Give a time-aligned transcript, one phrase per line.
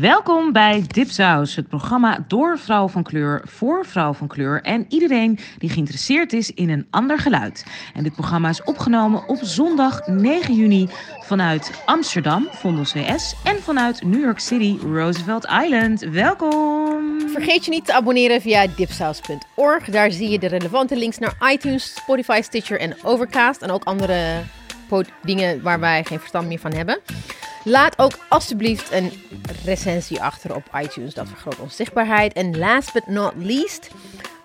[0.00, 5.38] Welkom bij Dipsaus, het programma door vrouw van kleur, voor vrouw van kleur en iedereen
[5.58, 7.64] die geïnteresseerd is in een ander geluid.
[7.94, 10.88] En dit programma is opgenomen op zondag 9 juni
[11.20, 16.00] vanuit Amsterdam, Vondels WS, en vanuit New York City, Roosevelt Island.
[16.00, 17.20] Welkom!
[17.32, 19.84] Vergeet je niet te abonneren via dipsaus.org.
[19.84, 23.62] Daar zie je de relevante links naar iTunes, Spotify, Stitcher en Overcast.
[23.62, 24.42] En ook andere
[25.22, 27.00] dingen waar wij geen verstand meer van hebben.
[27.64, 29.12] Laat ook alsjeblieft een
[29.64, 31.14] recensie achter op iTunes.
[31.14, 32.32] Dat vergroot onze zichtbaarheid.
[32.32, 33.90] En last but not least,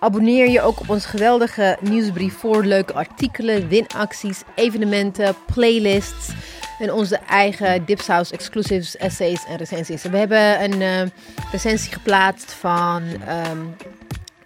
[0.00, 6.28] abonneer je ook op onze geweldige nieuwsbrief voor leuke artikelen, winacties, evenementen, playlists.
[6.78, 10.02] En onze eigen Dipsaus exclusives, essays en recensies.
[10.02, 11.10] We hebben een uh,
[11.52, 13.02] recensie geplaatst van
[13.50, 13.76] um,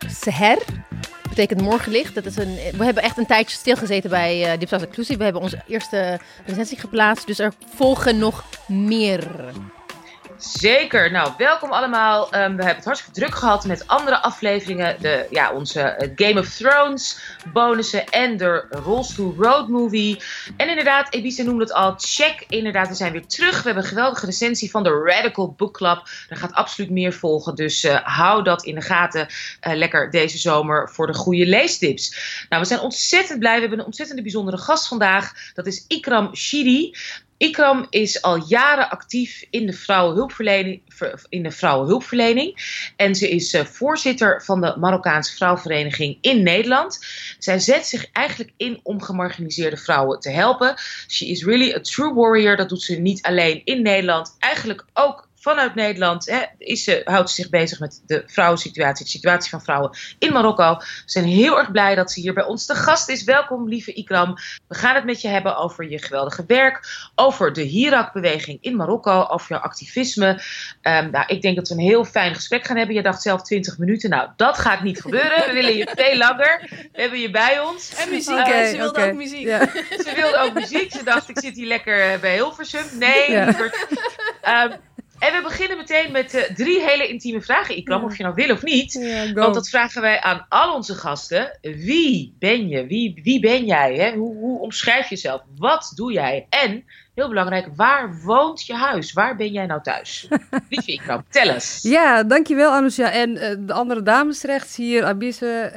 [0.08, 0.58] Seher
[1.34, 2.14] betekent morgenlicht.
[2.14, 5.18] Dat is een, we hebben echt een tijdje stilgezeten bij uh, Dipsaus Exclusive.
[5.18, 7.26] We hebben onze eerste recensie geplaatst.
[7.26, 9.20] Dus er volgen nog meer.
[10.42, 11.10] Zeker.
[11.10, 12.24] Nou, welkom allemaal.
[12.24, 14.96] Um, we hebben het hartstikke druk gehad met andere afleveringen.
[15.00, 17.20] De, ja, onze uh, Game of Thrones
[17.52, 20.22] bonussen en de Rolstool Road Movie.
[20.56, 21.94] En inderdaad, Ebisa noemde het al.
[21.96, 23.56] Check, inderdaad, we zijn weer terug.
[23.56, 26.08] We hebben een geweldige recensie van de Radical Book Club.
[26.28, 27.54] Er gaat absoluut meer volgen.
[27.54, 29.26] Dus uh, hou dat in de gaten.
[29.66, 32.16] Uh, lekker deze zomer voor de goede leestips.
[32.48, 33.54] Nou, we zijn ontzettend blij.
[33.54, 35.32] We hebben een ontzettend bijzondere gast vandaag.
[35.54, 36.94] Dat is Ikram Shiri.
[37.42, 40.82] Ikram is al jaren actief in de vrouwenhulpverlening.
[41.28, 42.56] In de vrouwenhulpverlening.
[42.96, 46.98] En ze is uh, voorzitter van de Marokkaanse Vrouwenvereniging in Nederland.
[47.38, 50.74] Zij zet zich eigenlijk in om gemarginaliseerde vrouwen te helpen.
[51.08, 52.56] She is really a true warrior.
[52.56, 57.30] Dat doet ze niet alleen in Nederland, eigenlijk ook vanuit Nederland hè, is ze, houdt
[57.30, 60.76] ze zich bezig met de vrouwensituatie, de situatie van vrouwen in Marokko.
[60.76, 63.24] We zijn heel erg blij dat ze hier bij ons te gast is.
[63.24, 64.34] Welkom, lieve Ikram.
[64.68, 66.80] We gaan het met je hebben over je geweldige werk,
[67.14, 70.28] over de Hirak-beweging in Marokko, over jouw activisme.
[70.82, 72.94] Um, nou, ik denk dat we een heel fijn gesprek gaan hebben.
[72.94, 74.10] Je dacht zelf 20 minuten.
[74.10, 75.46] Nou, dat gaat niet gebeuren.
[75.46, 76.66] We willen je veel langer.
[76.92, 77.94] We hebben je bij ons.
[77.94, 79.08] En muziek, uh, ze wilde okay.
[79.08, 79.48] ook muziek.
[80.06, 80.92] Ze wilde ook muziek.
[80.92, 82.84] Ze dacht, ik zit hier lekker bij Hilversum.
[82.98, 83.36] Nee.
[83.36, 83.50] Um,
[85.22, 88.06] en we beginnen meteen met uh, drie hele intieme vragen, Ikram, ja.
[88.06, 88.92] of je nou wil of niet.
[88.92, 91.58] Ja, Want dat vragen wij aan al onze gasten.
[91.60, 92.86] Wie ben je?
[92.86, 93.94] Wie, wie ben jij?
[93.94, 94.12] Hè?
[94.12, 95.42] Hoe, hoe omschrijf je jezelf?
[95.56, 96.46] Wat doe jij?
[96.48, 96.84] En,
[97.14, 99.12] heel belangrijk, waar woont je huis?
[99.12, 100.28] Waar ben jij nou thuis?
[100.70, 101.78] Lieve Ikram, tel eens.
[101.82, 103.10] Ja, dankjewel Anousha.
[103.10, 105.72] En uh, de andere dames rechts hier, Abisse,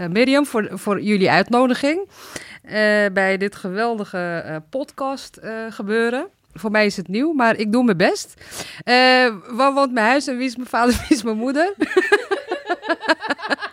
[0.00, 2.08] uh, Mirjam, voor, voor jullie uitnodiging.
[3.12, 6.28] bij dit geweldige podcast gebeuren.
[6.52, 8.34] Voor mij is het nieuw, maar ik doe mijn best.
[8.84, 8.94] Uh,
[9.48, 11.74] waar woont mijn huis en wie is mijn vader, wie is mijn moeder?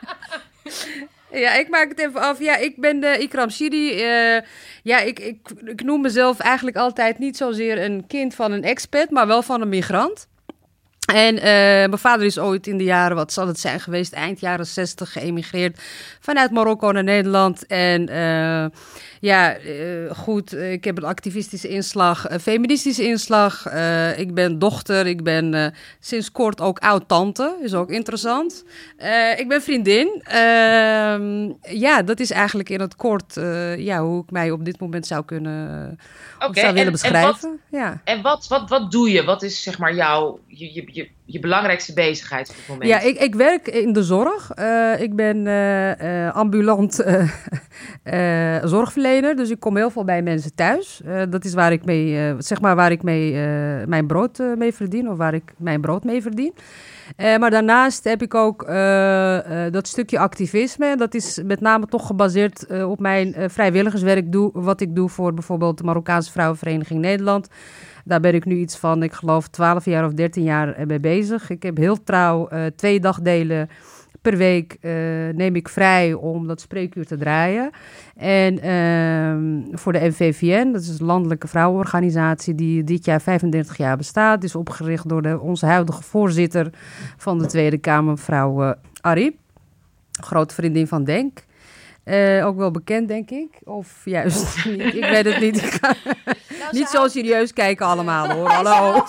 [1.43, 2.39] ja, ik maak het even af.
[2.39, 3.93] Ja, ik ben de Ikram Shiri.
[3.93, 4.41] Uh,
[4.83, 9.09] ja, ik, ik, ik noem mezelf eigenlijk altijd niet zozeer een kind van een expat,
[9.09, 10.27] maar wel van een migrant.
[11.13, 14.39] En uh, mijn vader is ooit in de jaren, wat zal het zijn geweest, eind
[14.39, 15.81] jaren 60 geëmigreerd
[16.19, 17.65] vanuit Marokko naar Nederland.
[17.65, 18.09] En
[19.19, 23.65] ja, uh, goed, ik heb een activistische inslag, een feministische inslag.
[24.17, 28.63] ik ben dochter, ik ben sinds kort ook oud-tante, is ook interessant.
[29.37, 30.21] ik ben vriendin.
[30.23, 33.33] Ehm, ja, dat is eigenlijk in het kort
[33.77, 35.97] ja, hoe ik mij op dit moment zou kunnen,
[36.35, 37.49] okay, zou willen en, beschrijven.
[37.49, 38.01] En, wat, ja.
[38.03, 39.23] en wat, wat, wat doe je?
[39.23, 40.39] Wat is zeg maar jouw...
[40.47, 42.89] Je, je, je, je belangrijkste bezigheid op moment?
[42.89, 44.51] Ja, ik, ik werk in de zorg.
[44.59, 46.93] Uh, ik ben uh, uh, ambulant
[48.63, 51.01] zorgverlener, dus ik kom heel veel bij mensen thuis.
[51.29, 53.31] dat is waar ik mee, zeg maar, waar ik mee,
[53.85, 56.53] mijn brood mee verdien, of waar ik mijn brood mee verdien.
[57.17, 58.67] maar daarnaast heb ik ook
[59.71, 60.95] dat stukje activisme.
[60.95, 65.77] Dat is met name toch gebaseerd op mijn vrijwilligerswerk, doe, wat ik doe voor bijvoorbeeld
[65.77, 67.47] de Marokkaanse Vrouwenvereniging Nederland.
[68.07, 71.49] Daar ben ik nu iets van, ik geloof, 12 jaar of 13 jaar mee bezig.
[71.49, 73.69] Ik heb heel trouw uh, twee dagdelen
[74.21, 74.91] per week uh,
[75.33, 77.69] neem ik vrij om dat spreekuur te draaien.
[78.15, 83.97] En uh, voor de NVVN, dat is een landelijke vrouwenorganisatie die dit jaar 35 jaar
[83.97, 86.69] bestaat, is opgericht door de, onze huidige voorzitter
[87.17, 89.31] van de Tweede Kamer, mevrouw uh.
[90.21, 91.45] Grote vriendin van Denk.
[92.07, 93.59] Uh, ook wel bekend, denk ik.
[93.63, 94.81] Of juist niet.
[94.81, 95.57] Ik weet het niet.
[95.57, 98.49] Ik ga nou, niet zo serieus kijken allemaal, hoor.
[98.49, 99.05] Hallo.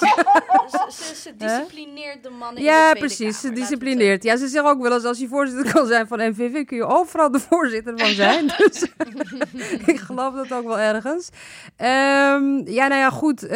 [0.88, 3.40] Ze, ze, disciplineert de mannen Ja, precies.
[3.40, 4.22] Ze disciplineert.
[4.22, 6.86] Ja, ze zegt ook wel eens, als je voorzitter kan zijn van NVV, kun je
[6.86, 8.46] overal de voorzitter van zijn.
[8.58, 8.86] dus
[9.94, 11.28] ik geloof dat ook wel ergens.
[11.76, 13.44] Um, ja, nou ja, goed.
[13.44, 13.50] Uh,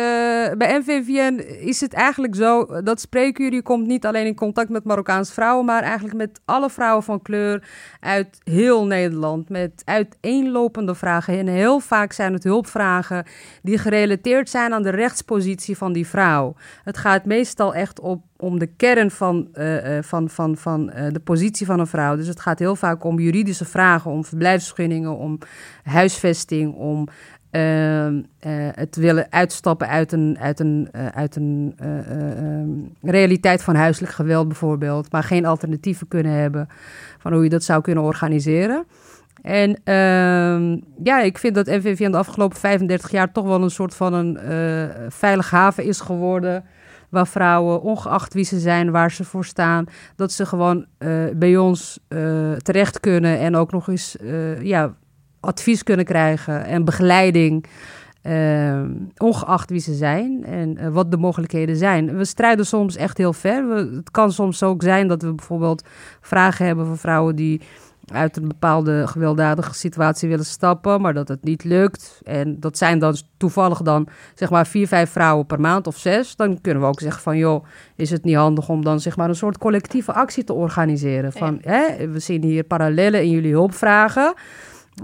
[0.53, 5.33] bij NVVN is het eigenlijk zo, dat spreekuur, komt niet alleen in contact met Marokkaanse
[5.33, 7.69] vrouwen, maar eigenlijk met alle vrouwen van kleur
[8.01, 11.39] uit heel Nederland met uiteenlopende vragen.
[11.39, 13.25] En heel vaak zijn het hulpvragen
[13.63, 16.55] die gerelateerd zijn aan de rechtspositie van die vrouw.
[16.85, 21.67] Het gaat meestal echt op om de kern van, uh, van, van, van de positie
[21.67, 22.17] van een vrouw.
[22.17, 25.39] Dus het gaat heel vaak om juridische vragen, om verblijfsvergunningen, om
[25.83, 27.09] huisvesting, om
[27.53, 34.13] Ehm, eh, het willen uitstappen uit een, uit een, uit een uh, realiteit van huiselijk
[34.13, 36.69] geweld bijvoorbeeld, maar geen alternatieven kunnen hebben
[37.19, 38.85] van hoe je dat zou kunnen organiseren.
[39.43, 43.71] En ehm, ja, ik vind dat NVV in de afgelopen 35 jaar toch wel een
[43.71, 44.39] soort van een
[45.11, 46.65] veilige haven is geworden.
[47.09, 49.85] Waar vrouwen, ongeacht wie ze zijn, waar ze voor staan,
[50.17, 50.87] dat ze gewoon
[51.35, 51.99] bij ons
[52.63, 54.17] terecht kunnen en ook nog eens
[54.61, 54.95] ja,
[55.43, 57.67] advies kunnen krijgen en begeleiding.
[58.23, 58.83] Uh,
[59.17, 62.17] ongeacht wie ze zijn en wat de mogelijkheden zijn.
[62.17, 63.77] We strijden soms echt heel ver.
[63.77, 65.85] Het kan soms ook zijn dat we bijvoorbeeld
[66.21, 67.61] vragen hebben van vrouwen die
[68.13, 72.21] uit een bepaalde gewelddadige situatie willen stappen, maar dat het niet lukt.
[72.25, 76.37] En dat zijn dan toevallig dan zeg maar vier, vijf vrouwen per maand of zes.
[76.37, 77.65] Dan kunnen we ook zeggen van joh,
[77.97, 81.33] is het niet handig om dan zeg maar een soort collectieve actie te organiseren.
[81.33, 84.35] Van hè, we zien hier parallellen in jullie hulpvragen.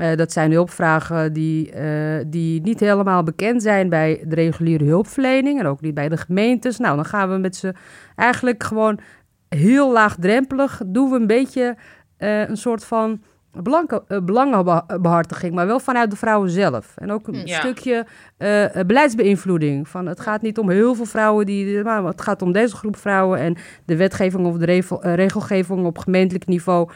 [0.00, 5.60] Uh, dat zijn hulpvragen die, uh, die niet helemaal bekend zijn bij de reguliere hulpverlening
[5.60, 6.78] en ook niet bij de gemeentes.
[6.78, 7.74] Nou, dan gaan we met ze
[8.14, 9.00] eigenlijk gewoon
[9.48, 11.76] heel laagdrempelig doen we een beetje
[12.18, 13.22] een soort van
[14.24, 16.92] belangenbehartiging, maar wel vanuit de vrouwen zelf.
[16.96, 17.46] En ook een hm.
[17.46, 17.58] ja.
[17.58, 18.06] stukje
[18.86, 19.88] beleidsbeïnvloeding.
[19.88, 22.96] Van, het gaat niet om heel veel vrouwen, die, maar het gaat om deze groep
[22.96, 26.90] vrouwen en de wetgeving of de regelgeving op gemeentelijk niveau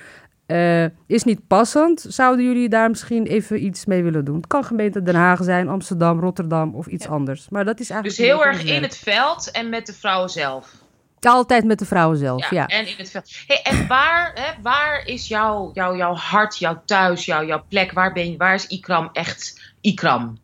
[0.47, 2.07] uh, is niet passend.
[2.09, 4.37] Zouden jullie daar misschien even iets mee willen doen?
[4.37, 7.49] Het kan gemeente Den Haag zijn, Amsterdam, Rotterdam of iets anders.
[7.49, 8.19] Maar dat is eigenlijk.
[8.19, 10.82] Dus heel erg in het veld en met de vrouwen zelf.
[11.27, 12.49] Altijd met de vrouwen zelf, ja.
[12.51, 12.67] ja.
[12.67, 13.31] En in het veld.
[13.47, 17.93] Hey, en waar, hè, waar is jouw, jouw, jouw hart, jouw thuis, jouw, jouw plek?
[17.93, 20.39] Waar, ben je, waar is Ikram echt Ikram?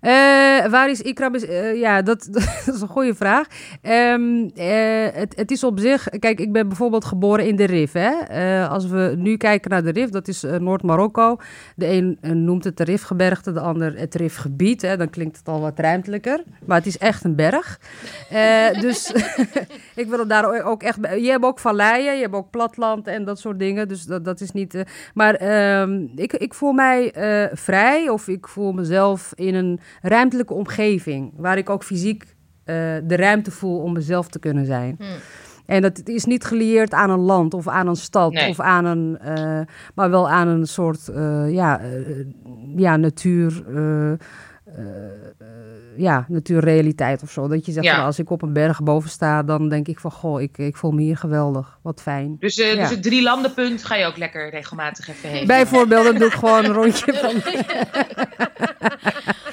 [0.00, 1.34] Uh, waar is Ikram?
[1.34, 2.28] Uh, ja, dat,
[2.66, 3.46] dat, is een goede vraag.
[3.82, 6.08] Um, uh, het, het, is op zich...
[6.18, 7.92] Kijk, ik ben bijvoorbeeld geboren in de Rif.
[7.92, 8.68] Hè?
[8.68, 11.36] als we nu kijken naar de Rif, dat is Noord-Marokko.
[11.76, 14.82] De een noemt het de Rifgebergte, de ander het Rifgebied.
[14.82, 14.96] Hè?
[14.96, 16.42] Dan klinkt het al wat ruimtelijker.
[16.64, 17.80] Maar het is echt een berg.
[18.86, 19.12] dus
[20.02, 20.98] ik wil het daar ook echt...
[21.00, 23.88] Je hebt ook valleien, je hebt ook platland en dat soort dingen.
[23.88, 24.84] Dus dat, dat is niet...
[25.14, 25.42] maar
[25.80, 27.12] um, ik, ik voel mij
[27.52, 31.32] vrij of ik voel mezelf in een ruimtelijke omgeving.
[31.36, 32.34] Waar ik ook fysiek uh,
[33.04, 34.94] de ruimte voel om mezelf te kunnen zijn.
[34.98, 35.16] Hmm.
[35.66, 38.48] En dat is niet gelieerd aan een land of aan een stad nee.
[38.48, 39.60] of aan een, uh,
[39.94, 41.80] maar wel aan een soort uh, ja,
[42.76, 43.64] ja, natuur
[46.00, 47.48] ja, natuurrealiteit of zo.
[47.48, 48.04] Dat je zegt, ja.
[48.04, 50.90] als ik op een berg boven sta, dan denk ik van, goh, ik, ik voel
[50.90, 51.78] me hier geweldig.
[51.82, 52.36] Wat fijn.
[52.38, 52.80] Dus, uh, ja.
[52.80, 55.46] dus het drie landenpunt ga je ook lekker regelmatig even heen.
[55.46, 57.42] Bijvoorbeeld, dan doe ik gewoon een rondje van...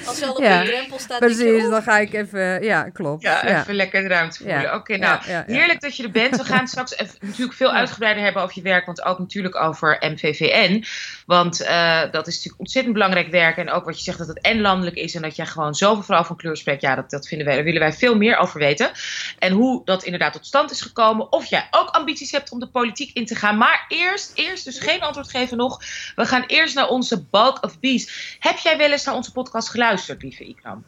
[0.08, 0.62] Als je al op ja.
[0.62, 1.18] de drempel staat.
[1.18, 3.22] Precies, dan ga ik even, ja, klopt.
[3.22, 4.74] Ja, even lekker de ruimte voelen.
[4.74, 6.36] Oké, nou, heerlijk dat je er bent.
[6.36, 9.96] We gaan straks even, natuurlijk veel uitgebreider hebben over je werk, want ook natuurlijk over
[10.00, 10.84] MVVN.
[11.26, 13.56] Want uh, dat is natuurlijk ontzettend belangrijk werk.
[13.56, 16.02] En ook wat je zegt dat het en landelijk is en dat jij gewoon zoveel
[16.02, 16.82] vrouwen van kleur spreekt.
[16.82, 18.90] Ja, dat, dat vinden wij, daar willen wij veel meer over weten.
[19.38, 21.32] En hoe dat inderdaad tot stand is gekomen.
[21.32, 23.56] Of jij ook ambities hebt om de politiek in te gaan.
[23.58, 25.80] Maar eerst, eerst dus geen antwoord geven nog.
[26.14, 28.36] We gaan eerst naar onze Bulk of Bees.
[28.38, 30.84] Heb jij wel eens naar onze podcast geluisterd, lieve Ikram?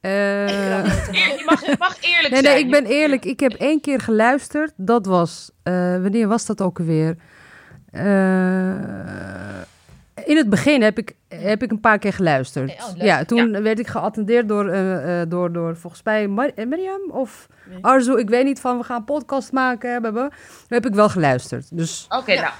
[0.00, 2.54] Uh, je, mag, je mag eerlijk nee, zijn.
[2.54, 3.24] Nee, ik ben eerlijk.
[3.24, 4.72] Ik heb één keer geluisterd.
[4.76, 7.16] Dat was, uh, wanneer was dat ook alweer?
[7.92, 8.02] Uh,
[10.24, 12.70] in het begin heb ik, heb ik een paar keer geluisterd.
[12.70, 13.62] Oh, ja, toen ja.
[13.62, 17.78] werd ik geattendeerd door, uh, uh, door, door volgens mij Mar Miriam of nee.
[17.80, 18.16] Arzo.
[18.16, 20.02] Ik weet niet van, we gaan een podcast maken.
[20.02, 20.30] Toen
[20.68, 21.76] heb ik wel geluisterd.
[21.76, 22.04] Dus...
[22.08, 22.52] Oké, okay, nou.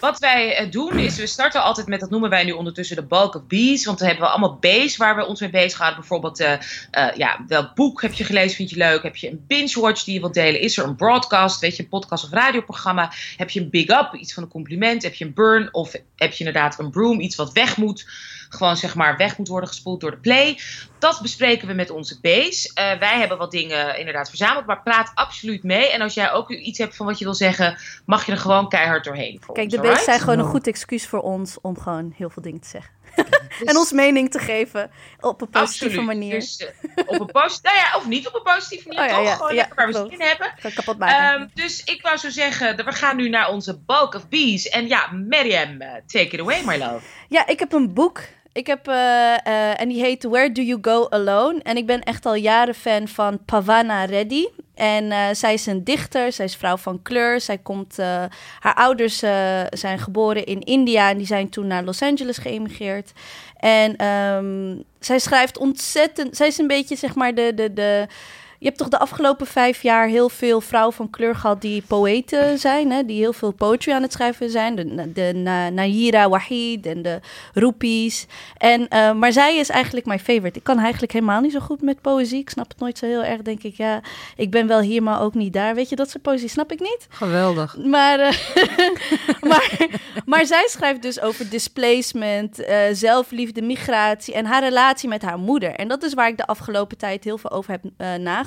[0.00, 3.02] Wat wij uh, doen is, we starten altijd met, dat noemen wij nu ondertussen de
[3.02, 3.84] bulk of bees.
[3.84, 6.00] Want dan hebben we allemaal B's waar we ons mee bezighouden.
[6.00, 9.02] Bijvoorbeeld, uh, uh, ja, welk boek heb je gelezen, vind je leuk?
[9.02, 10.60] Heb je een binge-watch die je wilt delen?
[10.60, 13.12] Is er een broadcast, weet je, een podcast of radioprogramma?
[13.36, 15.02] Heb je een big-up, iets van een compliment?
[15.02, 15.74] Heb je een burn?
[15.74, 18.06] Of heb je inderdaad een broom, iets wat weg moet?
[18.48, 20.58] Gewoon zeg maar weg moet worden gespoeld door de play.
[20.98, 22.68] Dat bespreken we met onze base.
[22.68, 25.92] Uh, wij hebben wat dingen inderdaad verzameld, maar praat absoluut mee.
[25.92, 28.68] En als jij ook iets hebt van wat je wil zeggen, mag je er gewoon
[28.68, 29.40] keihard doorheen.
[29.52, 32.60] Kijk, de base zijn gewoon een goed excuus voor ons om gewoon heel veel dingen
[32.60, 32.96] te zeggen.
[33.24, 34.90] Dus, en ons mening te geven
[35.20, 36.06] op een positieve absoluut.
[36.06, 36.34] manier.
[36.34, 36.68] Dus, uh,
[37.06, 39.26] op een positieve, nou ja, of niet op een positieve manier, oh, ja, toch?
[39.26, 40.74] Ja, gewoon ja, lekker waar we zin in hebben.
[40.74, 41.40] Kapot maken.
[41.40, 44.68] Um, dus ik wou zo zeggen, we gaan nu naar onze bulk of bees.
[44.68, 47.00] En ja, Mariam, uh, take it away, my love.
[47.28, 48.20] Ja, ik heb een boek
[48.58, 51.60] ik heb, uh, uh, en die heet Where Do You Go Alone?
[51.62, 54.46] En ik ben echt al jaren fan van Pavana Reddy.
[54.74, 57.40] En uh, zij is een dichter, zij is vrouw van kleur.
[57.40, 57.96] Zij komt,
[58.58, 59.18] haar ouders
[59.70, 63.12] zijn geboren in India en die zijn toen naar Los Angeles geëmigreerd.
[63.56, 68.06] En um, zij schrijft ontzettend, zij is een beetje zeg maar de, de, de
[68.58, 72.58] je hebt toch de afgelopen vijf jaar heel veel vrouwen van kleur gehad die poëten
[72.58, 73.04] zijn, hè?
[73.04, 74.76] die heel veel poetry aan het schrijven zijn.
[74.76, 77.20] De, de Na- Nayira Wahid en de
[77.54, 78.26] Rupees.
[78.56, 80.58] En, eh, maar zij is eigenlijk mijn favorite.
[80.58, 82.40] Ik kan eigenlijk helemaal niet zo goed met poëzie.
[82.40, 83.76] Ik snap het nooit zo heel erg, denk ik.
[83.76, 84.00] Ja,
[84.36, 85.74] ik ben wel hier, maar ook niet daar.
[85.74, 87.06] Weet je, dat soort poëzie snap ik niet.
[87.08, 87.76] Geweldig.
[87.76, 88.32] Maar, eh,
[89.50, 89.86] maar,
[90.24, 95.74] maar zij schrijft dus over displacement, eh, zelfliefde, migratie en haar relatie met haar moeder.
[95.74, 98.46] En dat is waar ik de afgelopen tijd heel veel over heb eh, nagedacht.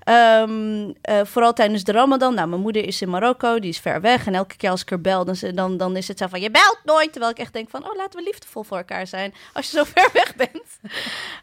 [0.00, 2.34] Ehm, eh, vooral tijdens de Ramadan.
[2.34, 4.26] Nou, mijn moeder is in Marokko, die is ver weg.
[4.26, 6.50] En elke keer als ik er bel, dan, dan, dan is het zo van: je
[6.50, 7.12] belt nooit.
[7.12, 9.34] Terwijl ik echt denk: van, oh, laten we liefdevol voor elkaar zijn.
[9.52, 10.92] Als je zo ver weg bent.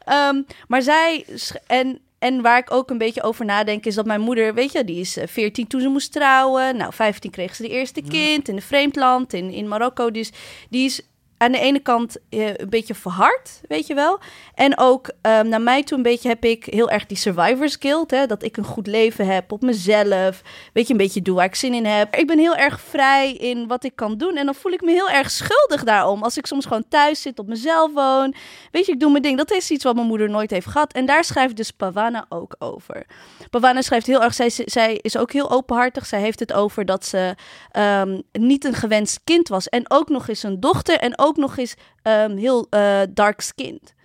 [0.05, 1.25] Ehm, maar zij.
[1.67, 4.83] En, en waar ik ook een beetje over nadenk, is dat mijn moeder, weet je,
[4.83, 6.77] die is eh, 14 toen ze moest trouwen.
[6.77, 10.11] Nou, 15 kreeg ze de eerste kind in een vreemd land, in, in Marokko.
[10.11, 10.31] Dus
[10.69, 11.01] die is
[11.37, 14.19] aan de ene kant eh, een beetje verhard, weet je wel.
[14.55, 18.11] En ook ehm, naar mij toe een beetje heb ik heel erg die survivors guilt.
[18.11, 20.41] Hè, dat ik een goed leven heb op mezelf.
[20.73, 22.15] Weet je, een beetje doe waar ik zin in heb.
[22.15, 24.35] Ik ben heel erg vrij in wat ik kan doen.
[24.35, 26.23] En dan voel ik me heel erg schuldig daarom.
[26.23, 28.35] Als ik soms gewoon thuis zit, op mezelf woon.
[28.71, 29.37] Weet je, ik doe mijn ding.
[29.37, 30.93] Dat is iets wat mijn moeder nooit heeft gehad.
[30.93, 33.05] En daar schrijft dus Pawana ook over.
[33.49, 36.05] Pawana schrijft heel erg, zij, zij is ook heel openhartig.
[36.05, 37.35] Zij heeft het over dat ze
[37.71, 39.69] ehm, niet een gewenst kind was.
[39.69, 40.97] En ook nog eens een dochter.
[40.97, 43.95] En ook nog eens ehm, heel eh, dark-skinned.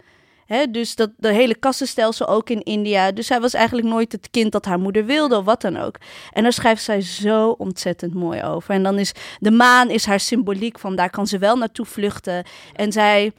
[0.46, 3.12] Hè, dus dat de hele kassenstelsel ook in India.
[3.12, 5.96] Dus zij was eigenlijk nooit het kind dat haar moeder wilde of wat dan ook.
[6.32, 8.74] En daar schrijft zij zo ontzettend mooi over.
[8.74, 12.44] En dan is de maan is haar symboliek van daar kan ze wel naartoe vluchten.
[12.74, 13.32] En zij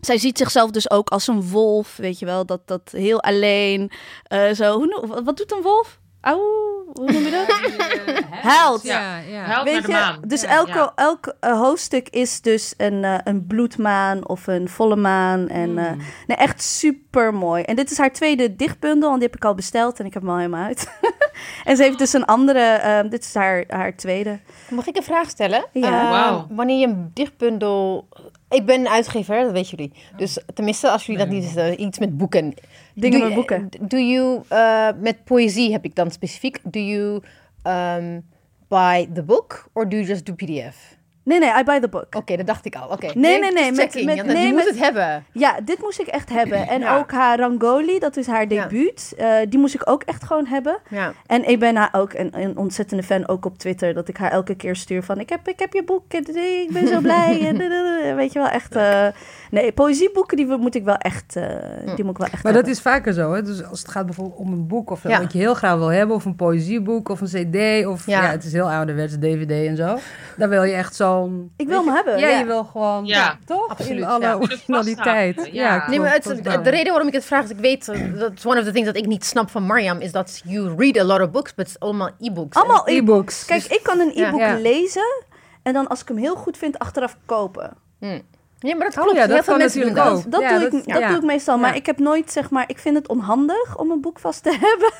[0.00, 3.90] zij ziet zichzelf dus ook als een wolf, weet je wel, dat, dat heel alleen.
[4.22, 5.98] eh, zo, hoe, wat doet een wolf?
[6.24, 6.38] Auw,
[6.94, 8.22] hoe noem je dat?
[8.52, 8.82] Huilt.
[8.82, 9.64] Ja, ja.
[9.64, 10.92] Weet je, dus elke, Ja.
[10.96, 15.48] elk eh, hoofdstuk is dus een, eh, een bloedmaan of een volle maan.
[15.48, 15.92] En eh,
[16.26, 17.62] nee, echt super mooi.
[17.62, 20.22] En dit is haar tweede dichtbundel, want die heb ik al besteld en ik heb
[20.22, 20.98] hem al helemaal uit.
[21.64, 24.38] en ze heeft dus een andere, eh, dit is haar, haar tweede.
[24.70, 25.64] Mag ik een vraag stellen?
[25.72, 26.02] Ja.
[26.04, 26.46] Eh, Wauw.
[26.50, 28.08] Wanneer je een dichtbundel...
[28.48, 29.92] Ik ben een uitgever, dat weten jullie.
[30.16, 32.54] Dus tenminste, als jullie dat niet iets met boeken.
[32.94, 33.68] Dingen Doe met boeken.
[33.80, 37.22] Do you, eh, met poëzie heb ik dan specifiek, do you
[37.66, 38.24] um,
[38.68, 40.96] buy the book or do you just do pdf?
[41.24, 42.14] Nee, nee, I buy the book.
[42.16, 42.88] Oké, dat dacht ik al.
[42.88, 43.06] Oké.
[43.14, 45.24] Nee, nee, nee, met- met- Ja, nee, je moet met- het hebben.
[45.32, 46.68] Ja, dit moest ik echt hebben.
[46.68, 46.96] En Ja.
[46.98, 48.66] ook haar Rangoli, dat is haar Ja.
[48.66, 49.12] debuut.
[49.16, 50.78] eh, die moest ik ook echt gewoon hebben.
[50.90, 51.12] Ja.
[51.26, 53.94] En ik ben haar ook een, een ontzettende fan, ook op Twitter.
[53.94, 55.18] Dat ik haar elke keer stuur van...
[55.20, 57.40] Ik heb, ik heb je boek, en ik ben zo blij.
[57.48, 58.76] en, weet je wel, echt...
[58.76, 59.06] eh,
[59.50, 61.36] nee, poëzieboeken, die moet ik wel echt...
[61.36, 61.44] eh,
[61.94, 63.32] die moet ik wel echt Maar dat is vaker zo.
[63.32, 63.42] Hè?
[63.42, 65.20] Dus als het gaat bijvoorbeeld om een boek of zo, Ja.
[65.20, 68.30] wat je heel graag wil hebben, of een poëzieboek of een CD, of ja, Ja.
[68.30, 69.98] het is heel ouderwets, DVD en zo.
[70.36, 70.94] Dan wil je echt
[71.56, 72.38] Ik wil hem hebben, Ja, ja.
[72.38, 73.04] je wil gewoon.
[73.04, 73.38] Ja.
[73.44, 73.68] toch?
[73.68, 74.36] Absoluut, In alle ja.
[74.48, 75.36] originaliteit.
[75.36, 75.72] Ja, ja.
[75.74, 78.32] klopt, Nee, maar het, de, reden waarom ik het vraag is, ik weet, eh, dat
[78.32, 80.98] is one of the things dat ik niet snap van Mariam, is dat you read
[80.98, 82.56] a lot of books, but it's allemaal e-books.
[82.56, 83.44] Allemaal e-books.
[83.44, 84.54] Kijk, ik kan een e-book Ja.
[84.58, 85.24] lezen...
[85.62, 87.76] en dan als ik hem heel goed vind, achteraf kopen.
[88.64, 89.16] Nee, maar dat Oh klopt.
[89.18, 90.24] ja, dat Heel veel kan mensen doen natuurlijk dat.
[90.26, 90.32] ook.
[90.32, 91.08] Dat, Ja, doe, dat- ik, dat ja.
[91.08, 91.58] doe ik meestal.
[91.58, 91.76] Maar Ja.
[91.76, 92.64] ik heb nooit, zeg maar...
[92.66, 94.90] Ik vind het onhandig om een boek vast te hebben.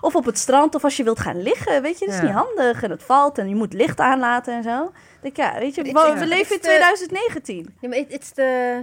[0.00, 1.82] of op het strand, of als je wilt gaan liggen.
[1.82, 2.26] Weet je, dat is Ja.
[2.26, 2.82] niet handig.
[2.82, 4.82] En het valt en je moet licht aanlaten en zo.
[4.84, 4.90] Ik
[5.22, 6.14] Denk, ja, weet je, we, Ja.
[6.18, 7.74] we leven in Het is de- 2019.
[7.80, 8.82] Nee, maar het is de...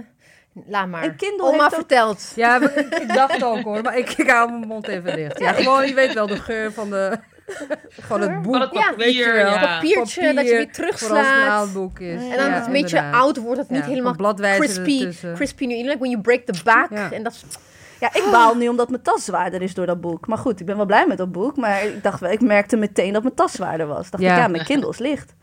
[0.66, 1.10] Laat maar.
[1.10, 2.32] Kindle Oma heeft ook- vertelt.
[2.34, 2.60] Ja,
[3.02, 5.38] ik dacht ook hoor, maar ik, ik hou mijn mond even dicht.
[5.38, 7.18] Ja, gewoon, je weet wel, de geur van, de,
[8.08, 8.52] van het boek.
[8.52, 9.52] Van het Ja, papier, weet je wel.
[9.52, 9.60] ja.
[9.74, 11.72] Papiertje, dat je weer terugslaat.
[11.72, 12.22] boek is.
[12.22, 13.20] En dan Ja, het een beetje inderdaad.
[13.22, 15.34] oud wordt, dat het niet Ja, helemaal van bladwijzen crispy, ertussen.
[15.34, 15.74] crispy nu.
[15.82, 16.90] Like when you break the back.
[16.90, 17.10] Ja.
[17.12, 17.44] En dat is-
[18.00, 20.26] Ja, ik baal nu omdat mijn tas zwaarder is door dat boek.
[20.26, 21.56] Maar goed, ik ben wel blij met dat boek.
[21.56, 24.10] Maar ik dacht wel, ik merkte meteen dat mijn tas zwaarder was.
[24.10, 24.32] Dacht Ja.
[24.32, 25.34] ik, ja, mijn Kindle is licht.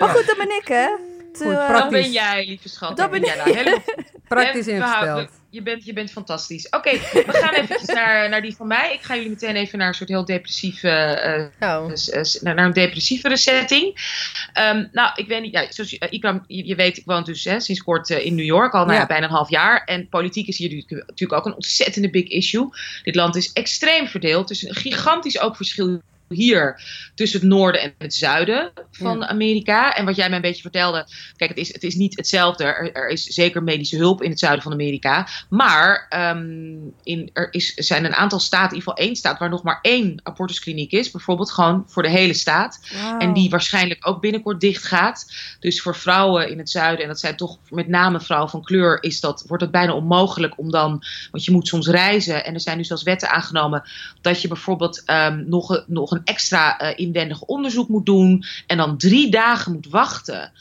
[0.00, 0.86] Maar goed, dat ben ik, hè.
[1.32, 1.80] Te, Goed, eh, praktisch.
[1.80, 2.96] Dan ben jij, lieve schat.
[2.96, 3.78] Dat ben nou helemaal
[4.28, 5.40] Praktisch En we houden- ingesteld.
[5.52, 6.68] Je bent, je bent fantastisch.
[6.68, 8.92] Oké, we gaan eventjes naar, naar die van mij.
[8.92, 11.88] Ik ga jullie meteen even naar een soort heel depressieve, eh, Oh.
[11.88, 13.94] dus, eh, naar, een depressievere setting.
[14.52, 17.60] Ehm, nou, ik weet niet, ja, zoals Ikram, je, je weet, ik woon dus hè,
[17.60, 18.92] sinds kort eh, in New York, al Ja.
[18.92, 19.84] ja, bijna een half jaar.
[19.84, 22.68] En politiek is hier natuurlijk ook een ontzettende big issue.
[23.02, 24.50] Dit land is extreem verdeeld.
[24.50, 26.00] Er is een gigantisch ook verschil
[26.32, 26.80] hier
[27.14, 29.94] tussen het noorden en het zuiden van Amerika.
[29.94, 32.64] En wat jij mij een beetje vertelde, kijk, het is, het is niet hetzelfde.
[32.64, 35.28] Er, er is zeker medische hulp in het zuiden van Amerika.
[35.48, 36.72] Maar ehm,
[37.02, 39.78] in, er is, zijn een aantal staten, in ieder geval één staat, waar nog maar
[39.82, 41.10] één abortuskliniek is.
[41.10, 42.80] Bijvoorbeeld gewoon voor de hele staat.
[43.18, 45.32] En die waarschijnlijk ook binnenkort dicht gaat.
[45.60, 49.02] Dus voor vrouwen in het zuiden, en dat zijn toch met name vrouwen van kleur,
[49.02, 51.02] is dat, wordt het bijna onmogelijk om dan.
[51.30, 52.44] Want je moet soms reizen.
[52.44, 53.82] En er zijn nu zelfs wetten aangenomen
[54.20, 58.44] dat je bijvoorbeeld ehm, nog, nog een extra eh, inwendig onderzoek moet doen.
[58.66, 60.52] En dan drie dagen moet wachten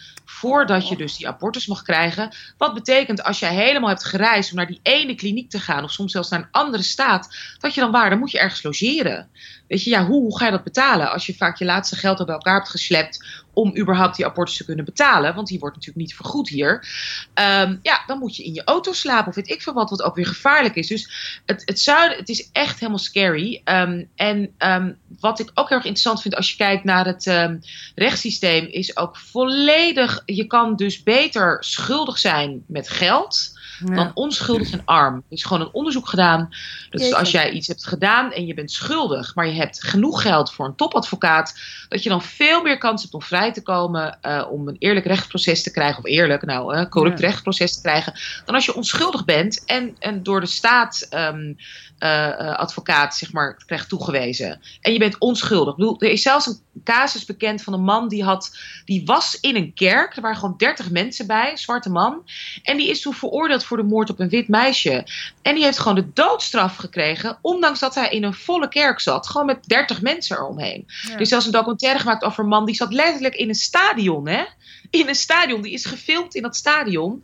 [0.41, 2.35] voordat je dus die abortus mag krijgen.
[2.57, 5.91] Wat betekent als jij helemaal hebt gereisd om naar die ene kliniek te gaan, of
[5.91, 9.29] soms zelfs naar een andere staat, dat je dan waar, dan moet je ergens logeren.
[9.67, 12.19] Weet je, ja, hoe, hoe ga je dat betalen als je vaak je laatste geld
[12.19, 15.35] al bij elkaar hebt geslept om überhaupt die abortus te kunnen betalen?
[15.35, 16.87] Want die wordt natuurlijk niet vergoed hier.
[17.33, 20.01] Ehm, ja, dan moet je in je auto slapen of weet ik veel wat, wat
[20.01, 20.87] ook weer gevaarlijk is.
[20.87, 23.61] Dus het, het zuiden, het is echt helemaal scary.
[23.65, 27.51] Um, en um, wat ik ook heel erg interessant vind als je kijkt naar het
[27.95, 34.81] rechtssysteem, is ook volledig, je kan dus beter schuldig zijn met geld dan onschuldig en
[34.85, 35.15] arm.
[35.15, 36.49] Er is gewoon een onderzoek gedaan.
[36.89, 40.51] Dus als jij iets hebt gedaan en je bent schuldig, maar je hebt genoeg geld
[40.51, 44.47] voor een topadvocaat, dat je dan veel meer kans hebt om vrij te komen, uh,
[44.51, 47.25] om een eerlijk rechtsproces te krijgen, of eerlijk, nou, uh, corrupt ja.
[47.25, 48.13] rechtsproces te krijgen,
[48.45, 51.57] dan als je onschuldig bent en, en door de staat um,
[52.03, 54.61] uh, advocaat zeg maar, krijgt toegewezen.
[54.81, 55.73] En je bent onschuldig.
[55.73, 59.37] Ik bedoel, er is zelfs een casus bekend van een man die, had, die was
[59.41, 60.15] in een kerk.
[60.15, 62.23] Er waren gewoon dertig mensen bij, een zwarte man.
[62.63, 65.07] En die is toen veroordeeld voor de moord op een wit meisje.
[65.41, 69.27] En die heeft gewoon de doodstraf gekregen, ondanks dat hij in een volle kerk zat.
[69.27, 70.85] Gewoon met dertig mensen eromheen.
[71.07, 71.13] Ja.
[71.13, 74.27] Er is zelfs een documentaire gemaakt over een man die zat letterlijk in een stadion.
[74.27, 74.43] Hè?
[74.89, 75.61] In een stadion.
[75.61, 77.23] Die is gefilmd in dat stadion.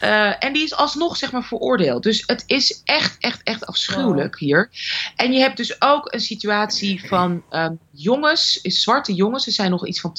[0.00, 2.02] Uh, en die is alsnog zeg maar veroordeeld.
[2.02, 4.48] Dus het is echt, echt, echt afschuwelijk wow.
[4.48, 4.70] hier.
[5.16, 9.86] En je hebt dus ook een situatie van um, jongens, zwarte jongens, er zijn nog
[9.86, 10.16] iets van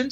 [0.00, 0.06] 2.500,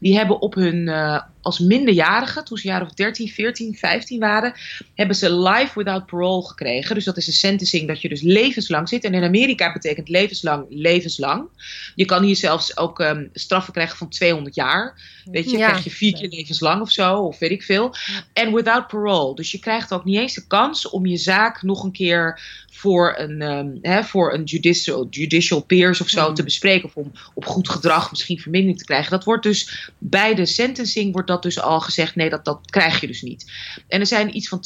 [0.00, 4.52] die hebben op hun, uh, als minderjarigen, toen ze jaren of 13, 14, 15 waren,
[4.94, 6.94] hebben ze life without parole gekregen.
[6.94, 9.04] Dus dat is een sentencing dat je dus levenslang zit.
[9.04, 11.48] En in Amerika betekent levenslang levenslang.
[11.94, 15.00] Je kan hier zelfs ook um, straffen krijgen van 200 jaar.
[15.24, 15.68] Weet je, ja.
[15.68, 17.94] krijg je vier keer levenslang of zo, of weet ik veel.
[18.32, 19.34] En without parole.
[19.34, 23.14] Dus je krijgt ook niet eens de kans om je zaak nog een keer voor
[23.18, 26.34] een, um, hè, voor een judicial, judicial peers of zo mm.
[26.34, 26.84] te bespreken.
[26.84, 29.10] Of om op goed gedrag misschien vermindering te krijgen.
[29.10, 32.14] Dat wordt dus bij de sentencing wordt dat dus al gezegd.
[32.14, 33.52] Nee, dat, dat krijg je dus niet.
[33.88, 34.64] En er zijn iets van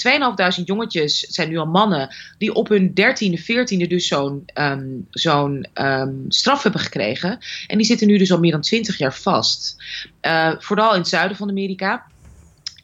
[0.59, 5.07] 2.500 jongetjes, het zijn nu al mannen, die op hun 13e, 14e dus zo'n um,
[5.11, 7.39] zo'n um, straf hebben gekregen.
[7.67, 9.77] En die zitten nu dus al meer dan 20 jaar vast.
[10.23, 12.07] Uh, vooral in het zuiden van Amerika.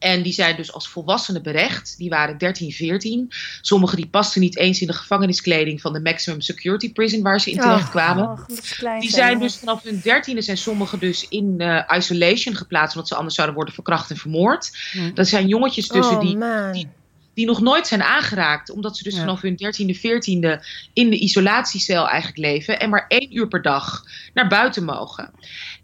[0.00, 1.94] En die zijn dus als volwassenen berecht.
[1.98, 3.32] Die waren 13, 14.
[3.60, 7.50] Sommigen die pasten niet eens in de gevangeniskleding van de Maximum Security Prison waar ze
[7.50, 8.24] in terecht oh, kwamen.
[8.24, 12.94] Oh, die zijn dus vanaf hun dertiende zijn sommigen dus in uh, isolation geplaatst.
[12.94, 14.70] Omdat ze anders zouden worden verkracht en vermoord.
[14.92, 15.14] Hm.
[15.14, 16.38] Dat zijn jongetjes tussen oh, die,
[16.72, 16.88] die,
[17.34, 18.70] die nog nooit zijn aangeraakt.
[18.70, 19.20] Omdat ze dus ja.
[19.20, 22.80] vanaf hun dertiende, veertiende in de isolatiecel eigenlijk leven.
[22.80, 25.30] En maar één uur per dag naar buiten mogen.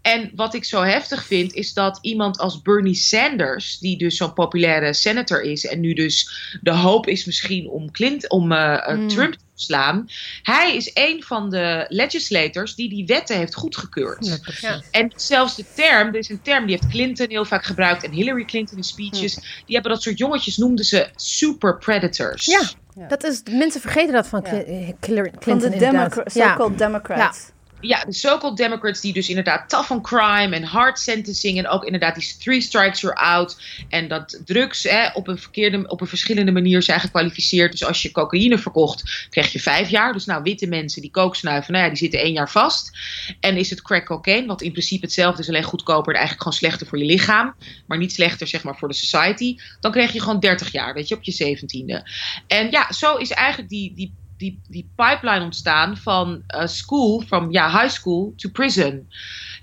[0.07, 4.33] En wat ik zo heftig vind, is dat iemand als Bernie Sanders, die dus zo'n
[4.33, 9.09] populaire senator is en nu dus de hoop is misschien om, Clint, om uh, mm.
[9.09, 10.09] Trump te slaan,
[10.43, 14.41] hij is een van de legislators die die wetten heeft goedgekeurd.
[14.61, 18.05] Ja, en zelfs de term, er is een term die heeft Clinton heel vaak gebruikt
[18.05, 19.43] en Hillary Clinton in speeches, mm.
[19.43, 22.45] die hebben dat soort jongetjes noemden ze super predators.
[22.45, 22.63] Ja.
[22.95, 23.07] Ja.
[23.07, 24.93] Dat is, mensen vergeten dat van ja.
[25.01, 25.33] Clinton.
[25.41, 30.63] Van de so-called Democrats ja, de so-called Democrats die dus inderdaad tough on crime en
[30.63, 33.57] hard sentencing en ook inderdaad die three strikes you're out
[33.89, 37.71] en dat drugs hè, op, een verkeerde, op een verschillende manier zijn gekwalificeerd.
[37.71, 40.13] Dus als je cocaïne verkocht, krijg je vijf jaar.
[40.13, 42.99] Dus nou, witte mensen die kook snuiven, nou ja, die zitten één jaar vast.
[43.41, 46.59] En is het crack cocaine, wat in principe hetzelfde is, alleen goedkoper en eigenlijk gewoon
[46.59, 47.55] slechter voor je lichaam,
[47.87, 51.09] maar niet slechter zeg maar voor de society, dan krijg je gewoon 30 jaar, weet
[51.09, 52.11] je, op je zeventiende.
[52.47, 57.47] En ja, zo is eigenlijk die, die die, die pipeline ontstaan van uh, school, van
[57.51, 59.09] ja, high school to prison.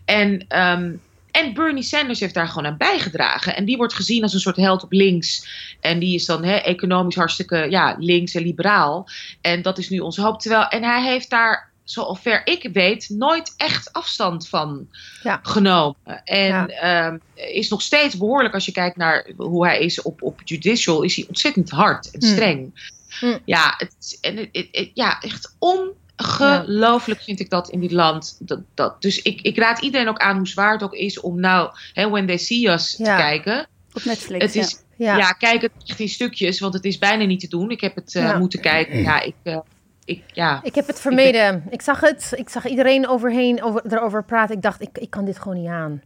[0.05, 3.55] En, um, en Bernie Sanders heeft daar gewoon aan bijgedragen.
[3.55, 5.47] En die wordt gezien als een soort held op links.
[5.79, 9.09] En die is dan he, economisch hartstikke ja, links en liberaal.
[9.41, 10.39] En dat is nu onze hoop.
[10.39, 14.87] Terwijl, en hij heeft daar zover ik weet, nooit echt afstand van
[15.23, 15.39] ja.
[15.43, 16.21] genomen.
[16.23, 17.07] En ja.
[17.07, 21.01] um, is nog steeds behoorlijk, als je kijkt naar hoe hij is op, op judicial,
[21.01, 22.91] is hij ontzettend hard en streng.
[23.19, 23.37] Hm.
[23.45, 28.37] Ja, het, en het, het, ja, echt ongelooflijk vind ik dat in dit land.
[28.39, 31.39] Dat, dat, dus ik, ik raad iedereen ook aan hoe zwaar het ook is om
[31.39, 33.15] nou hè, When They See Us ja.
[33.15, 33.67] te kijken.
[33.93, 35.17] Op Netflix, het is, ja.
[35.17, 35.31] ja.
[35.31, 37.71] kijk het echt in stukjes, want het is bijna niet te doen.
[37.71, 39.01] Ik heb het uh, moeten kijken.
[39.01, 39.35] Ja, ik...
[39.43, 39.57] Uh,
[40.05, 41.55] ik, ja, ik heb het vermeden.
[41.55, 41.73] Ik, ben...
[41.73, 42.33] ik, zag het.
[42.35, 44.55] Ik zag iedereen overheen over, erover praten.
[44.55, 46.01] Ik dacht, ik, ik kan dit gewoon niet aan.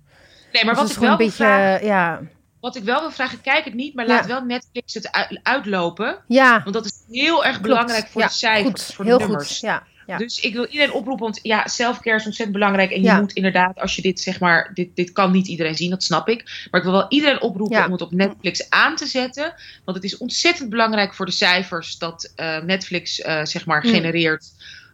[0.51, 2.21] Nee, maar dus wat ik wel een beetje, vraag, ja.
[2.59, 4.13] Wat ik wel wil vragen, kijk het niet, maar ja.
[4.13, 6.17] laat wel Netflix het uitlopen.
[6.27, 6.61] Ja.
[6.63, 7.67] Want dat is heel erg Klopt.
[7.67, 8.93] belangrijk voor ja, de cijfers, goed.
[8.95, 9.47] voor de heel nummers.
[9.47, 9.59] Goed.
[9.59, 9.83] Ja.
[10.07, 10.17] Ja.
[10.17, 12.91] Dus ik wil iedereen oproepen, want ja, selfcare is ontzettend belangrijk.
[12.91, 13.19] En je ja.
[13.19, 16.29] moet inderdaad, als je dit zeg maar, dit, dit kan niet iedereen zien, dat snap
[16.29, 16.67] ik.
[16.71, 17.85] Maar ik wil wel iedereen oproepen ja.
[17.85, 19.53] om het op Netflix aan te zetten.
[19.85, 24.45] Want het is ontzettend belangrijk voor de cijfers dat uh, Netflix uh, zeg maar genereert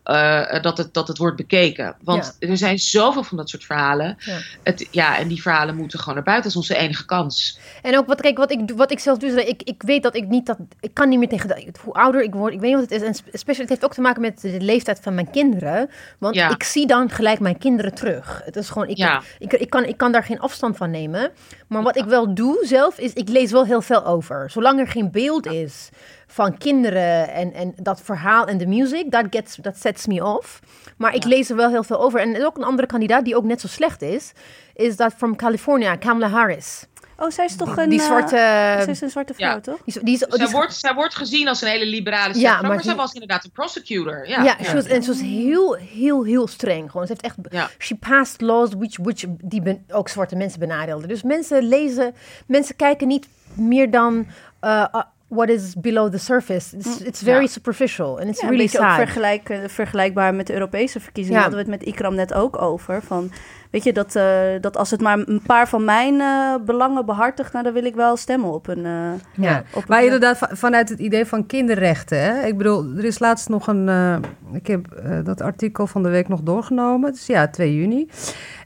[0.04, 1.96] eh, dat, het, dat het wordt bekeken.
[2.04, 4.18] Want er zijn zoveel van dat soort verhalen.
[4.20, 4.38] Ja.
[4.64, 6.52] Het, ja, en die verhalen moeten gewoon naar buiten.
[6.52, 7.60] Dat is onze enige kans.
[7.82, 10.04] En ook wat, kijk, wat, ik, wat ik zelf doe, is dat ik, ik weet
[10.04, 10.58] dat ik niet dat.
[10.80, 11.48] Ik kan niet meer tegen.
[11.48, 13.08] de- Hoe ouder ik word, ik weet niet wat het is.
[13.08, 15.90] En spe- special, het heeft ook te maken met de leeftijd van mijn kinderen.
[16.18, 16.50] Want Ja.
[16.50, 18.42] ik zie dan gelijk mijn kinderen terug.
[18.46, 18.88] Het is gewoon.
[18.88, 19.22] Ik, Ja.
[19.40, 21.32] ik, ik, kan, ik kan daar geen afstand van nemen.
[21.68, 24.50] Maar wat ik wel doe zelf, is ik lees wel heel veel over.
[24.52, 25.90] Zolang er geen beeld is
[26.34, 30.60] van kinderen en, en dat verhaal en de music, dat gets, dat sets me off.
[30.98, 32.20] Maar ik lees er wel heel veel over.
[32.20, 34.32] En er is ook een andere kandidaat die ook net zo slecht is,
[34.76, 36.86] is dat from California, Kamala Harris.
[37.18, 37.90] Oh, zij is toch een...
[37.90, 38.36] Die eh, zwarte...
[38.84, 39.60] zij is een zwarte vrouw, Ja.
[39.60, 39.76] toch?
[39.86, 42.40] Die, is- die is, die Zij is- wordt, zij wordt gezien als een hele liberale
[42.40, 44.28] Ja, maar, maar zij was inderdaad een prosecutor.
[44.28, 46.92] ja, Ja, Ze was, en ze was heel, heel, heel streng.
[46.92, 47.08] Gewoon.
[47.08, 47.36] Ze heeft echt...
[47.54, 47.70] Ja.
[47.80, 51.08] She passed laws which, which die ben- ook zwarte mensen benadeelden.
[51.08, 52.16] Dus mensen lezen...
[52.48, 54.28] Mensen kijken niet meer dan...
[54.62, 54.86] uh,
[55.28, 56.76] what is below the surface.
[56.78, 57.48] It's, it's very Ja.
[57.48, 58.20] superficial.
[58.20, 61.40] And it's Ja, een really beetje ook vergelijk, eh, vergelijkbaar met de Europese verkiezingen.
[61.40, 61.46] Ja.
[61.48, 63.02] Hadden we het met Ikram net ook over.
[63.02, 63.32] Van,
[63.72, 64.26] weet je, dat, eh,
[64.62, 67.52] dat als het maar een paar van mijn eh, belangen behartigt...
[67.54, 68.86] Nou, dan wil ik wel stemmen op een...
[68.86, 69.12] eh,
[69.46, 72.20] Ja, op maar een- inderdaad va- vanuit het idee van kinderrechten.
[72.24, 72.46] Hè?
[72.46, 73.90] Ik bedoel, er is laatst nog een...
[73.90, 74.16] eh,
[74.54, 77.12] ik heb eh, dat artikel van de week nog doorgenomen.
[77.12, 78.08] Dus ja, 2 juni.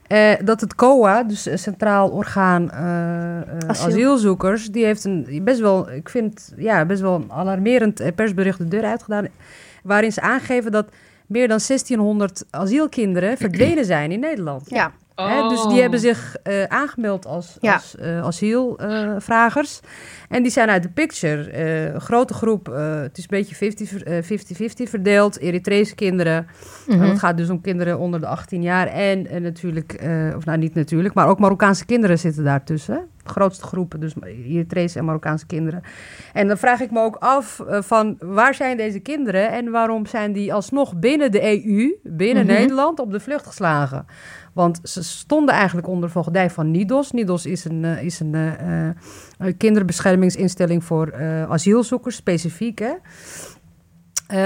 [0.08, 3.86] Eh, dat het COA, dus Centraal Orgaan Asiel.
[3.88, 4.68] Asielzoekers...
[4.68, 8.84] die heeft een best wel, ik vind, ja, best wel een alarmerend persbericht de deur
[8.84, 9.28] uitgedaan...
[9.84, 10.90] waarin ze aangeven dat
[11.28, 14.70] meer dan 1600 asielkinderen verdwenen zijn in Nederland.
[14.70, 14.92] Ja.
[15.22, 17.74] Hè, dus die hebben zich eh, aangemeld als, Ja.
[17.74, 19.80] als eh, asielvragers.
[20.30, 21.50] en die zijn uit de picture.
[21.50, 22.66] Eh, een grote groep,
[23.02, 25.40] het is een beetje 50 ver- eh, 50-50 verdeeld.
[25.40, 26.48] Eritrese kinderen.
[26.88, 28.88] En het gaat dus om kinderen onder de 18 jaar.
[28.88, 29.94] En, en natuurlijk,
[30.36, 33.08] of nou niet natuurlijk, maar ook Marokkaanse kinderen zitten daartussen.
[33.28, 35.82] Grootste groepen, dus Eritrese en Marokkaanse kinderen.
[36.34, 40.06] En dan vraag ik me ook af eh, van waar zijn deze kinderen en waarom
[40.06, 42.54] zijn die alsnog binnen de EU, binnen Mhm.
[42.54, 44.06] Nederland, op de vlucht geslagen?
[44.54, 47.12] Want ze stonden eigenlijk onder voogdij van NIDOS.
[47.12, 51.16] NIDOS is een, eh, is een eh, kinderbeschermingsinstelling voor
[51.50, 52.80] asielzoekers, specifiek.
[52.80, 52.92] Hè?
[54.28, 54.38] Eh,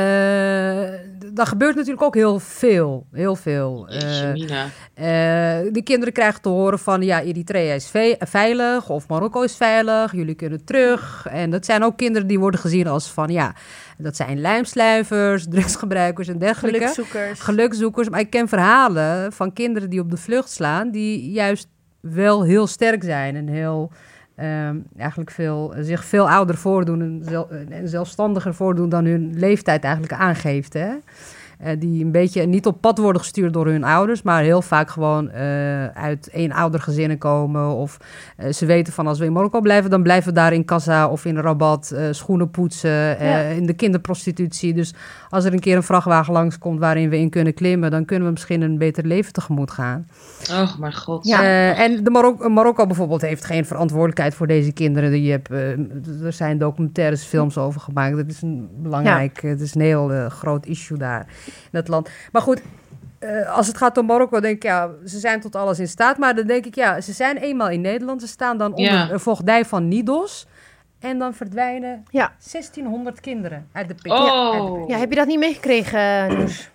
[1.34, 3.06] daar gebeurt natuurlijk ook heel veel.
[3.12, 3.88] Heel veel.
[3.88, 4.64] Eh, Mina.
[4.94, 9.56] eh, de kinderen krijgen te horen van ja, Eritrea is ve- veilig of Marokko is
[9.56, 11.26] veilig, jullie kunnen terug.
[11.30, 13.56] En dat zijn ook kinderen die worden gezien als van ja,
[13.98, 16.80] dat zijn lijmsluivers, drugsgebruikers en dergelijke.
[16.80, 17.40] Gelukzoekers.
[17.40, 18.10] Gelukzoekers.
[18.10, 21.68] Maar ik ken verhalen van kinderen die op de vlucht slaan, die juist
[22.02, 23.92] wel heel sterk zijn en heel.
[24.42, 29.84] Ehm, eigenlijk veel, zich veel ouder voordoen en, zel- en zelfstandiger voordoen dan hun leeftijd
[29.84, 30.74] eigenlijk aangeeft.
[30.74, 30.90] Hè?
[31.62, 34.90] Eh, die een beetje niet op pad worden gestuurd door hun ouders, maar heel vaak
[34.90, 37.68] gewoon eh, uit eenoudergezinnen komen.
[37.76, 37.98] Of
[38.38, 41.08] eh, ze weten van als we in Marokko blijven, dan blijven we daar in Kassa
[41.08, 43.40] of in Rabat schoenen poetsen, Ja.
[43.40, 44.74] in de kinderprostitutie.
[44.74, 44.94] Dus
[45.30, 48.34] als er een keer een vrachtwagen langskomt waarin we in kunnen klimmen, dan kunnen we
[48.34, 50.08] misschien een beter leven tegemoet gaan.
[50.52, 51.28] Oh, mijn god.
[51.28, 51.74] Ja.
[51.76, 55.22] En de Marok- Marokko bijvoorbeeld heeft geen verantwoordelijkheid voor deze kinderen.
[55.24, 55.50] Je hebt,
[56.24, 58.16] er zijn documentaires, films over gemaakt.
[58.16, 61.28] Dat is een belangrijk, het is een heel groot issue daar
[61.72, 62.10] dat land.
[62.32, 62.62] Maar goed,
[63.20, 66.18] eh, als het gaat om Marokko, denk ik, ja, ze zijn tot alles in staat.
[66.18, 68.22] Maar dan denk ik, ja, ze zijn eenmaal in Nederland.
[68.22, 69.10] Ze staan dan onder Ja.
[69.10, 70.48] een voogdij van NIDOS.
[71.00, 72.32] En dan verdwijnen Ja.
[72.52, 74.12] 1600 kinderen uit de pik.
[74.12, 74.88] Oh.
[74.90, 76.70] Ja, heb je dat niet meegekregen, Noes?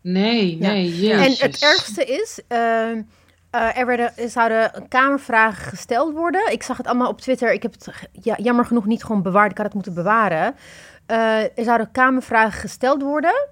[0.00, 0.66] Nee, Ja.
[0.68, 1.40] nee, jezus.
[1.40, 3.02] En het ergste is, ehm,
[3.50, 6.52] eh, er, werden, er zouden kamervragen gesteld worden.
[6.52, 7.52] Ik zag het allemaal op Twitter.
[7.52, 9.50] Ik heb het ja, jammer genoeg niet gewoon bewaard.
[9.50, 10.54] Ik had het moeten bewaren.
[11.06, 13.48] Eh, er zouden kamervragen gesteld worden.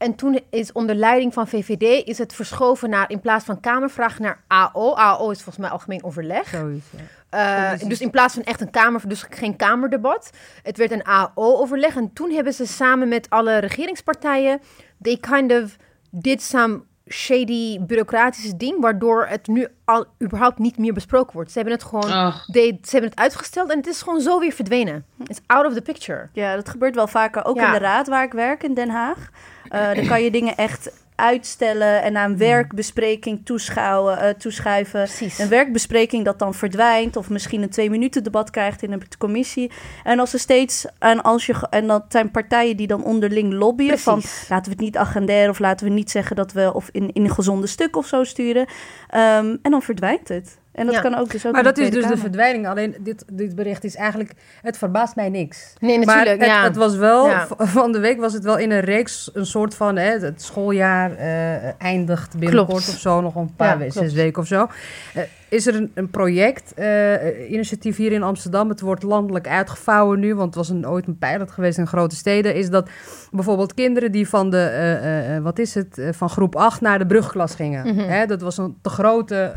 [0.00, 4.22] En toen is onder leiding van VVD is het verschoven naar in plaats van kamervragen
[4.22, 4.94] naar AO.
[4.94, 6.48] AO is volgens mij algemeen overleg.
[6.48, 6.86] Zoiets,
[7.30, 7.72] ja.
[7.72, 10.30] Eh, dus in plaats van echt een kamer, dus geen kamerdebat.
[10.62, 11.96] Het werd een AO-overleg.
[11.96, 14.60] En toen hebben ze samen met alle regeringspartijen.
[15.02, 15.76] They kind of
[16.10, 18.80] did some shady bureaucratische ding.
[18.80, 21.50] Waardoor het nu al überhaupt niet meer besproken wordt.
[21.52, 22.32] Ze hebben het gewoon.
[22.52, 25.04] Ze hebben het uitgesteld en het is gewoon zo weer verdwenen.
[25.26, 26.28] It's out of the picture.
[26.32, 27.44] Ja, dat gebeurt wel vaker.
[27.44, 27.66] Ook Ja.
[27.66, 29.28] in de raad waar ik werk in Den Haag.
[29.68, 30.90] Eh, dan kan je dingen echt
[31.20, 35.02] uitstellen en naar een werkbespreking toeschouwen, eh, toeschuiven.
[35.02, 35.38] Precies.
[35.38, 39.70] Een werkbespreking dat dan verdwijnt of misschien een twee minuten debat krijgt in een commissie.
[40.04, 43.98] En als er steeds en als je en dat zijn partijen die dan onderling lobbyen
[43.98, 47.12] van laten we het niet agenderen of laten we niet zeggen dat we of in,
[47.12, 48.66] in een gezonde stuk of zo sturen.
[49.08, 50.58] Ehm, en dan verdwijnt het.
[50.80, 51.00] En dat Ja.
[51.00, 52.66] kan ook dus ook Maar dat is dus de verdwijning.
[52.68, 54.32] Alleen dit, dit bericht is eigenlijk...
[54.62, 55.72] Het verbaast mij niks.
[55.78, 56.40] Nee, Maar natuurlijk.
[56.40, 56.62] het, ja.
[56.62, 57.46] het was wel, Ja.
[57.58, 61.16] van de week was het wel in een reeks, een soort van, hè, het schooljaar
[61.16, 62.88] eh, eindigt binnenkort Klopt.
[62.88, 64.68] of zo, nog een paar zes weken of zo.
[65.14, 68.68] Eh, is er een, een project, uh, initiatief hier in Amsterdam.
[68.68, 72.16] Het wordt landelijk uitgevouwen nu, want het was een, ooit een pilot geweest in grote
[72.16, 72.54] steden.
[72.54, 72.88] Is dat
[73.30, 77.54] bijvoorbeeld kinderen die van de, uh, wat is het, van groep 8 naar de brugklas
[77.54, 77.86] gingen.
[77.86, 78.08] Mm -hmm.
[78.08, 79.52] Hè, dat was een te grote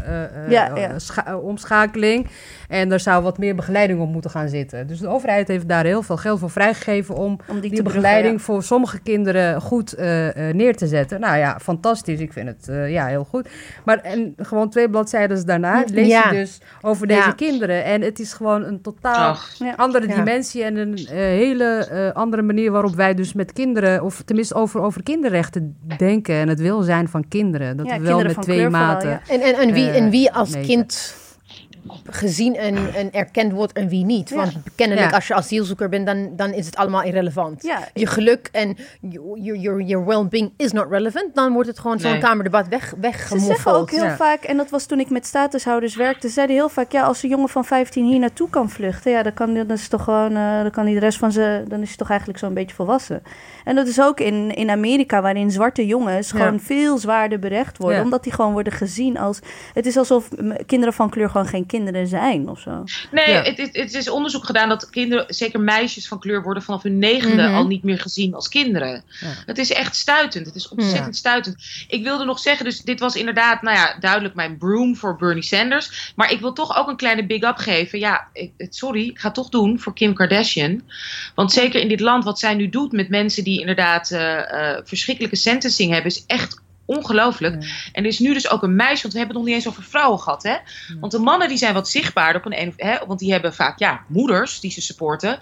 [0.50, 1.38] ja, ja.
[1.38, 2.28] omschakeling.
[2.68, 4.88] En er zou wat meer begeleiding op moeten gaan zitten.
[4.88, 8.42] Dus de overheid heeft daar heel veel geld voor vrijgegeven om, om die, die begeleiding
[8.42, 9.98] voor sommige kinderen goed
[10.52, 11.20] neer te zetten.
[11.20, 12.20] Nou ja, fantastisch.
[12.20, 13.50] Ik vind het ja, heel goed.
[13.86, 17.84] Maar en gewoon twee bladzijden daarna lees je dus over deze kinderen.
[17.84, 19.38] En het is gewoon een totaal
[19.76, 24.56] andere dimensie en een hele uh, andere manier waarop wij dus met kinderen, of tenminste
[24.56, 27.78] over, over kinderrechten denken en het welzijn van kinderen.
[27.78, 29.22] Dat we wel met twee maten.
[29.28, 31.22] en, en, en, wie, en wie als kind
[32.10, 34.30] gezien en, en erkend wordt en wie niet.
[34.30, 37.64] Want kennelijk als je asielzoeker bent, dan, dan is het allemaal irrelevant.
[37.94, 41.36] Je geluk en your, your, your well-being is not relevant.
[41.36, 43.42] Dan wordt het gewoon zo'n kamerdebat weg, weggemoffeld.
[43.42, 46.70] Ze zeggen ook heel vaak, en dat was toen ik met statushouders werkte, zeiden heel
[46.70, 49.72] vaak, ja, als een jongen van 15 hier naartoe kan vluchten, ja, dan kan, dan
[49.72, 52.10] is toch gewoon, uh, dan kan hij de rest van zijn, dan is hij toch
[52.10, 53.24] eigenlijk zo'n beetje volwassen.
[53.64, 58.02] En dat is ook in, in Amerika, waarin zwarte jongens gewoon veel zwaarder berecht worden,
[58.02, 59.40] omdat die gewoon worden gezien als,
[59.74, 60.30] het is alsof
[60.66, 62.84] kinderen van kleur gewoon geen kinderen zijn of zo.
[63.12, 66.84] Nee, het, het, het, is onderzoek gedaan dat kinderen, zeker meisjes van kleur, worden vanaf
[66.84, 67.54] hun negende mhm.
[67.54, 69.04] al niet meer gezien als kinderen.
[69.46, 70.46] Het is echt stuitend.
[70.46, 71.56] Het is ontzettend stuitend.
[71.88, 75.44] Ik wilde nog zeggen, dus dit was inderdaad, nou ja, duidelijk mijn broom voor Bernie
[75.44, 76.14] Sanders.
[76.16, 78.00] Maar ik wil toch ook een kleine big up geven.
[78.00, 80.82] Ja, ik, sorry, ik ga het toch doen voor Kim Kardashian.
[81.36, 84.78] Want zeker in dit land, wat zij nu doet met mensen die inderdaad uh, uh,
[84.84, 87.54] verschrikkelijke sentencing hebben, is echt ongelooflijk.
[87.92, 89.68] En er is nu dus ook een meisje, want we hebben het nog niet eens
[89.68, 90.44] over vrouwen gehad.
[90.44, 90.56] Hè?
[91.00, 93.80] Want de mannen die zijn wat zichtbaarder op een, een hè, want die hebben vaak
[93.80, 95.40] ja, moeders die ze supporten.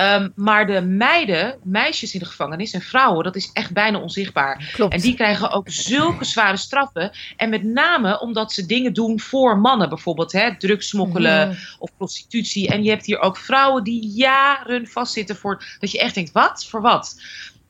[0.00, 4.70] Um, maar de meiden, meisjes in de gevangenis en vrouwen, dat is echt bijna onzichtbaar.
[4.72, 4.92] Klopt.
[4.92, 7.10] En die krijgen ook zulke zware straffen.
[7.36, 12.68] En met name omdat ze dingen doen voor mannen, bijvoorbeeld hè, drugs smokkelen of prostitutie.
[12.68, 16.66] En je hebt hier ook vrouwen die jaren vastzitten voor dat je echt denkt: wat?
[16.66, 17.20] Voor wat?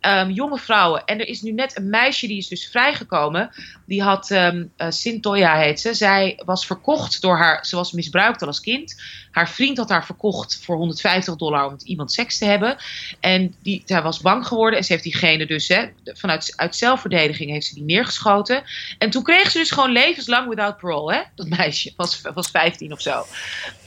[0.07, 1.05] Um, jonge vrouwen.
[1.05, 3.51] En er is nu net een meisje die is dus vrijgekomen.
[3.87, 5.95] Die had, um, Sintoya heet ze.
[5.95, 9.03] Zij was verkocht door haar, ze was misbruikt al als kind.
[9.31, 12.77] Haar vriend had haar verkocht voor 150 dollar om met iemand seks te hebben.
[13.21, 17.51] En die, zij was bang geworden en ze heeft diegene dus, hè, vanuit uit zelfverdediging
[17.51, 18.63] heeft ze die neergeschoten.
[18.99, 21.23] En toen kreeg ze dus gewoon levenslang without parole, hè.
[21.35, 23.25] Dat meisje was, was 15 of zo.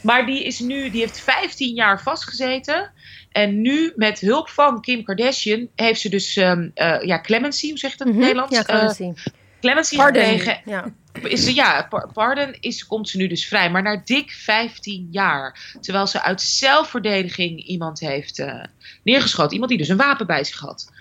[0.02, 2.92] Maar die is nu, die heeft 15 jaar vastgezeten.
[3.36, 7.78] En nu, met hulp van Kim Kardashian, heeft ze dus um, uh, ja, clemency, hoe
[7.78, 8.36] zeg je dat in het mm -hmm.
[8.36, 8.56] Nederlands?
[8.56, 9.04] Ja, clemency.
[9.04, 10.24] Uh, clemency Pardon.
[10.24, 10.62] gekregen.
[10.66, 10.94] Ja.
[11.24, 13.72] Is ze, ja, pardon, is, komt ze nu dus vrij.
[13.72, 15.76] Maar na dik 15 jaar.
[15.82, 18.64] Terwijl ze uit zelfverdediging iemand heeft uh,
[19.04, 19.54] neergeschoten.
[19.54, 20.92] Iemand die dus een wapen bij zich had.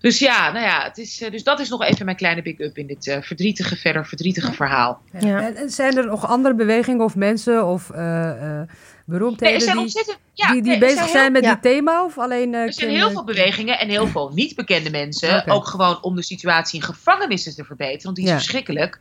[0.00, 2.86] Dus ja, nou ja, het is, dus dat is nog even mijn kleine big-up in
[2.86, 5.02] dit uh, verdrietige, verder verdrietige verhaal.
[5.12, 5.28] Ja.
[5.28, 5.54] Ja.
[5.54, 8.60] En, zijn er nog andere bewegingen of mensen of uh,
[9.06, 12.04] beroemdheden nee, die, ja, die, die nee, bezig zijn, zijn heel, met dit thema?
[12.04, 15.28] Of alleen, er zijn heel veel bewegingen en heel veel niet bekende mensen.
[15.28, 15.54] Okay.
[15.54, 19.00] Ook gewoon om de situatie in gevangenissen te verbeteren, want die is verschrikkelijk.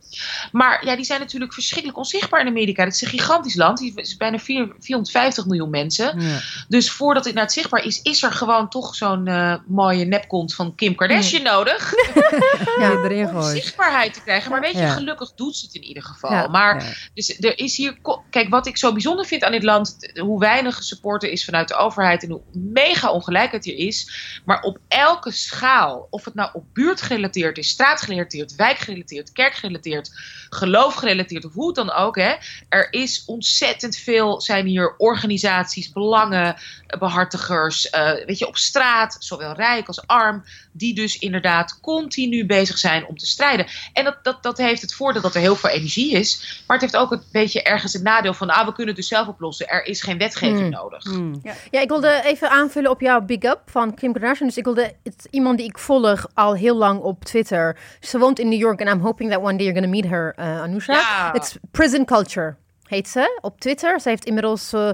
[0.52, 2.84] Maar ja, die zijn natuurlijk verschrikkelijk onzichtbaar in Amerika.
[2.84, 6.20] Het is een gigantisch land, het is bijna 4, 450 miljoen mensen.
[6.68, 10.54] Dus voordat het naar het zichtbaar is, is er gewoon toch zo'n uh, mooie nepkont
[10.56, 11.94] van Kim Kardashian nodig.
[12.80, 14.52] ja, erin om zichtbaarheid te krijgen.
[14.52, 16.50] Maar weet je, gelukkig doet ze het in ieder geval.
[16.50, 17.98] Maar dus er is hier,
[18.30, 21.76] kijk, wat ik zo bijzonder vind aan dit land, hoe weinig supporter is vanuit de
[21.76, 24.12] overheid en hoe mega ongelijkheid hier is.
[24.46, 30.12] Maar op elke schaal, of het nou op buurt gerelateerd is, straatgerelateerd, wijkgerelateerd, kerkgerelateerd,
[30.50, 32.16] geloofgerelateerd of hoe het dan ook.
[32.16, 32.36] Hè,
[32.70, 36.56] er is ontzettend veel, zijn hier organisaties, belangen,
[36.98, 42.78] behartigers, uh, weet je, op straat, zowel rijk als arm, die dus inderdaad continu bezig
[42.78, 43.66] zijn om te strijden.
[43.94, 46.92] En dat, dat, dat heeft het voordeel dat er heel veel energie is, maar het
[46.92, 49.68] heeft ook een beetje ergens het nadeel van, ah, we kunnen het dus zelf oplossen,
[49.68, 50.70] er is geen wetgeving hmm.
[50.70, 51.04] nodig.
[51.04, 51.40] Hmm.
[51.44, 51.54] Ja.
[51.72, 54.48] ja, ik wilde even aanvullen op jouw big up van Kim Kardashian.
[54.48, 57.78] Dus ik wilde, het iemand die ik volg al heel lang op Twitter.
[58.00, 60.36] Ze woont in New York en I'm hoping that one day you're gonna meet her,
[60.40, 60.94] uh, Anusha.
[60.94, 61.34] Ja.
[61.34, 64.00] It's prison culture heet ze, op Twitter.
[64.00, 64.90] Ze heeft inmiddels uh,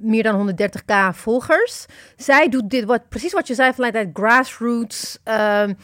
[0.00, 1.86] meer dan 130k volgers.
[2.16, 5.18] Zij doet dit, wat, precies wat je zei, vanuit grassroots...
[5.24, 5.76] Um,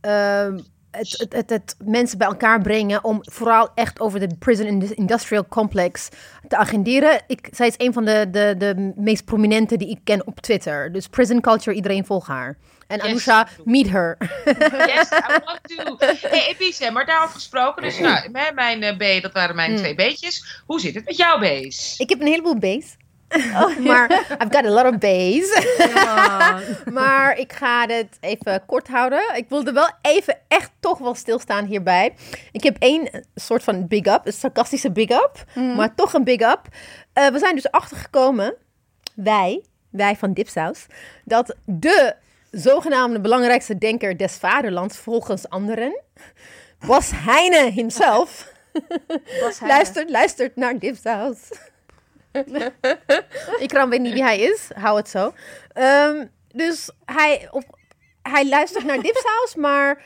[0.00, 0.64] um,
[0.98, 5.46] het, het, het, het, mensen bij elkaar brengen om vooral echt over de prison industrial
[5.48, 6.08] complex
[6.48, 7.20] te agenderen.
[7.26, 10.92] Ik, zij is een van de, de, de meest prominente die ik ken op Twitter.
[10.92, 12.56] Dus prison culture, iedereen volgt haar.
[12.86, 13.06] En yes.
[13.06, 14.16] Anusha, meet her.
[14.94, 16.28] yes, I want to.
[16.28, 17.82] Hey, Epice, maar daarover gesproken.
[17.82, 19.76] Dus nou, mijn uh, B, dat waren mijn mm.
[19.76, 20.62] twee B'tjes.
[20.66, 21.98] Hoe zit het met jouw B's?
[21.98, 22.96] Ik heb een heleboel B's.
[23.88, 25.66] maar I've got a lot of bass.
[26.98, 29.36] maar ik ga het even kort houden.
[29.36, 32.14] Ik wilde wel even echt toch wel stilstaan hierbij.
[32.52, 36.40] Ik heb één soort van big up, een sarcastische big up, maar toch een big
[36.40, 36.60] up.
[37.12, 38.54] Eh, we zijn dus achtergekomen,
[39.14, 40.86] wij, wij van Dipsaus,
[41.24, 42.14] dat de
[42.50, 46.00] zogenaamde belangrijkste denker des vaderlands volgens anderen,
[46.86, 48.56] Bas Heine himself,
[49.42, 51.38] Was hij luistert, luistert naar Dipsaus.
[53.64, 55.32] ik kan weet niet wie hij is, hou het zo.
[55.72, 57.64] Ehm, dus hij, op,
[58.22, 60.02] hij luistert naar Dipsaus, maar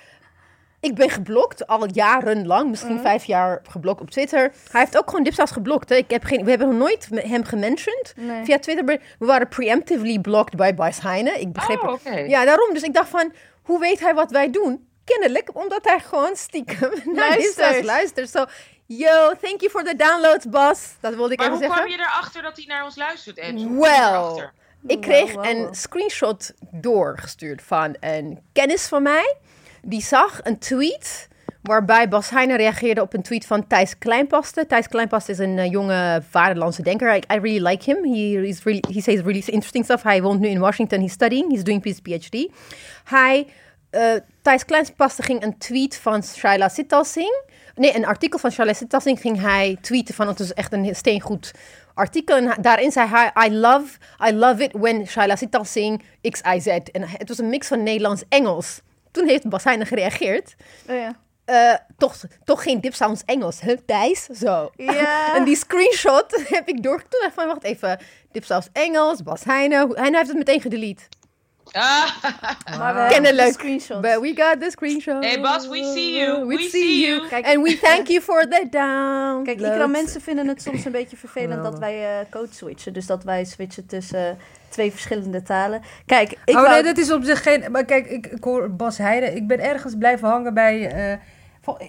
[0.81, 4.53] ik ben geblokt al jarenlang, misschien vijf jaar geblokt op Twitter.
[4.71, 5.89] Hij heeft ook gewoon Dipsaus geblokt.
[5.89, 5.97] Hè.
[5.97, 8.45] Ik heb geen, we hebben nog nooit hem gementioned Nee.
[8.45, 8.85] via Twitter.
[9.19, 11.31] We waren preemptively blocked by Bas Heine.
[11.41, 12.29] Ik begreep Oh.
[12.29, 12.73] Ja, daarom.
[12.75, 14.89] Dus ik dacht van, hoe weet hij wat wij doen?
[15.05, 17.57] Kennelijk, omdat hij gewoon stiekem naar Luistert.
[17.57, 18.31] Dipsaus luistert.
[18.31, 18.45] Zo,
[18.87, 20.95] yo, thank you for the downloads, Bas.
[21.01, 21.87] Dat wilde ik Maar even hoe zeggen.
[21.87, 23.51] kwam je erachter dat hij naar ons luistert?
[23.51, 24.43] Hoe Wel.
[24.87, 29.37] Ik kreeg Wow, wow, een screenshot doorgestuurd van een kennis van mij.
[29.83, 31.29] Die zag een tweet
[31.63, 34.67] waarbij Bas Heijnen reageerde op een tweet van Thijs Kleinpaste.
[34.67, 37.15] Thijs Kleinpaste is een eh, jonge vaderlandse denker.
[37.17, 38.15] I, I really like him.
[38.15, 40.03] He, is really, he says really interesting stuff.
[40.03, 41.01] Hij woont nu in Washington.
[41.01, 41.51] He's studying.
[41.53, 42.49] He's doing his PhD.
[43.05, 43.47] Hij,
[43.91, 47.51] eh Thijs Kleinpaste ging een tweet van Shaila Sittal Singh.
[47.75, 50.95] Nee, een artikel van Shaila Sittal Singh ging hij tweeten van het is echt een
[50.95, 51.53] steengoed
[51.95, 52.37] artikel.
[52.37, 56.67] En daarin zei hij, I love, I love it when Shaila Sittal Singh XIZ.
[56.67, 58.81] En het was een mix van Nederlands-Engels.
[59.11, 60.55] Toen heeft Bas Heijnen gereageerd.
[60.89, 61.17] Oh ja.
[61.45, 64.25] Eh, toch, toch geen dipsounds Engels, hè, Thijs?
[64.25, 64.71] Zo.
[65.37, 66.99] En die screenshot heb ik door.
[66.99, 67.99] Toen dacht ik van, wacht even.
[68.33, 69.91] Dipsaus Engels, Bas Heijnen.
[69.95, 71.03] Heijnen heeft het meteen gedelete.
[71.73, 73.53] Ah, Maar we hebben de Kennelijk.
[73.53, 74.01] screenshots.
[74.01, 75.25] But we got the screenshot.
[75.25, 76.47] Hey, Bas, we see you.
[76.47, 77.29] We, We see, see you.
[77.29, 79.45] Kijk- And we thank you for the down.
[79.45, 82.93] Kijk, ik mensen vinden het soms een beetje vervelend dat wij eh, code switchen.
[82.93, 84.35] Dus dat wij switchen tussen eh,
[84.69, 85.83] twee verschillende talen.
[86.07, 87.65] Kijk, ik oh wou- nee, dat is op zich geen...
[87.71, 89.37] Maar kijk, ik, ik hoor Bas Heijden.
[89.37, 90.91] Ik ben ergens blijven hangen bij...
[90.91, 91.19] eh,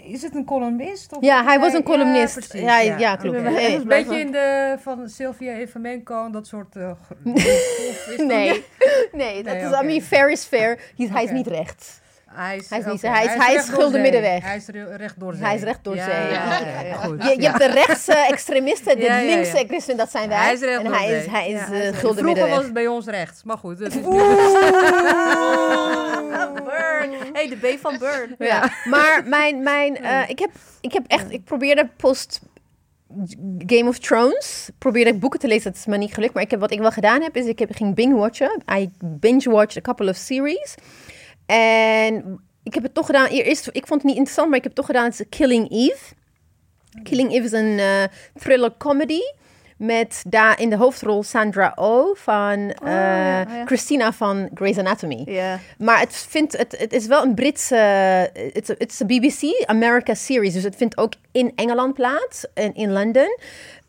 [0.05, 1.15] is het een columnist?
[1.15, 2.33] Of Ja, hij was een Ja, columnist.
[2.33, 3.37] precies, Ja, ja, klopt.
[3.41, 3.75] Hey.
[3.75, 6.75] Een beetje in de van Sylvia Evemenko, dat soort...
[6.75, 6.91] eh?
[8.17, 8.63] Nee,
[9.11, 9.83] nee, dat Nee, is, oké.
[9.83, 10.79] I mean, fair is fair.
[10.97, 12.01] Hij, hij is niet rechts.
[12.25, 14.01] Hij is, Hij is niet- hij is- hij is recht zee.
[14.01, 14.43] middenweg.
[14.43, 15.43] Hij is re- recht door zee.
[15.45, 16.13] Hij is recht door Ja, zee.
[16.13, 16.93] Ja, Ja, ja, ja.
[16.95, 17.23] goed.
[17.23, 17.47] Je, je ja.
[17.51, 19.35] hebt de rechtse extremisten, de Ja, ja, ja.
[19.35, 20.37] linkse extremisten, dat zijn wij.
[20.37, 22.55] Hij is recht en door hij is, hij is Ja, hij gulden Vroeger middenweg.
[22.55, 23.79] was het bij ons rechts, maar goed.
[23.79, 23.95] Dat is
[27.09, 27.33] Burn.
[27.35, 28.35] Hey, de B van Burn.
[28.39, 28.71] Ja.
[28.85, 32.41] Maar mijn, mijn, eh, ik, heb, ik heb echt, ik probeerde post
[33.57, 36.33] Game of Thrones, probeerde ik boeken te lezen, dat is me niet gelukt.
[36.33, 38.63] Maar ik heb, wat ik wel gedaan heb, is ik heb, ging binge-watchen.
[38.71, 40.75] I binge-watched a couple of series.
[41.45, 44.75] En ik heb het toch gedaan, eerst, ik vond het niet interessant, maar ik heb
[44.75, 46.13] het toch gedaan, het is Killing Eve.
[47.03, 49.21] Killing Eve is een eh, thriller comedy.
[49.83, 53.65] Met daar in de hoofdrol Sandra Oh van eh, ja, ja.
[53.65, 55.23] Christina van Grey's Anatomy.
[55.77, 57.75] Maar het, vindt, het, het is wel een Britse...
[58.53, 60.53] Het is een BBC America series.
[60.53, 62.45] Dus het vindt ook in Engeland plaats.
[62.53, 63.39] En in Londen.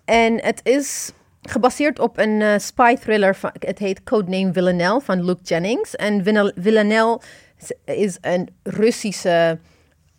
[0.04, 3.34] En het is gebaseerd op een eh, spy thriller.
[3.34, 5.96] Van, het heet Codename Villanelle van Luke Jennings.
[5.96, 6.22] En
[6.56, 7.20] Villanelle-
[7.84, 9.58] is een Russische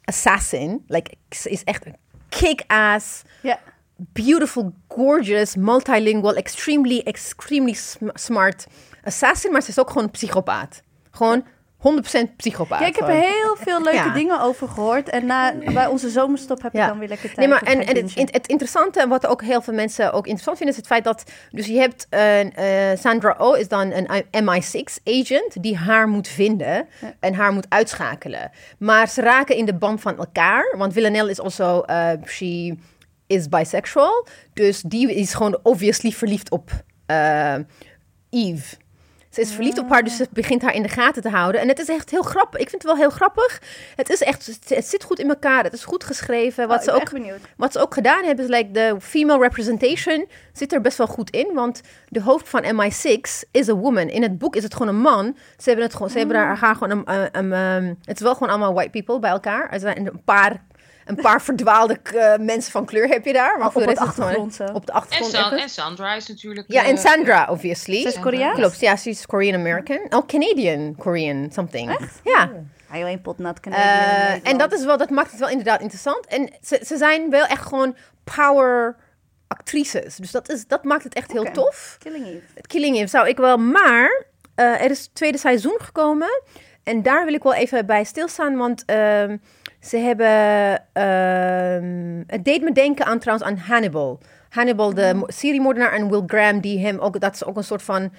[0.04, 0.84] assassin.
[0.88, 1.12] Like,
[1.44, 1.96] is echt een
[2.30, 3.60] kick-ass Ja.
[3.98, 8.68] Beautiful, gorgeous, multilingual, extremely, extremely sm- smart
[9.04, 9.52] assassin.
[9.52, 10.82] Maar ze is ook gewoon een psychopaat.
[11.12, 11.46] Gewoon
[11.78, 12.80] 100% psychopaat.
[12.80, 14.14] Ja, ik heb er heel veel leuke Ja.
[14.14, 15.10] dingen over gehoord.
[15.10, 16.88] En na, bij onze zomerstop heb ik Ja.
[16.88, 17.38] dan weer lekker tijd.
[17.38, 20.76] Nee, maar en, het, het interessante, en wat ook heel veel mensen ook interessant vinden,
[20.76, 21.24] is het feit dat...
[21.52, 26.88] Dus je hebt een, eh, Sandra Oh is dan een MI6-agent die haar moet vinden
[27.20, 28.52] en haar moet uitschakelen.
[28.78, 31.82] Maar ze raken in de band van elkaar, want Villanelle is also...
[31.82, 32.76] eh, she
[33.28, 36.72] is bisexual, dus die is gewoon obviously verliefd op
[37.06, 37.56] eh,
[38.30, 38.76] Eve.
[39.30, 41.62] Ze is verliefd op haar, dus ze begint haar in de gaten te houden.
[41.62, 42.60] En het is echt heel grappig.
[42.60, 43.62] Ik vind het wel heel grappig.
[43.96, 45.64] Het is echt, het zit goed in elkaar.
[45.64, 46.68] Het is goed geschreven.
[46.68, 47.10] Wat Oh, ze ook
[47.58, 51.30] wat ze ook gedaan hebben, is like de female representation zit er best wel goed
[51.30, 51.52] in.
[51.54, 54.10] Want de hoofd van MI6 is een woman.
[54.10, 55.36] In het boek is het gewoon een man.
[55.58, 58.22] Ze hebben, het gewoon, ze hebben daar, haar gewoon een, een, een, een- Het is
[58.24, 59.70] wel gewoon allemaal white people bij elkaar.
[59.72, 60.65] Er zijn een paar,
[61.06, 63.58] een paar verdwaalde eh, mensen van kleur heb je daar.
[63.58, 64.76] Maar Op voor de het rest is het gewoon achtergrond.
[64.76, 65.32] Op de En, achtergrond.
[65.34, 66.72] San- en Sandra is natuurlijk...
[66.72, 68.02] ja, en eh, Sandra, obviously.
[68.02, 68.58] Ze is Koreaans?
[68.60, 70.00] Klopt, ja, ze is Korean-American.
[70.10, 71.90] Oh, Canadian Korean, something.
[72.00, 72.20] Echt?
[72.24, 72.52] Ja.
[72.88, 74.44] Hij wil een pot nat Eh, Canadian.
[74.44, 76.26] en dat, is wel, dat maakt het wel inderdaad interessant.
[76.26, 77.96] En ze, ze zijn wel echt gewoon
[78.36, 78.96] power
[79.48, 80.16] actrices.
[80.16, 81.96] Dus dat, is, dat maakt het echt heel tof.
[82.00, 82.42] Killing Eve.
[82.54, 86.42] Het Killing Eve zou ik wel, maar eh, er is het tweede seizoen gekomen.
[86.84, 89.38] En daar wil ik wel even bij stilstaan, want ehm,
[89.86, 90.84] Ze hebben...
[90.94, 94.20] ehm, het deed me denken aan trouwens aan Hannibal.
[94.50, 97.20] Hannibal, de mo- seriemoordenaar en Will Graham, die hem ook...
[97.20, 98.12] Dat is ook een soort van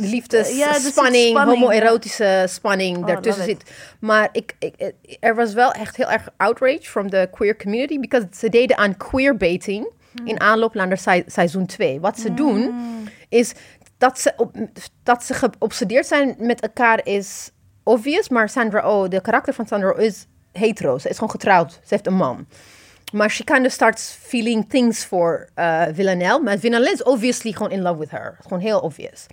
[0.00, 3.70] Liefdes- Ja, spanning, homoerotische spanning Oh, daartussen zit.
[4.00, 7.98] Maar ik, ik, ik- er was wel echt heel erg outrage from the queer community.
[8.00, 9.88] Because ze deden aan queerbaiting
[10.24, 12.00] in aanloop naar se- seizoen 2.
[12.00, 12.74] Wat ze doen,
[13.28, 13.52] is
[13.98, 14.54] dat ze, op,
[15.02, 17.50] dat ze geobsedeerd zijn met elkaar is
[17.82, 18.28] obvious.
[18.28, 20.26] Maar Sandra Oh, de karakter van Sandra Oh is
[20.58, 20.98] hetero.
[20.98, 21.72] Ze is gewoon getrouwd.
[21.72, 22.46] Ze heeft een man.
[23.12, 26.40] Maar she kind of starts feeling things for uh, Villanelle.
[26.40, 28.36] Maar Villanelle is obviously gewoon in love with her.
[28.42, 29.26] Gewoon heel obvious.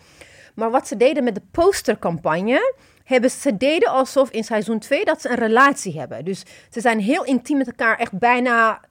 [0.54, 2.74] Maar wat ze deden met de postercampagne,
[3.04, 6.26] hebben ze deden alsof in seizoen 2 dat ze een relatie hebben.
[6.26, 8.82] Dus ze zijn heel intiem met elkaar, echt bijna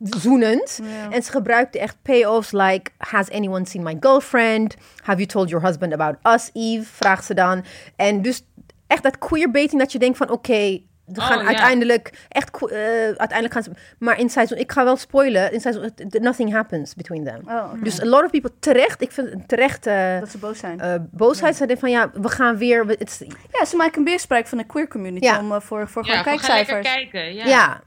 [0.00, 0.80] zoenend.
[1.10, 4.74] En ze gebruikten echt payoffs like, has anyone seen my girlfriend?
[5.02, 6.84] Have you told your husband about us, Eve?
[6.84, 7.64] Vraagt ze dan.
[7.96, 8.42] En dus
[8.86, 11.44] echt dat queerbaiting dat je denkt van, oké, we Oh, gaan ja.
[11.46, 15.92] uiteindelijk echt, eh, uiteindelijk gaan ze, maar in seizoen, ik ga wel spoilen, in seizoen,
[16.10, 17.40] nothing happens between them.
[17.48, 17.72] Oh.
[17.82, 20.80] Dus a lot of people terecht, ik vind terecht eh, dat ze boos zijn.
[20.80, 22.86] eh, boosheid zijn van ja, we gaan weer.
[22.86, 25.38] we- het ja, ze maken misbruik van de queer community Ja.
[25.38, 26.86] om eh, voor, voor Ja, kijkcijfers.
[26.88, 27.34] kijken.
[27.34, 27.46] Ja.
[27.46, 27.80] ja.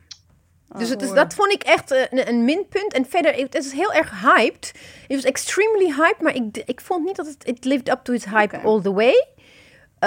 [0.72, 1.15] Oh, Dus, het is, hoor.
[1.15, 2.93] dat vond ik echt een, een minpunt.
[2.93, 4.72] En verder, het is heel erg hyped.
[5.07, 8.13] Het was extremely hyped, maar ik, ik vond niet dat het it lived up to
[8.13, 9.26] its hype all the way.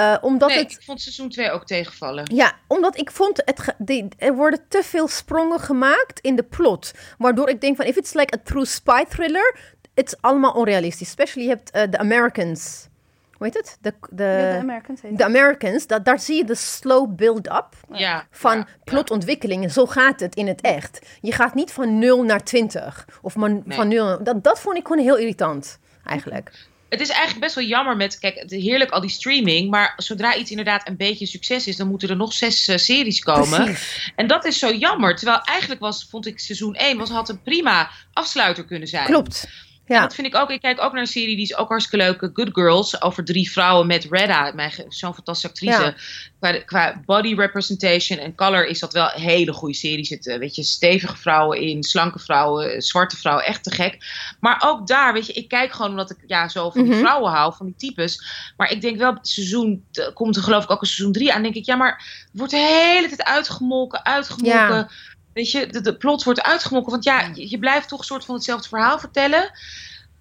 [0.01, 2.35] Eh, omdat Nee, het ik vond seizoen 2 ook tegenvallen.
[2.35, 6.43] Ja, omdat ik vond het ge- die, er worden te veel sprongen gemaakt in de
[6.43, 9.55] plot, waardoor ik denk van if it's like a true spy thriller,
[9.93, 11.07] het is allemaal onrealistisch.
[11.07, 12.87] Especially je hebt eh, de Americans,
[13.31, 13.77] hoe heet het?
[13.81, 17.67] De, de, Ja, de Americans heet de Americans, dat, daar zie je de slow build-up
[17.91, 19.69] Ja, van ja, plotontwikkelingen.
[19.71, 20.99] Zo gaat het in het echt.
[21.21, 24.23] Je gaat niet van 0 naar 20 of man, van 0.
[24.23, 26.69] Dat, dat vond ik gewoon heel irritant, eigenlijk.
[26.91, 30.35] Het is eigenlijk best wel jammer met, kijk, het heerlijk al die streaming, maar zodra
[30.35, 33.63] iets inderdaad een beetje succes is, dan moeten er nog zes eh, series komen.
[33.63, 34.11] Precies.
[34.15, 35.15] En dat is zo jammer.
[35.15, 39.05] Terwijl eigenlijk was, vond ik seizoen 1, was, had een prima afsluiter kunnen zijn.
[39.05, 39.47] Klopt.
[39.91, 40.01] Ja.
[40.01, 40.49] dat vind ik ook.
[40.49, 42.29] Ik kijk ook naar een serie die is ook hartstikke leuk.
[42.33, 43.01] Good Girls.
[43.01, 45.81] Over drie vrouwen met ge- Zo'n fantastische actrice.
[45.81, 45.93] Ja.
[46.39, 49.99] Qua, qua body representation en color is dat wel een hele goede serie.
[49.99, 51.83] Er zitten, weet je, stevige vrouwen in.
[51.83, 52.81] Slanke vrouwen.
[52.81, 53.45] Zwarte vrouwen.
[53.45, 53.97] Echt te gek.
[54.39, 56.99] Maar ook daar, weet je, ik kijk gewoon omdat ik ja, zo van die Mhm.
[57.01, 57.53] vrouwen hou.
[57.55, 58.23] Van die types.
[58.57, 61.41] Maar ik denk wel, seizoen, er komt er geloof ik ook een seizoen drie aan.
[61.41, 62.57] denk ik, ja, maar het wordt de
[62.93, 64.05] hele tijd uitgemolken.
[64.05, 64.75] Uitgemolken.
[64.75, 64.89] Ja.
[65.33, 66.91] Weet je, de, de plot wordt uitgemolken.
[66.91, 69.51] Want ja, je, je blijft toch een soort van hetzelfde verhaal vertellen.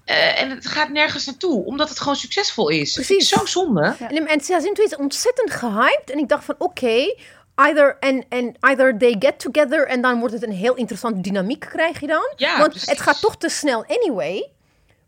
[0.05, 2.93] Eh, en het gaat nergens naartoe, omdat het gewoon succesvol is.
[2.93, 3.29] Precies.
[3.29, 3.95] zo zonde.
[3.99, 4.11] Ja.
[4.11, 6.11] En, en seizoen 2 is ontzettend gehyped.
[6.11, 7.15] En ik dacht van oké,
[7.55, 11.61] either, en, en either they get together en dan wordt het een heel interessante dynamiek
[11.61, 12.33] krijg je dan.
[12.37, 12.89] Ja, Want precies.
[12.89, 14.51] het gaat toch te snel anyway.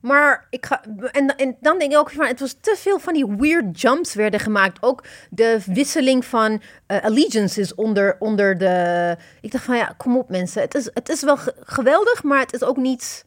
[0.03, 0.83] Maar ik ga,
[1.13, 4.15] en, en dan denk ik ook van, het was te veel van die weird jumps
[4.15, 4.79] werden gemaakt.
[4.83, 9.17] Ook de wisseling van eh, allegiances onder, onder de...
[9.41, 10.63] Ik dacht van, ja, kom op mensen.
[10.63, 13.25] Het is, het is wel ge- geweldig, maar het is ook niet...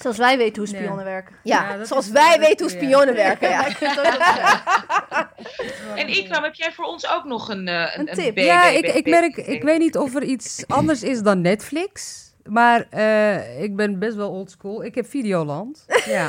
[0.00, 1.34] Zoals wij weten hoe spionnen werken.
[1.42, 2.82] Ja, zoals wij weten hoe ja.
[2.82, 3.48] spionnen werken.
[3.48, 3.66] Ja.
[3.66, 5.94] Ik vind het ook wel zo.
[5.94, 8.36] En Ikram, heb jij voor ons ook nog een, eh, een, Een tip.
[8.36, 12.26] Ja, ik, ik merk, ik weet niet of er iets anders is dan Netflix.
[12.48, 14.84] Maar eh, ik ben best wel oldschool.
[14.84, 15.84] Ik heb Videoland.
[16.08, 16.26] Ja.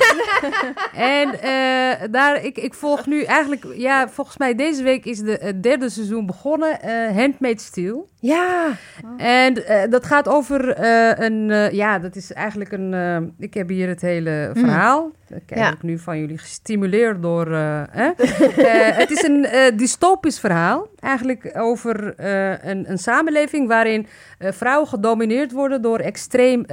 [0.94, 5.38] en eh, daar, ik, ik volg nu eigenlijk, ja, volgens mij deze week is de,
[5.42, 6.82] het derde seizoen begonnen.
[6.82, 8.04] eh Handmaid's Tale.
[8.20, 8.72] Ja.
[9.18, 13.70] En eh, dat gaat over eh, een, eh, ja, dat is eigenlijk een, ik heb
[13.70, 15.12] hier het hele verhaal.
[15.28, 15.72] Dat krijg Ja.
[15.74, 17.52] ik nu van jullie gestimuleerd door,
[17.92, 18.10] hè?
[19.02, 19.48] Het is een
[19.78, 20.88] dystopisch verhaal.
[21.00, 22.14] Eigenlijk over
[22.66, 24.08] een, een samenleving waarin
[24.40, 26.64] vrouwen gedomineerd worden door extreem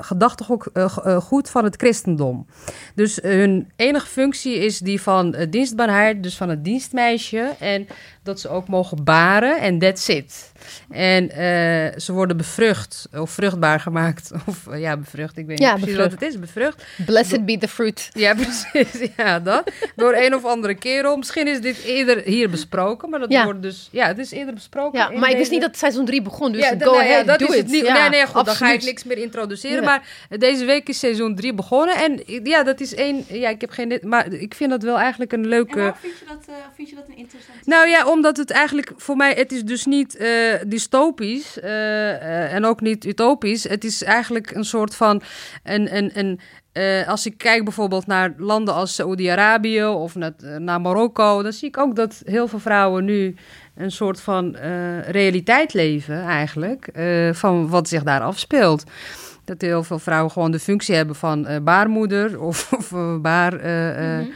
[0.00, 2.46] gedachtegoed van het christendom.
[2.94, 7.50] Dus hun enige functie is die van dienstbaarheid, dus van het dienstmeisje.
[7.58, 7.86] En
[8.26, 10.52] dat ze ook mogen baren en that's it.
[10.90, 14.30] En eh, ze worden bevrucht of vruchtbaar gemaakt.
[14.46, 15.36] Of eh, ja, bevrucht.
[15.36, 16.12] Ik weet Ja, niet precies bevrucht.
[16.20, 16.40] wat het is.
[16.40, 16.84] Bevrucht.
[17.06, 18.08] Blessed be the fruit.
[18.12, 19.08] Ja, precies.
[19.16, 19.70] Ja, dat.
[19.96, 21.16] Door een of andere kerel.
[21.16, 23.10] Misschien is dit eerder hier besproken.
[23.10, 23.44] Maar dat Ja.
[23.44, 23.88] wordt dus...
[23.90, 24.98] Ja, het is eerder besproken.
[24.98, 26.92] Ja, in maar ik wist deze- niet dat seizoen 3 begon, dus ja, go dat-
[26.92, 27.58] nee, ahead, dat do is it.
[27.62, 27.86] het niet.
[27.86, 28.84] Ja, nee, nee, goed, dan ga ik absoluut.
[28.84, 29.82] niks meer introduceren.
[29.82, 29.84] Ja.
[30.28, 31.96] Maar deze week is seizoen 3 begonnen.
[31.96, 33.24] En ja, dat is één...
[33.28, 33.88] Ja, ik heb geen...
[33.88, 35.94] dit- Maar ik vind dat wel eigenlijk een leuke...
[36.00, 36.44] vind je dat,
[36.76, 39.84] vind je dat een interessante Nou ja, omdat het eigenlijk voor mij, het is dus
[39.84, 40.28] niet eh,
[40.66, 43.64] dystopisch eh, en ook niet utopisch.
[43.68, 45.22] Het is eigenlijk een soort van
[45.64, 46.40] een, een, een
[47.06, 51.78] als ik kijk bijvoorbeeld naar landen als Saoedi-Arabië of naar, naar Marokko, dan zie ik
[51.78, 53.34] ook dat heel veel vrouwen nu
[53.74, 54.56] een soort van
[55.06, 56.88] realiteit leven eigenlijk
[57.32, 58.84] van wat zich daar afspeelt.
[59.44, 63.52] Dat heel veel vrouwen gewoon de functie hebben van baarmoeder of, of baar.
[64.20, 64.26] eh,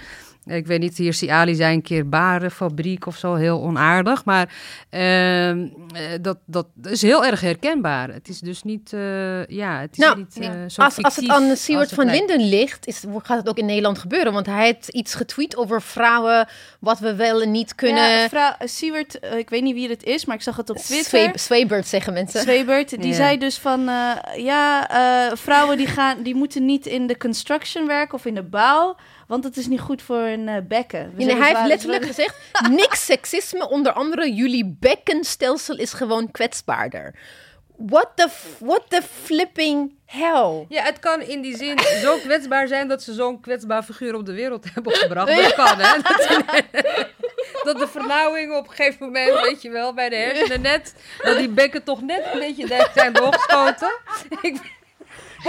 [0.45, 4.25] ik weet niet, hier Siali zei een keer barenfabriek of zo, heel onaardig.
[4.25, 4.55] Maar
[4.91, 8.09] ehm, eh, dat, dat is heel erg herkenbaar.
[8.09, 11.29] Het is dus niet, eh, ja, het is Nou, niet eh, zo Als, als het
[11.29, 12.29] aan Siewert van lijkt.
[12.29, 14.33] Linden ligt, is, gaat het ook in Nederland gebeuren.
[14.33, 16.49] Want hij heeft iets getweet over vrouwen,
[16.81, 18.09] wat we wel en niet kunnen.
[18.11, 21.09] Ja, vrouw, Siewert, ik weet niet wie het is, maar ik zag het op Twitter.
[21.09, 22.41] Zwee- Zweebert zeggen mensen.
[22.41, 23.15] Zwebert, die Ja.
[23.15, 24.89] zei dus van, eh, ja,
[25.31, 28.97] eh, vrouwen die, gaan, die moeten niet in de construction werken of in de bouw,
[29.31, 31.13] want het is niet goed voor hun eh, bekken.
[31.15, 32.37] We Nee, hij heeft letterlijk gezegd,
[32.71, 37.15] niks seksisme, onder andere jullie bekkenstelsel is gewoon kwetsbaarder.
[37.77, 38.29] What the,
[38.59, 40.67] what the flipping hell?
[40.69, 44.27] Ja, het kan in die zin zo kwetsbaar zijn dat ze zo'n kwetsbaar figuur op
[44.27, 45.37] de wereld hebben gebracht.
[45.37, 46.01] Dat kan, hè?
[46.03, 47.07] Dat,
[47.63, 51.37] dat de vernauwing op een gegeven moment, weet je wel, bij de hersenen net, dat
[51.37, 53.93] die bekken toch net een beetje dicht zijn doorgeschoten.
[54.41, 54.79] Ik,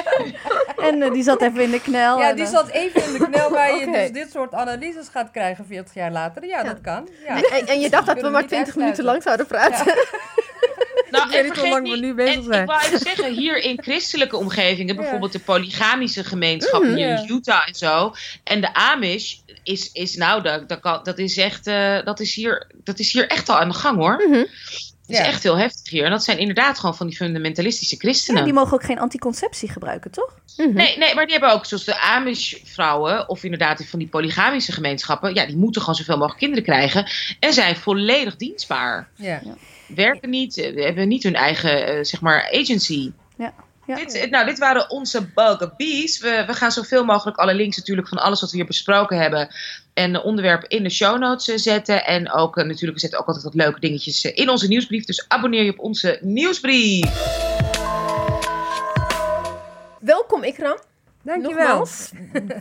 [0.81, 2.19] En eh, die zat even in de knel.
[2.19, 5.31] ja, die eh, zat even in de knel waar je dus dit soort analyses gaat
[5.31, 6.45] krijgen 40 jaar later.
[6.45, 7.09] Ja, dat kan.
[7.27, 7.35] Ja.
[7.35, 9.93] En, en je dacht dat we maar niet 20 minuten lang zouden praten.
[11.11, 12.61] Nou, Ik weet niet hoe lang we nu bezig en zijn.
[12.61, 17.17] Ik wou even zeggen, hier in christelijke omgevingen, bijvoorbeeld de polygamische gemeenschap hier ja.
[17.17, 18.13] in Utah en zo,
[18.43, 22.35] en de Amish is, is nou, dat, dat, kan, dat is echt, eh, dat, is
[22.35, 24.23] hier, dat is hier echt al aan de gang hoor.
[24.27, 24.43] Mhm.
[25.11, 26.05] Het is echt heel heftig hier.
[26.05, 28.39] En dat zijn inderdaad gewoon van die fundamentalistische christenen.
[28.39, 30.39] ja, die mogen ook geen anticonceptie gebruiken, toch?
[30.57, 35.33] Nee, nee, maar die hebben ook, zoals de Amish-vrouwen, of inderdaad van die polygamische gemeenschappen,
[35.33, 37.07] ja, die moeten gewoon zoveel mogelijk kinderen krijgen
[37.39, 39.09] en zijn volledig dienstbaar.
[39.15, 39.41] Ja.
[39.87, 43.11] Werken niet, eh, hebben niet hun eigen, eh, zeg maar, agency.
[43.37, 43.53] Ja.
[43.85, 43.95] Ja.
[43.95, 46.19] Dit, eh, nou, dit waren onze bugabbees.
[46.19, 49.49] We, we gaan zoveel mogelijk alle links natuurlijk van alles wat we hier besproken hebben
[49.93, 52.05] en de onderwerpen in de show notes eh, zetten.
[52.05, 55.05] En ook eh, natuurlijk, we zetten ook altijd wat leuke dingetjes in onze nieuwsbrief.
[55.05, 57.39] Dus abonneer je op onze nieuwsbrief.
[59.99, 60.77] Welkom Ikram.
[61.23, 61.67] Dankjewel.
[61.67, 62.11] Nogmaals.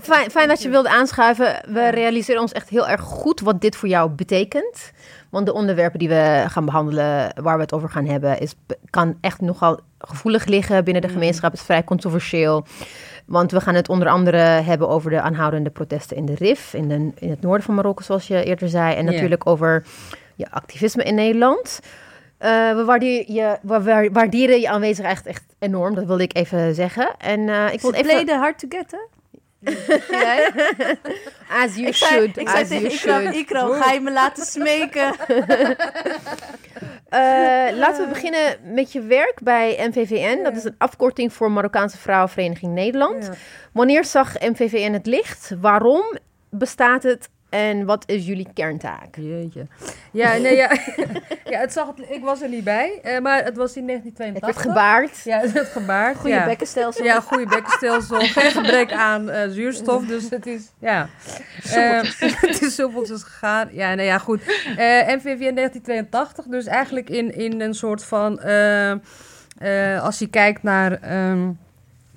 [0.03, 1.64] Fijn, fijn dat je wilde aanschuiven.
[1.68, 4.93] We realiseren ons echt heel erg goed wat dit voor jou betekent.
[5.31, 8.55] Want de onderwerpen die we gaan behandelen, waar we het over gaan hebben, is,
[8.91, 11.51] kan echt nogal gevoelig liggen binnen de gemeenschap.
[11.51, 12.66] Het is vrij controversieel.
[13.26, 16.88] Want we gaan het onder andere hebben over de aanhoudende protesten in de RIF, in,
[16.88, 18.94] de, in het noorden van Marokko, zoals je eerder zei.
[18.94, 19.84] En natuurlijk over
[20.36, 21.80] ja, activisme in Nederland.
[22.38, 26.36] Eh, we waarderen je, we wa- waarderen je aanwezigheid echt, echt enorm, dat wilde ik
[26.36, 27.11] even zeggen.
[27.18, 28.18] En eh, ik wil even...
[28.18, 28.38] even...
[28.38, 28.98] hard to get, hè?
[30.11, 30.50] Jij?
[31.62, 33.34] As you Ik zei, should, ik zei as tegen you should.
[33.34, 35.14] Ikram, ga je me laten smeken?
[37.08, 40.42] Eh, laten we beginnen met je werk bij MVVN.
[40.42, 43.24] Dat is een afkorting voor Marokkaanse Vrouwenvereniging Nederland.
[43.24, 43.32] Ja.
[43.72, 45.52] Wanneer zag MVVN het licht?
[45.61, 46.18] Waarom
[46.50, 47.28] bestaat het?
[47.51, 49.16] En wat is jullie kerntaak?
[49.16, 49.66] Jeetje.
[50.11, 50.70] Ja, nee, ja.
[51.53, 54.03] ja het zag het, ik was er niet bij, eh, maar het was in Het
[54.03, 54.40] 1982.
[54.40, 55.24] werd gebaard.
[55.24, 56.16] Ja, het werd gebaard.
[56.16, 56.44] Goede ja.
[56.44, 57.05] bekkenstelsel.
[57.05, 58.20] Ja, goede bekkenstelsel.
[58.36, 60.07] Geen gebrek aan eh, zuurstof.
[60.07, 61.09] Dus het is, ja.
[61.72, 62.01] Eh,
[62.48, 63.68] het is soepeltjes gegaan.
[63.72, 64.40] Ja, nou ja, goed.
[65.07, 66.44] MVV in 1982.
[66.44, 68.40] Dus eigenlijk in, in een soort van...
[70.01, 70.92] als je kijkt naar...
[70.92, 71.70] ehm, het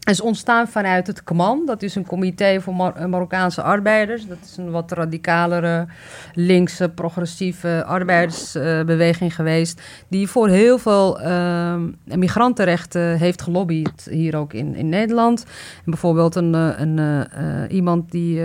[0.04, 1.66] is ontstaan vanuit het CMAN.
[1.66, 4.28] Dat is een comité voor eh, Marokkaanse arbeiders.
[4.28, 5.88] Dat is een wat radicalere,
[6.34, 9.82] linkse, progressieve arbeidersbeweging geweest.
[10.08, 14.08] Die voor heel veel ehm, migrantenrechten heeft gelobbyd.
[14.10, 15.45] Hier ook in, in Nederland.
[15.76, 18.41] En bijvoorbeeld een, eh, een, eh, iemand die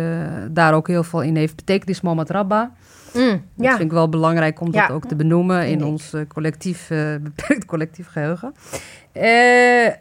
[0.50, 2.72] daar ook heel veel in heeft betekend is Mohamed Rabba.
[3.14, 3.22] Mm,
[3.54, 4.86] Dat ja, vind ik wel belangrijk om Ja.
[4.86, 6.98] dat ook te benoemen in ons eh, collectief, eh,
[7.34, 8.54] beperkt collectief geheugen.
[9.12, 9.92] Eh,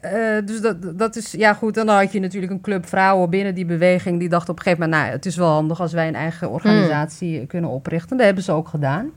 [0.45, 3.65] dus dat, dat is, ja goed, dan had je natuurlijk een club vrouwen binnen die
[3.65, 6.15] beweging die dacht op een gegeven moment, nou, het is wel handig als wij een
[6.15, 7.47] eigen organisatie Hmm.
[7.47, 8.17] kunnen oprichten.
[8.17, 9.09] Dat hebben ze ook gedaan.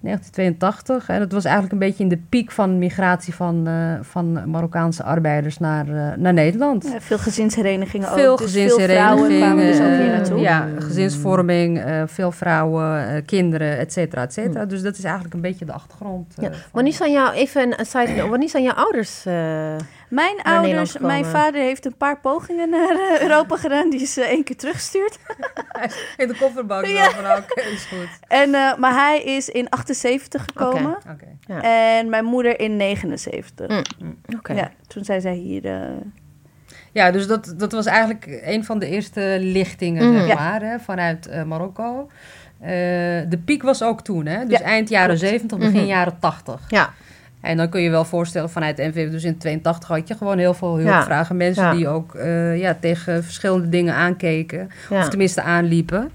[0.00, 1.08] In 1982.
[1.08, 5.02] En dat was eigenlijk een beetje in de piek van migratie van, eh, van Marokkaanse
[5.02, 6.84] arbeiders naar, eh, naar Nederland.
[6.92, 8.38] Ja, veel gezinsherenigingen Veel ook.
[8.38, 10.40] Dus veel kwamen dus ook hier eh, naartoe.
[10.40, 14.64] ja, gezinsvorming, eh, veel vrouwen, kinderen, et cetera, et cetera.
[14.64, 16.34] Dus dat is eigenlijk een beetje de achtergrond.
[16.34, 16.44] Hmm.
[16.44, 16.50] ja.
[16.72, 19.24] Wanneer zijn jouw, even een side note, wanneer zijn jouw ouders?
[20.08, 23.90] Mijn ouders, mijn vader heeft een paar pogingen naar eh, Europa gedaan.
[23.90, 25.18] Die is eh, één keer teruggestuurd.
[26.16, 26.92] in de kofferbak Ja.
[26.92, 27.10] ja.
[27.10, 28.08] van oké, is goed.
[28.28, 30.98] En, eh, maar hij is in 78 gekomen.
[31.10, 31.60] Oké.
[31.62, 33.68] En mijn moeder in 79.
[33.98, 34.18] Mm.
[34.36, 34.52] Oké.
[34.52, 35.64] Ja, toen zei zij hier...
[35.64, 35.80] eh,
[36.92, 40.18] Ja, dus dat, dat was eigenlijk een van de eerste lichtingen, Mhm.
[40.18, 40.34] zeg Ja.
[40.34, 42.08] maar, hè, vanuit eh, Marokko.
[42.60, 42.68] Eh,
[43.28, 44.44] de piek was ook toen, hè?
[44.46, 45.30] Dus Ja, eind jaren klopt.
[45.30, 45.86] 70, begin Mhm.
[45.86, 46.60] jaren 80.
[46.68, 46.92] Ja.
[47.40, 50.38] En dan kun je wel voorstellen, vanuit de NVV, dus in 82 had je gewoon
[50.38, 50.92] heel veel Ja.
[50.92, 51.36] hulpvragen.
[51.36, 51.72] Mensen Ja.
[51.72, 54.68] die ook eh, ja, tegen verschillende dingen aankeken.
[54.90, 54.98] Ja.
[55.00, 56.10] Of tenminste aanliepen.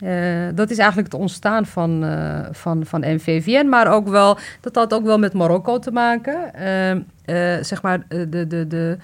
[0.00, 0.12] Eh,
[0.54, 3.68] dat is eigenlijk het ontstaan van, eh, van, van NVVN.
[3.68, 6.54] Maar ook wel, dat had ook wel met Marokko te maken.
[6.54, 8.96] Eh, eh, zeg maar, de, de, de,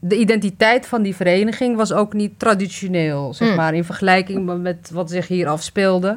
[0.00, 3.54] de identiteit van die vereniging was ook niet traditioneel, zeg Mm.
[3.56, 6.16] maar, in vergelijking met wat zich hier afspeelde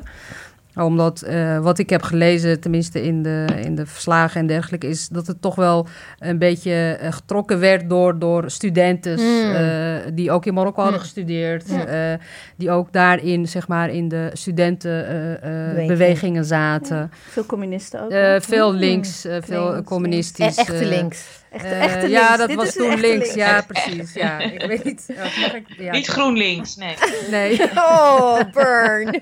[0.76, 5.08] omdat eh, wat ik heb gelezen, tenminste in de, in de verslagen en dergelijke, is
[5.08, 5.88] dat het toch wel
[6.20, 9.52] een beetje eh, getrokken werd door, door studenten Mm.
[9.56, 11.06] eh, die ook in Marokko hadden Mm.
[11.06, 11.70] gestudeerd.
[11.70, 11.86] Ja.
[11.86, 12.20] eh,
[12.58, 15.88] die ook daarin, zeg maar, in de studentenbewegingen Beweging.
[15.88, 17.12] bewegingen zaten.
[17.30, 18.12] Veel communisten ook.
[18.12, 18.42] Eh, hè?
[18.42, 20.58] veel links, veel Links, communistisch.
[20.58, 21.40] E- echte links.
[21.52, 22.38] Echte, echte ja, links.
[22.38, 23.34] dat Dit was toen links.
[23.34, 23.66] Ja, links.
[23.68, 24.14] precies.
[24.14, 25.04] Ja, ik weet niet.
[25.08, 26.96] ja, mag ik, ja, Niet GroenLinks, nee.
[27.30, 27.62] Nee.
[27.76, 29.22] Oh, burn.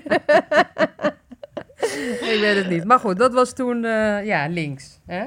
[2.34, 2.84] ik weet het niet.
[2.84, 5.00] Maar goed, dat was toen eh, ja, links.
[5.06, 5.24] Hè?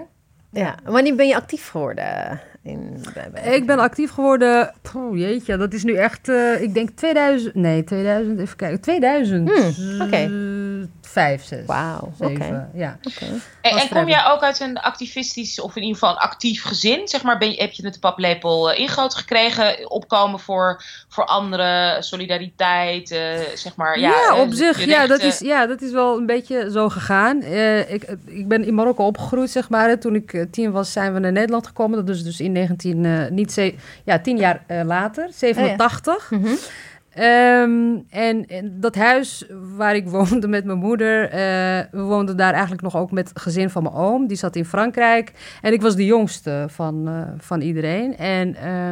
[0.50, 2.42] ja, wanneer ben je actief geworden?
[2.64, 4.74] In, bij- bij- Ik ben actief geworden.
[4.92, 6.30] Poeh, jeetje, dat is nu echt.
[6.30, 7.56] eh, ik denk 2000.
[7.56, 8.40] Nee, 2000.
[8.40, 8.82] Even kijken.
[8.82, 9.50] 2000.
[9.50, 10.16] Hmm, oké.
[10.16, 10.30] eh,
[11.02, 11.66] Vijf, zes.
[11.66, 12.12] Wauw.
[12.74, 12.98] Ja.
[13.62, 17.08] En, kom jij ook uit een activistisch, of in ieder geval een actief gezin?
[17.08, 19.92] Zeg maar, ben je, heb je het de paplepel eh, ingoten gekregen?
[19.92, 23.20] Opkomen voor, voor anderen, solidariteit, eh,
[23.56, 24.00] zeg maar.
[24.00, 24.86] Ja, Ja, op zich.
[24.86, 27.42] Ja dat, is, ja, dat is wel een beetje zo gegaan.
[27.42, 30.00] Eh, ik, ik ben in Marokko opgegroeid, zeg maar.
[30.00, 32.06] Toen ik tien was, zijn we naar Nederland gekomen.
[32.06, 33.06] Dat is dus in 19...
[33.06, 33.74] eh, niet ze,
[34.04, 35.28] ja, tien jaar eh, later.
[35.32, 36.32] 87.
[36.32, 36.48] Mhm.
[37.14, 39.46] Ehm, en, en dat huis
[39.76, 41.30] waar ik woonde met mijn moeder, eh,
[41.92, 44.28] we woonden daar eigenlijk nog ook met het gezin van mijn oom.
[44.28, 45.32] Die zat in Frankrijk.
[45.62, 48.18] En ik was de jongste van, eh, van iedereen.
[48.18, 48.92] En eh,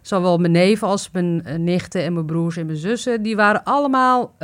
[0.00, 4.34] zowel mijn neven als mijn nichten en mijn broers en mijn zussen, die waren allemaal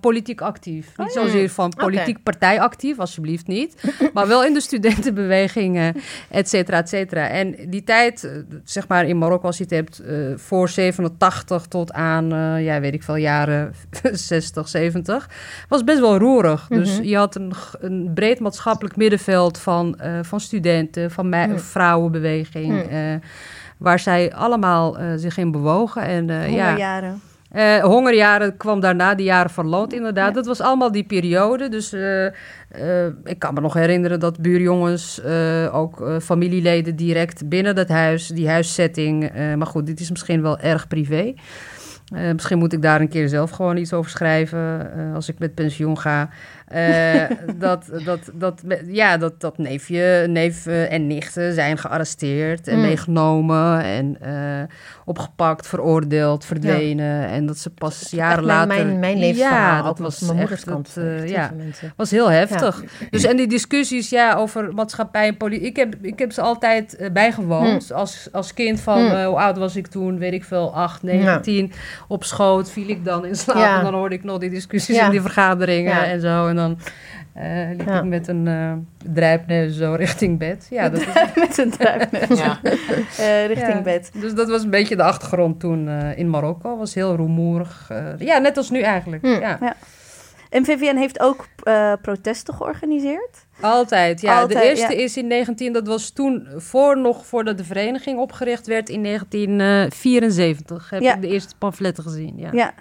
[0.00, 0.96] politiek actief.
[0.96, 3.92] Niet zozeer van politiek partij actief, alsjeblieft niet.
[4.14, 5.94] maar wel in de studentenbewegingen,
[6.30, 7.28] et cetera, et cetera.
[7.28, 10.02] En die tijd, zeg maar in Marokko, als je het hebt,
[10.36, 13.72] voor 87 tot aan, eh, ja, weet ik veel, jaren
[14.12, 15.28] 60, 70,
[15.68, 16.66] was best wel roerig.
[16.68, 17.08] Dus Mhm.
[17.08, 21.58] je had een, een breed maatschappelijk middenveld van, eh, van studenten, van Mhm.
[21.58, 22.88] vrouwenbeweging, Mhm.
[22.94, 23.14] eh,
[23.78, 26.02] waar zij allemaal eh, zich in bewogen.
[26.02, 27.20] En eh, ja, Hongerjaren.
[27.50, 30.28] eh, hongerjaren kwam daarna, die jaren van lood inderdaad.
[30.28, 30.34] Ja.
[30.34, 31.68] Dat was allemaal die periode.
[31.68, 31.92] Dus
[33.24, 35.20] ik kan me nog herinneren dat buurjongens,
[35.72, 39.24] ook familieleden direct binnen dat huis, die huissetting.
[39.24, 41.34] eh, maar goed, dit is misschien wel erg privé.
[42.12, 45.38] Eh, misschien moet ik daar een keer zelf gewoon iets over schrijven eh, als ik
[45.38, 46.28] met pensioen ga.
[46.72, 52.76] Eh, dat, dat, dat, ja, dat, dat neefje, neef eh, en nichten zijn gearresteerd en
[52.76, 52.80] Mm.
[52.82, 54.62] meegenomen en eh,
[55.04, 57.26] opgepakt, veroordeeld, verdwenen.
[57.28, 58.66] En dat ze pas jaren later...
[58.86, 60.94] Mijn, mijn levensverhaal, ja, ook dat was mijn moeders echt, kant.
[60.94, 61.92] dat, eh, ja, mensen.
[61.96, 62.82] was heel heftig.
[63.10, 65.66] Dus en die discussies ja, over maatschappij en politiek.
[65.66, 67.92] Ik heb, ik heb ze altijd eh, bijgewoond.
[67.92, 70.18] Als, als kind van, eh, hoe oud was ik toen?
[70.18, 71.72] Weet ik veel, 8, 9, 10.
[72.08, 73.56] Op schoot viel ik dan in slaap.
[73.56, 73.78] Ja.
[73.78, 75.04] En dan hoorde ik nog die discussies Ja.
[75.04, 76.04] en die vergaderingen Ja.
[76.04, 76.46] en zo.
[76.46, 76.78] En dan
[77.32, 77.98] eh, liep Ja.
[77.98, 80.66] ik met een drijpneus zo richting bed.
[80.70, 82.38] Ja, dat is, Met een druipneus.
[82.38, 82.58] Ja.
[83.18, 83.80] Eh, richting ja.
[83.80, 84.10] bed.
[84.14, 86.76] Dus dat was een beetje de achtergrond toen eh, in Marokko.
[86.76, 87.90] Was heel rumoerig.
[88.18, 89.22] ja, net als nu eigenlijk.
[89.22, 89.40] Hmm.
[89.40, 89.76] Ja.
[90.50, 93.41] En Vivian heeft ook eh, protesten georganiseerd.
[93.60, 94.40] Altijd, ja.
[94.40, 95.02] Altijd, de eerste ja.
[95.02, 100.90] is in 19, dat was toen voor nog voordat de vereniging opgericht werd in 1974.
[100.90, 101.14] Heb Ja.
[101.14, 102.34] ik de eerste pamfletten gezien.
[102.36, 102.48] Ja.
[102.52, 102.74] Ja.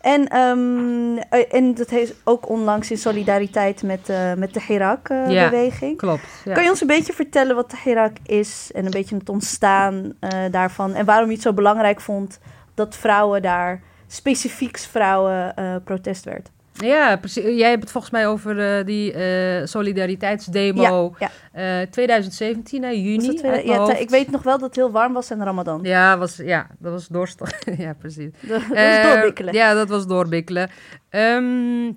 [0.00, 4.66] En, ehm, eh, en dat heeft ook onlangs in solidariteit met, eh, met de Ja.
[4.66, 5.96] Hirak-beweging.
[5.96, 6.26] Klopt.
[6.44, 6.54] Ja.
[6.54, 10.12] Kan je ons een beetje vertellen wat de Hirak is en een beetje het ontstaan
[10.20, 12.38] eh, daarvan en waarom je het zo belangrijk vond
[12.74, 15.54] dat vrouwen daar, specifiek vrouwen,
[15.84, 16.50] protest werd?
[16.78, 17.44] Ja, precies.
[17.58, 23.34] Jij hebt het volgens mij over eh, die eh, solidariteitsdemo Ja, eh, 2017, hè, juni.
[23.34, 24.00] Tweede- ja, hoofd.
[24.00, 25.80] ik weet nog wel dat het heel warm was en Ramadan.
[25.82, 27.40] Ja, was, ja, dat was doorst.
[27.78, 28.30] ja, precies.
[28.48, 29.54] Dat was doorbikkelen.
[29.54, 30.70] Ja, dat was doorbikkelen.
[31.10, 31.92] Ehm,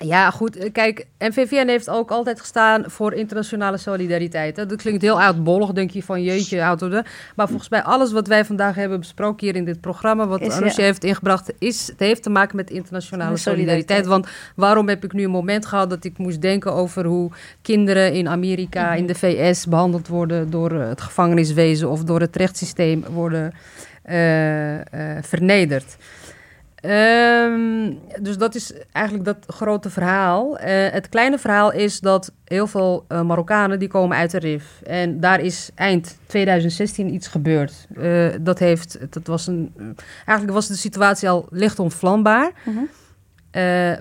[0.00, 0.56] ja, goed.
[0.56, 4.56] eh, Kijk, NVVN heeft ook altijd gestaan voor internationale solidariteit.
[4.56, 4.66] Hè.
[4.66, 7.04] Dat klinkt heel oudbollig, denk je van jeetje, oud worden.
[7.36, 10.26] Maar volgens mij alles wat wij vandaag hebben besproken hier in dit programma...
[10.26, 10.82] wat ja.
[10.82, 14.06] heeft ingebracht, is, het heeft te maken met internationale solidariteit.
[14.06, 14.26] Want
[14.56, 17.04] waarom heb ik nu een moment gehad dat ik moest denken over...
[17.04, 17.30] hoe
[17.62, 18.96] kinderen in Amerika, Mhm.
[18.98, 20.50] in de VS behandeld worden...
[20.50, 23.52] door eh, het gevangeniswezen of door het rechtssysteem worden
[24.02, 24.14] eh,
[25.20, 25.96] vernederd.
[26.82, 30.58] Ehm, dus dat is eigenlijk dat grote verhaal.
[30.58, 34.80] Eh, het kleine verhaal is dat heel veel eh, Marokkanen die komen uit de RIF.
[34.84, 37.86] En daar is eind 2016 iets gebeurd.
[37.96, 39.72] Eh, dat heeft, dat was een,
[40.16, 42.50] eigenlijk was de situatie al licht ontvlambaar.
[42.64, 42.78] Mhm.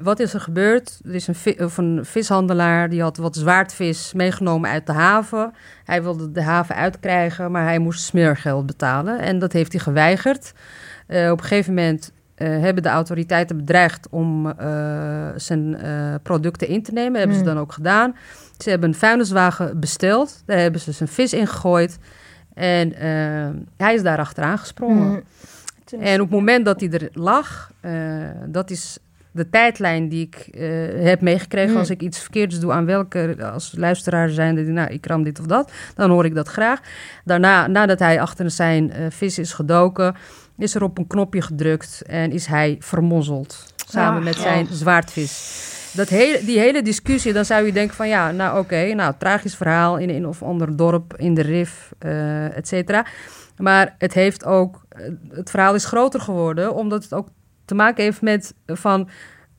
[0.04, 1.00] Wat is er gebeurd?
[1.06, 5.54] Er is een, vi- of een vishandelaar die had wat zwaardvis meegenomen uit de haven.
[5.86, 9.20] Hij wilde de haven uitkrijgen, maar hij moest smeergeld betalen.
[9.20, 10.54] En dat heeft hij geweigerd.
[11.08, 12.12] Op een gegeven moment
[12.48, 17.20] hebben de autoriteiten bedreigd om eh, zijn eh, producten in te nemen.
[17.20, 17.54] hebben ze Hmm.
[17.54, 18.16] dan ook gedaan.
[18.58, 20.44] Ze hebben een vuilniswagen besteld.
[20.46, 21.98] Daar hebben ze zijn vis in gegooid.
[22.54, 22.94] En
[23.78, 25.08] hij is daar achteraan gesprongen.
[25.08, 25.20] Mhm.
[26.00, 27.92] En op het moment dat hij er lag, uh,
[28.46, 28.98] dat is
[29.32, 31.78] de tijdlijn die ik uh, heb meegekregen.
[31.78, 35.39] Als ik iets verkeerds doe aan welke, als luisteraar zijn, die, nou, ik ram dit
[35.39, 36.80] of dat, dan hoor ik dat graag.
[37.26, 40.16] Daarna, nadat hij achter zijn uh, vis is gedoken,
[40.62, 43.74] is er op een knopje gedrukt en is hij vermozzeld.
[43.88, 44.41] Samen met ja.
[44.41, 45.70] zijn zwaardvis.
[45.93, 49.55] Dat hele, die hele discussie, dan zou je denken van ja, nou oké, nou tragisch
[49.55, 53.05] verhaal in een of ander dorp, in de RIF, uh, et cetera.
[53.57, 54.82] Maar het heeft ook,
[55.30, 57.28] het verhaal is groter geworden, omdat het ook
[57.66, 59.09] te maken heeft met van,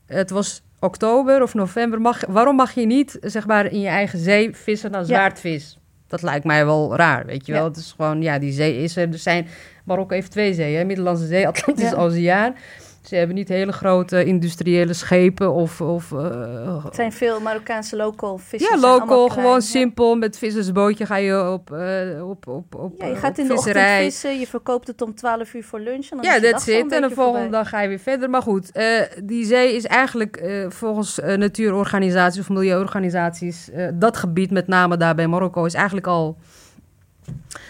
[0.05, 4.19] het was oktober of november, mag, waarom mag je niet zeg maar in je eigen
[4.19, 5.73] zee vissen naar zwaardvis?
[5.75, 5.81] Ja.
[6.13, 7.61] Dat lijkt mij wel raar, weet je wel.
[7.61, 7.67] Ja.
[7.67, 9.11] Het is gewoon, ja, die zee is er.
[9.11, 9.47] Er zijn,
[9.83, 12.01] Marokko heeft twee zeeën, Middellandse Zee, Atlantische ja.
[12.01, 12.55] Oceaan.
[13.03, 15.81] Ze hebben niet hele grote industriële schepen of...
[15.81, 18.73] of uh, het zijn veel Marokkaanse local vissers.
[18.73, 20.15] Ja, local, gewoon simpel.
[20.15, 23.83] Met vissersbootje ga je op, uh, op, op, op Ja, je gaat in de visserij.
[23.83, 26.09] ochtend vissen, je verkoopt het om 12 uur voor lunch.
[26.09, 26.91] En dan ja, dat zit.
[26.91, 28.29] En de volgende dag ga je weer verder.
[28.29, 33.69] Maar goed, uh, die zee is eigenlijk volgens natuurorganisaties of milieuorganisaties...
[33.93, 36.37] dat gebied, met name daar bij Marokko, is eigenlijk al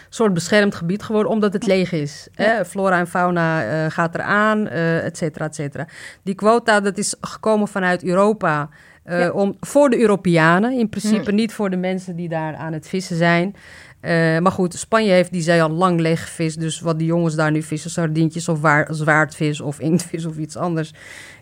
[0.10, 2.28] soort beschermd gebied geworden, omdat het leeg is.
[2.32, 2.44] Ja.
[2.44, 2.66] Hè?
[2.66, 5.88] Flora en fauna uh, gaat eraan, uh, et cetera, et cetera.
[6.24, 8.70] Die quota, dat is gekomen vanuit Europa...
[9.06, 9.30] Uh, ja.
[9.30, 11.36] om, voor de Europeanen, in principe mm.
[11.36, 13.56] niet voor de mensen die daar aan het vissen zijn.
[14.02, 16.60] Uh, maar goed, Spanje heeft die zee al lang leeg gevist.
[16.60, 20.58] Dus wat die jongens daar nu vissen, sardientjes of waar, zwaardvis of inktvis of iets
[20.58, 20.94] anders.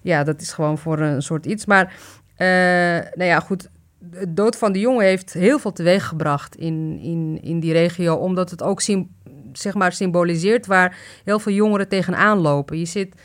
[0.01, 1.66] Ja, dat is gewoon voor een soort iets.
[1.66, 1.93] Maar,
[2.38, 2.47] uh,
[3.16, 3.70] nou ja, goed,
[4.09, 8.15] de dood van de jongen heeft heel veel teweeg gebracht in, in, in die regio.
[8.15, 8.81] Omdat het ook
[9.53, 12.79] zeg maar symboliseert waar heel veel jongeren tegenaan lopen.
[12.79, 13.15] Je, zit,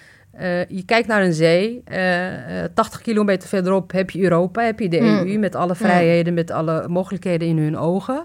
[0.40, 1.82] uh, je kijkt naar een zee.
[1.92, 5.26] Uh, 80 kilometer verderop heb je Europa, heb je de Mm.
[5.26, 5.38] EU...
[5.38, 8.24] met alle vrijheden, met alle mogelijkheden in hun ogen.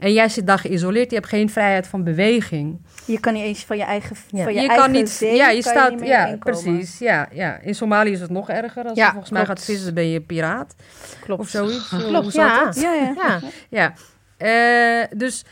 [0.00, 1.10] En jij zit daar geïsoleerd.
[1.10, 2.80] Je hebt geen vrijheid van beweging.
[3.04, 4.42] Je kan niet eens van je eigen, ja.
[4.42, 6.98] van je, je eigen kan niet, zee, ja, je kan staat, je ja, precies.
[6.98, 7.58] Ja, ja.
[7.58, 8.84] In Somalië is het nog erger.
[8.84, 10.74] Als Ja, je volgens mij gaat vissen, ben je piraat.
[11.20, 11.40] Klopt.
[11.40, 11.88] Of zoiets.
[12.08, 12.66] Klopt, Hoe ja.
[12.66, 12.80] het?
[12.80, 13.14] Ja, ja.
[13.22, 13.40] Ja.
[13.68, 13.94] Ja,
[14.36, 15.44] Eh, dus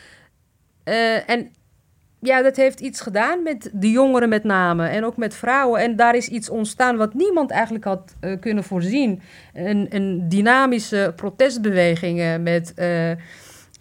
[0.84, 1.50] eh, en
[2.20, 5.80] ja, dat heeft iets gedaan met de jongeren met name en ook met vrouwen.
[5.80, 9.20] En daar is iets ontstaan wat niemand eigenlijk had eh, kunnen voorzien.
[9.54, 12.74] Een, een dynamische protestbeweging met,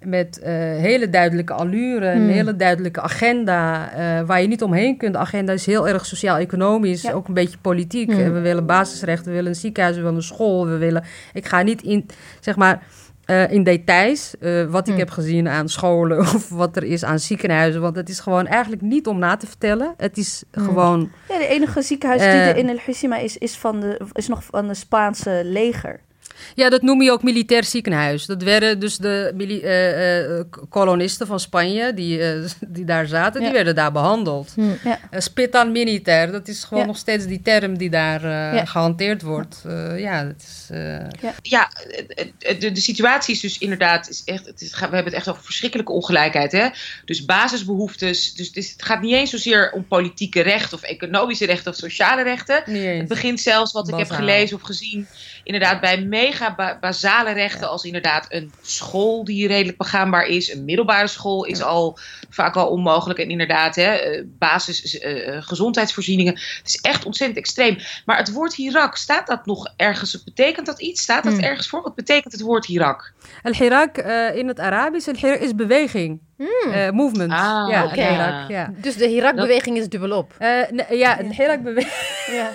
[0.04, 2.30] met eh, hele duidelijke allure, een Hmm.
[2.30, 5.14] hele duidelijke agenda eh, waar je niet omheen kunt.
[5.14, 7.12] De agenda is heel erg sociaal-economisch, Ja.
[7.12, 8.12] ook een beetje politiek.
[8.12, 8.20] Hmm.
[8.22, 11.04] Eh, we willen basisrechten, we willen een ziekenhuis, we willen een school, we willen...
[11.34, 12.06] Ik ga niet in,
[12.40, 12.84] zeg maar...
[13.50, 14.34] in details,
[14.70, 14.98] wat ik Hmm.
[14.98, 17.82] heb gezien aan scholen of wat er is aan ziekenhuizen.
[17.82, 19.94] Want het is gewoon eigenlijk niet om na te vertellen.
[19.98, 20.64] Het is Hmm.
[20.64, 21.12] gewoon.
[21.30, 24.44] Ja, de enige ziekenhuis die er in El Husima is, is, van de, is nog
[24.44, 26.00] van de Spaanse leger.
[26.56, 28.26] Ja, dat noem je ook militair ziekenhuis.
[28.26, 33.42] Dat werden dus de mili- eh, eh, kolonisten van Spanje die, eh, die daar zaten,
[33.42, 34.52] die werden daar behandeld.
[34.56, 34.62] Hm.
[34.84, 35.00] Ja.
[35.12, 36.88] Uh, Spitan militair, dat is gewoon Ja.
[36.88, 38.66] nog steeds die term die daar eh, Ja.
[38.66, 39.62] gehanteerd wordt.
[39.66, 40.68] Eh, ja, dat is.
[40.72, 40.98] eh,
[41.42, 41.70] Ja,
[42.38, 45.30] eh, de, de situatie is dus inderdaad, is echt, het is, we hebben het echt
[45.30, 46.52] over verschrikkelijke ongelijkheid.
[46.52, 46.68] Hè?
[47.06, 48.34] Dus basisbehoeftes.
[48.34, 51.78] Dus het, is- het gaat niet eens zozeer om politieke rechten of economische rechten of
[51.78, 52.64] sociale rechten.
[52.98, 55.08] Het begint zelfs, wat ik heb gelezen of gezien,
[55.48, 57.70] inderdaad bij mega ba- basale rechten.
[57.70, 60.54] Als inderdaad een school die redelijk begaanbaar is.
[60.54, 61.98] Een middelbare school is al
[62.30, 63.20] vaak al onmogelijk.
[63.20, 66.34] En inderdaad, hè, eh, basis eh, eh, gezondheidsvoorzieningen.
[66.34, 67.78] Het is echt ontzettend extreem.
[68.06, 70.24] Maar het woord Hirak, staat dat nog ergens?
[70.24, 71.02] Betekent dat iets?
[71.02, 71.44] Staat dat Hmm.
[71.44, 71.82] ergens voor?
[71.82, 73.14] Wat betekent het woord Hirak?
[73.44, 73.98] Al-Hirak
[74.36, 76.20] in het Arabisch, Al-Hirak is beweging.
[76.38, 77.32] Eh, movement.
[77.32, 77.68] Ah,
[78.48, 78.70] ja.
[78.78, 80.34] Dus de Hirak-beweging is dubbelop.
[80.38, 81.94] Eh, nee, ja, Al-Hirak beweging.
[82.32, 82.50] Ja.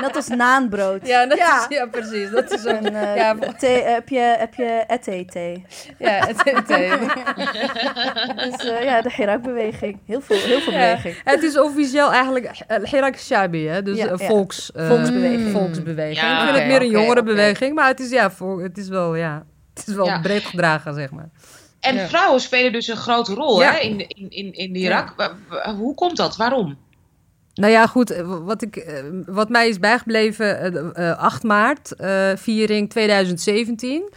[0.00, 1.06] Net als naanbrood.
[1.06, 1.66] Ja, dat Ja.
[1.68, 2.30] Is, ja, precies.
[2.30, 2.72] Dat is ook.
[2.72, 5.64] En, eh, ja, thee, heb je, heb je ete thee?
[5.98, 6.44] ja, het-
[8.50, 9.98] Dus ja, de Hirak-beweging.
[10.06, 11.16] Heel veel, heel veel Ja, beweging.
[11.24, 12.50] het is officieel eigenlijk
[12.82, 13.82] Hirak Shabi, hè?
[13.82, 14.26] dus Ja, een ja.
[14.26, 15.50] volks, eh, Volksbeweging.
[15.52, 16.20] volksbeweging.
[16.20, 18.30] Ja, ik vind het meer een jongerenbeweging, maar het is, ja,
[18.62, 20.20] het is wel, ja, het is wel Ja.
[20.20, 21.28] breed gedragen, zeg maar.
[21.86, 22.06] En Ja.
[22.08, 23.72] vrouwen spelen dus een grote rol Ja.
[23.72, 25.34] hè, in, in, in, in Irak.
[25.76, 26.36] Hoe komt dat?
[26.36, 26.76] Waarom?
[27.54, 30.60] Nou ja, goed, eh, wat, ik, eh, wat mij is bijgebleven,
[30.94, 34.12] eh, eh, 8 maart, eh, viering 2017.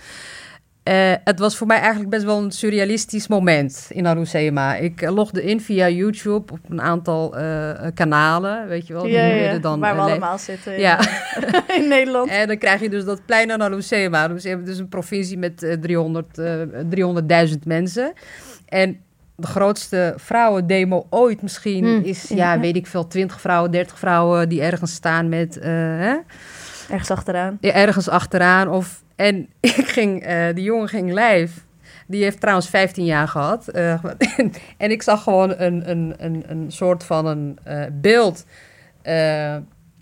[0.84, 4.76] Eh, het was voor mij eigenlijk best wel een surrealistisch moment in Arucema.
[4.76, 9.04] Ik eh, logde in via YouTube op een aantal eh, kanalen, weet je wel.
[9.04, 9.60] die Ja, werden ja.
[9.60, 11.00] dan, Waar we le- allemaal zitten in, Ja.
[11.80, 12.30] in Nederland.
[12.30, 14.28] En dan krijg je dus dat plein aan Arucema.
[14.28, 18.14] Dus je hebt dus een provincie met eh, 300, eh, 300.000 mensen.
[18.68, 18.98] En
[19.36, 22.04] de grootste vrouwendemo ooit misschien Hmm.
[22.04, 22.36] is, Ja.
[22.54, 26.16] ja, weet ik veel, 20 vrouwen, 30 vrouwen die ergens staan met, hè,
[26.90, 27.58] Ergens achteraan.
[27.62, 28.70] ergens achteraan.
[28.70, 31.60] Of, en ik ging, eh, die jongen ging live.
[32.08, 33.76] Die heeft trouwens 15 jaar gehad.
[33.76, 34.04] Uh,
[34.78, 38.46] en ik zag gewoon een, een, een, een soort van een uh, beeld.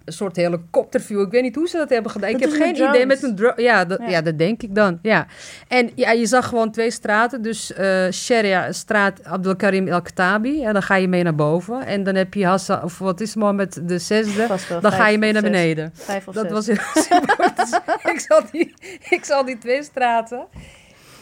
[0.08, 1.22] Een soort helikopterview.
[1.22, 2.32] Ik weet niet hoe ze dat hebben gedaan.
[2.32, 3.62] Dat ik heb geen idee met een drone.
[3.62, 4.08] Ja, dat, ja.
[4.08, 4.22] ja.
[4.22, 5.00] dat denk ik dan.
[5.02, 5.28] Ja.
[5.68, 7.42] En ja, je zag gewoon twee straten.
[7.42, 10.64] Dus uh, Sharia straat Abdelkarim El Khattabi.
[10.64, 11.86] En dan ga je mee naar boven.
[11.86, 14.48] En dan heb je Hassan, of wat is het met de zesde.
[14.48, 15.52] Wel, dan ga je mee naar zes.
[15.52, 15.92] beneden.
[15.94, 16.54] Vijf of dat zes.
[16.54, 17.46] was heel simpel.
[18.12, 18.74] ik, zal die,
[19.10, 20.48] ik zal die twee straten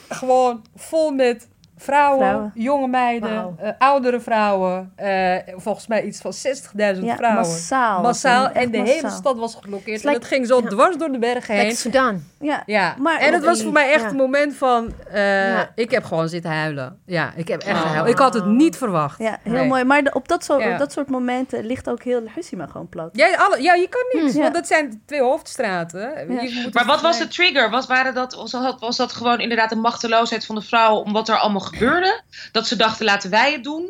[0.10, 2.52] gewoon vol met Vrouwen, Vrouwen.
[2.56, 4.94] jonge meiden, uh, oudere vrouwen.
[5.04, 7.42] Uh, volgens mij iets van 60.000 Ja, vrouwen.
[7.42, 8.02] massaal.
[8.02, 8.50] Massaal.
[8.50, 8.96] En de massaal.
[8.96, 10.06] hele stad was geblokkeerd.
[10.06, 10.70] En het ging zo ja.
[10.70, 11.76] dwars door de bergen heen.
[11.76, 12.24] Sudan.
[12.40, 14.94] Ja, Ja, Maar en het was voor mij echt een moment van...
[15.12, 15.60] eh.
[15.76, 17.00] Ik heb gewoon zitten huilen.
[17.06, 17.82] Ja, ik heb echt Oh.
[17.82, 18.08] gehuild.
[18.10, 19.20] Ik had het niet verwacht.
[19.20, 19.68] ja heel Nee.
[19.68, 19.84] mooi.
[19.84, 20.72] Maar de- op dat, soort, Ja.
[20.72, 23.10] op dat soort momenten ligt ook heel Hussima gewoon plat.
[23.14, 24.34] Ja, alle, ja, je kan niet.
[24.34, 24.40] Hm.
[24.42, 26.00] Want dat zijn twee hoofdstraten.
[26.00, 27.70] Je moet Maar wat was de trigger?
[27.70, 31.14] Was, waren dat, was, dat, was dat gewoon inderdaad een machteloosheid van de vrouwen om
[31.14, 32.22] wat er allemaal gebeurde?
[32.52, 33.90] Dat ze dachten, laten wij het doen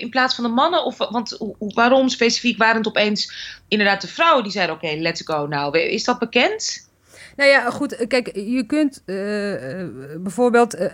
[0.00, 0.84] in plaats van de mannen?
[0.84, 3.32] Of, want waarom specifiek waren het opeens
[3.68, 5.78] inderdaad de vrouwen die zeiden, oké, let's go nou.
[5.78, 6.85] Is dat bekend?
[7.36, 8.06] Nou ja, goed.
[8.08, 10.86] Kijk, je kunt eh, eh, bijvoorbeeld eh,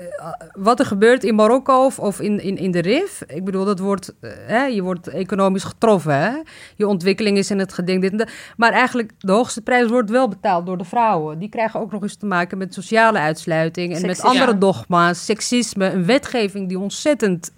[0.52, 3.22] wat er gebeurt in Marokko of, of in, in, in de RIF.
[3.26, 4.14] Ik bedoel, dat wordt,
[4.46, 6.18] hè, je wordt economisch getroffen.
[6.18, 6.32] Hè?
[6.76, 8.00] Je ontwikkeling is in het geding.
[8.00, 8.30] Dit en dat.
[8.56, 11.38] Maar eigenlijk, de hoogste prijs wordt wel betaald door de vrouwen.
[11.38, 15.90] Die krijgen ook nog eens te maken met sociale uitsluiting en met andere dogma's, seksisme,
[15.90, 17.52] een wetgeving die ontzettend.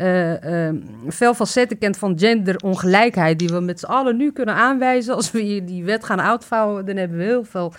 [0.00, 0.74] Eh, eh, eh,
[1.08, 5.14] veel facetten kent van genderongelijkheid, die we met z'n allen nu kunnen aanwijzen.
[5.14, 7.72] Als we hier die wet gaan uitvouwen, dan hebben we heel veel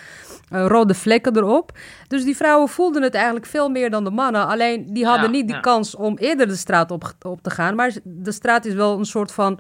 [0.50, 1.72] eh, rode vlekken erop.
[2.08, 4.48] Dus die vrouwen voelden het eigenlijk veel meer dan de mannen.
[4.48, 5.62] Alleen die hadden Ja, niet die ja.
[5.62, 7.76] kans om eerder de straat op, op te gaan.
[7.76, 9.60] Maar de straat is wel een soort van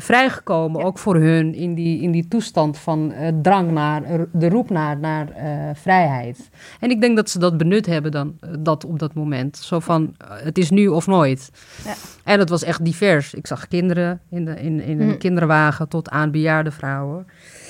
[0.00, 4.70] vrijgekomen, ook voor hun, in die, in die toestand van eh, drang naar, de roep
[4.70, 6.48] naar, naar eh, vrijheid.
[6.80, 9.56] En ik denk dat ze dat benut hebben dan, eh, dat op dat moment.
[9.56, 11.50] Zo van, het is nu of nooit.
[11.84, 11.92] Ja.
[12.24, 13.34] En het was echt divers.
[13.34, 15.18] Ik zag kinderen in, de, in, in een Hm.
[15.18, 17.26] kinderwagen tot aan bejaarde vrouwen.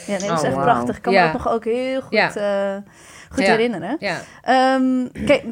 [0.07, 0.97] Ja, nee, dat is Oh, echt prachtig.
[0.97, 1.27] Ik kan Ja.
[1.27, 2.83] me dat nog ook heel goed, Ja.
[3.29, 3.51] Goed Ja.
[3.51, 3.97] herinneren.
[3.99, 4.19] Ja.
[4.43, 5.45] Ehm, kijk,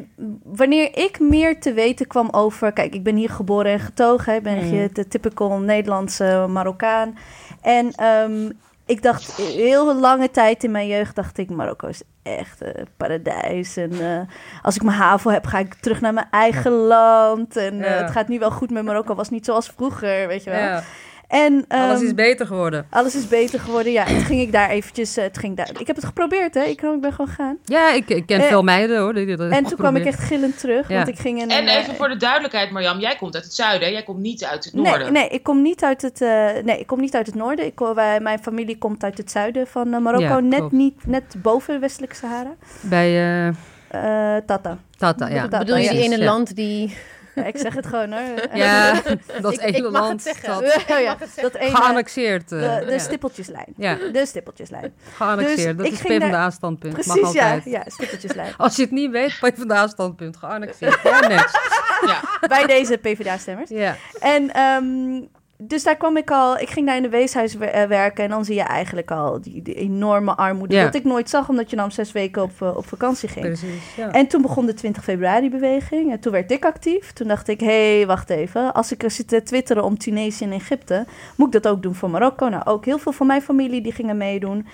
[0.43, 2.71] wanneer ik meer te weten kwam over...
[2.71, 4.35] Kijk, ik ben hier geboren en getogen.
[4.35, 4.73] Ik ben Mm.
[4.73, 7.17] je de typical Nederlandse Marokkaan.
[7.61, 8.49] En ehm,
[8.85, 11.15] ik dacht heel lange tijd in mijn jeugd...
[11.15, 13.77] dacht ik, Marokko is echt een paradijs.
[13.77, 14.19] En eh,
[14.61, 17.55] als ik mijn havel heb, ga ik terug naar mijn eigen land.
[17.57, 18.01] En eh, Ja.
[18.01, 19.15] het gaat nu wel goed met Marokko.
[19.15, 20.59] was niet zoals vroeger, weet je wel.
[20.59, 20.83] Ja.
[21.27, 22.87] En, Alles ehm, is beter geworden.
[22.89, 23.91] alles is beter geworden.
[23.91, 25.17] Ja, toen ging ik daar eventjes...
[25.17, 26.61] eh, toen ging ik, daar, ik heb het geprobeerd, hè.
[26.63, 27.57] Ik, ik ben gewoon gegaan.
[27.65, 29.13] Ja, ik, ik ken Eh, veel meiden hoor.
[29.13, 30.87] Die, die dat En toen kwam ik echt gillend terug.
[30.89, 30.95] Ja.
[30.95, 33.43] Want ik ging in En een, eh, even voor de duidelijkheid, Marjam, jij komt uit
[33.43, 33.93] het zuiden, hè?
[33.93, 35.13] jij komt niet uit het Nee, noorden.
[35.13, 36.29] nee, ik kom niet uit het, eh,
[36.63, 37.65] nee, ik kom niet uit het noorden.
[37.65, 40.19] Ik, wij, mijn familie komt uit het zuiden van Marokko.
[40.27, 42.55] Ja, net, niet, net boven de westelijke Sahara.
[42.81, 44.77] Bij eh, Eh, Tata.
[44.97, 45.41] Tata, ja.
[45.41, 46.25] Tata, Bedoel je ene Ja.
[46.25, 46.97] land die...
[47.37, 48.23] Ja, ik zeg het gewoon hoor.
[48.53, 48.93] Ja,
[49.41, 50.61] dat Ik- mag land dat
[50.91, 52.51] Oh ja, dat ene, geannexeerd.
[52.51, 52.97] eh, de, de ja.
[52.97, 53.73] stippeltjeslijn.
[53.77, 54.93] Ja, De stippeltjeslijn.
[55.15, 55.77] geannexeerd.
[55.77, 57.05] Dus dat is PvdA standpunt.
[57.05, 57.43] Mag Precies, ja.
[57.45, 57.63] altijd.
[57.65, 58.53] Ja, stippeltjeslijn.
[58.57, 60.37] Als je het niet weet, PvdA standpunt.
[60.37, 60.99] Geannexeerd.
[61.03, 61.59] Ja, next.
[62.05, 62.47] Ja.
[62.47, 63.69] Bij deze PvdA-stemmers.
[63.69, 63.95] Ja.
[64.19, 65.21] En ehm,
[65.57, 68.45] dus daar kwam ik al, ik ging daar in de weeshuis eh, werken en dan
[68.45, 70.75] zie je eigenlijk al die, die enorme armoede.
[70.75, 70.83] Ja.
[70.83, 73.45] Dat ik nooit zag, omdat je dan zes weken op, eh, op vakantie ging.
[73.45, 73.95] Precies.
[73.95, 74.11] Ja.
[74.11, 77.13] En toen begon de 20 februari beweging en toen werd ik actief.
[77.13, 78.73] Toen dacht ik, hé, hey, wacht even.
[78.73, 81.05] Als ik er zit te twitteren om Tunesië en Egypte,
[81.35, 82.49] moet ik dat ook doen voor Marokko?
[82.49, 84.67] Nou, ook heel veel van mijn familie die gingen meedoen.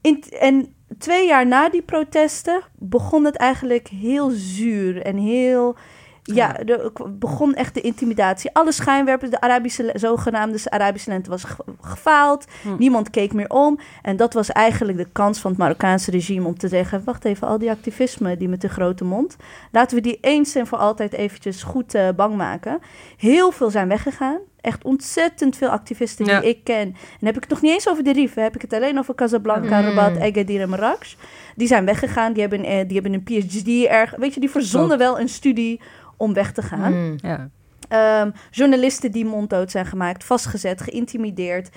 [0.00, 5.76] In, en twee jaar na die protesten begon het eigenlijk heel zuur en heel...
[6.22, 8.50] Ja, er begon echt de intimidatie.
[8.52, 12.44] Alle schijnwerpers, de Arabische, zogenaamde Arabische lente was ge- gefaald.
[12.62, 12.68] Hm.
[12.78, 13.78] Niemand keek meer om.
[14.02, 17.02] En dat was eigenlijk de kans van het Marokkaanse regime om te zeggen...
[17.04, 19.36] wacht even, al die activisme, die met de grote mond...
[19.72, 22.78] laten we die eens en voor altijd eventjes goed eh, bang maken.
[23.16, 24.38] Heel veel zijn weggegaan.
[24.60, 26.40] Echt ontzettend veel activisten Ja.
[26.40, 26.76] die ik ken.
[26.80, 28.34] En dan heb ik het nog niet eens over de Rif.
[28.34, 28.42] hè.
[28.42, 29.86] Heb ik het alleen over Casablanca, Mm.
[29.86, 31.14] Rabat, Agadir en Marrakesh.
[31.56, 32.32] Die zijn weggegaan.
[32.32, 34.14] Die hebben, eh, die hebben een PhD erg...
[34.16, 35.80] Weet je, die verzonnen wel een studie
[36.20, 37.18] om weg te gaan.
[37.22, 37.50] Ja.
[37.88, 41.70] Ehm, journalisten die monddood zijn gemaakt, vastgezet, geïntimideerd.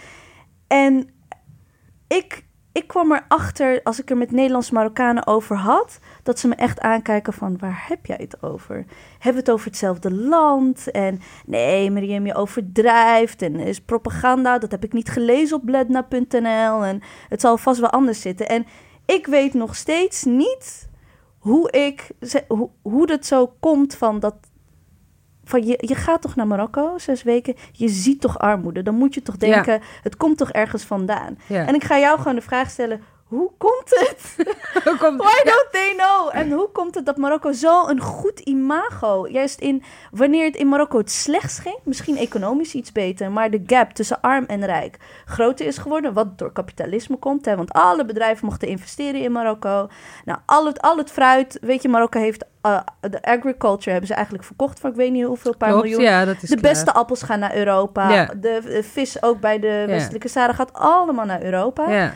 [0.68, 1.10] En
[2.08, 6.80] ik, ik kwam erachter, als ik er met Nederlands-Marokkanen over had, dat ze me echt
[6.80, 8.76] aankijken van, waar heb jij het over?
[9.12, 10.92] Hebben we het over hetzelfde land?
[10.92, 14.58] En nee, Miriam, je overdrijft en is propaganda.
[14.58, 18.48] Dat heb ik niet gelezen op bledna.nl en het zal vast wel anders zitten.
[18.48, 18.66] En
[19.06, 20.92] ik weet nog steeds niet
[21.44, 22.12] hoe ik,
[22.48, 24.36] hoe, hoe dat zo komt van dat
[25.46, 28.82] van je, je gaat toch naar Marokko zes weken, je ziet toch armoede.
[28.84, 29.52] Dan moet je toch Ja.
[29.54, 31.38] denken, het komt toch ergens vandaan.
[31.48, 31.68] Ja.
[31.68, 33.02] En ik ga jou gewoon de vraag stellen,
[33.38, 34.36] hoe komt het?
[35.02, 36.30] Why don't they know?
[36.32, 40.68] En hoe komt het dat Marokko zo een goed imago, juist in wanneer het in
[40.68, 44.98] Marokko het slechtst ging, misschien economisch iets beter, maar de gap tussen arm en rijk
[45.26, 49.88] groter is geworden, wat door kapitalisme komt, hè, want alle bedrijven mochten investeren in Marokko.
[50.26, 54.14] Nou, al het, al het fruit, weet je, Marokko heeft uh, de agriculture hebben ze
[54.14, 56.04] eigenlijk verkocht voor ik weet niet hoeveel paar Klopt, miljoen.
[56.04, 56.72] ja, dat is de klaar.
[56.72, 58.12] beste appels gaan naar Europa.
[58.12, 58.26] Ja.
[58.26, 61.90] De, de vis ook bij de westelijke Sahara gaat allemaal naar Europa.
[61.90, 62.14] Ja.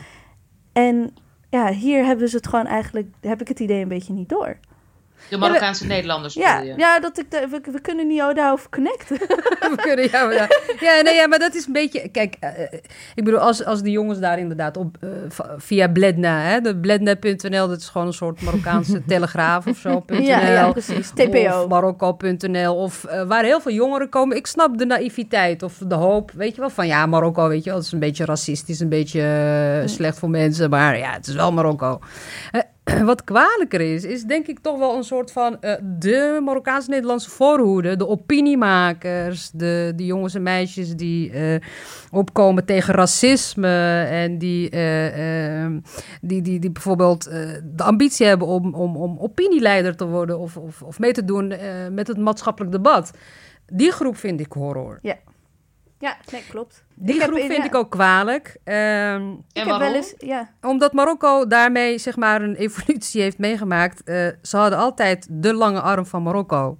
[0.78, 1.14] En
[1.50, 4.58] ja, hier hebben ze het gewoon eigenlijk, heb ik het idee een beetje niet door.
[5.30, 6.74] De Marokkaanse Nederlanders Ja, je?
[6.76, 9.18] ja dat ik we, we kunnen niet daarover connecten.
[9.74, 10.34] we kunnen, ja, maar,
[10.80, 11.02] ja.
[11.02, 12.08] nee, ja, maar dat is een beetje...
[12.08, 12.78] Kijk, eh,
[13.14, 14.96] ik bedoel, als, als de jongens daar inderdaad op...
[15.00, 15.08] eh,
[15.56, 20.02] via Bledna, hè, de bledna.nl, dat is gewoon een soort Marokkaanse telegraaf of zo.
[20.06, 21.10] ja, ja, precies.
[21.10, 21.62] TPO.
[21.62, 24.36] Of Marokko.nl, of eh, waar heel veel jongeren komen.
[24.36, 27.70] Ik snap de naïviteit of de hoop, weet je wel, van ja, Marokko, weet je
[27.70, 29.20] wel, het is een beetje racistisch, een beetje
[29.82, 32.00] eh, slecht voor mensen, maar ja, het is wel Marokko.
[33.04, 37.30] Wat kwalijker is, is denk ik toch wel een soort van eh, de Marokkaanse Nederlandse
[37.30, 41.60] voorhoede, de opiniemakers, de, de jongens en meisjes die eh,
[42.10, 45.72] opkomen tegen racisme en die, eh, eh,
[46.20, 47.24] die, die, die bijvoorbeeld
[47.64, 51.52] de ambitie hebben om, om, om opinieleider te worden of, of, of mee te doen
[51.90, 53.10] met het maatschappelijk debat.
[53.72, 54.98] Die groep vind ik horror.
[55.02, 55.16] Ja,
[56.32, 56.84] nee, klopt.
[56.94, 57.64] Die Ik groep in- vind ja.
[57.64, 58.56] ik ook kwalijk.
[58.64, 59.86] Ehm, En ik heb waarom?
[59.86, 60.50] wel eens, ja.
[60.62, 64.02] omdat Marokko daarmee zeg maar een evolutie heeft meegemaakt.
[64.02, 66.78] Eh, ze hadden altijd de lange arm van Marokko.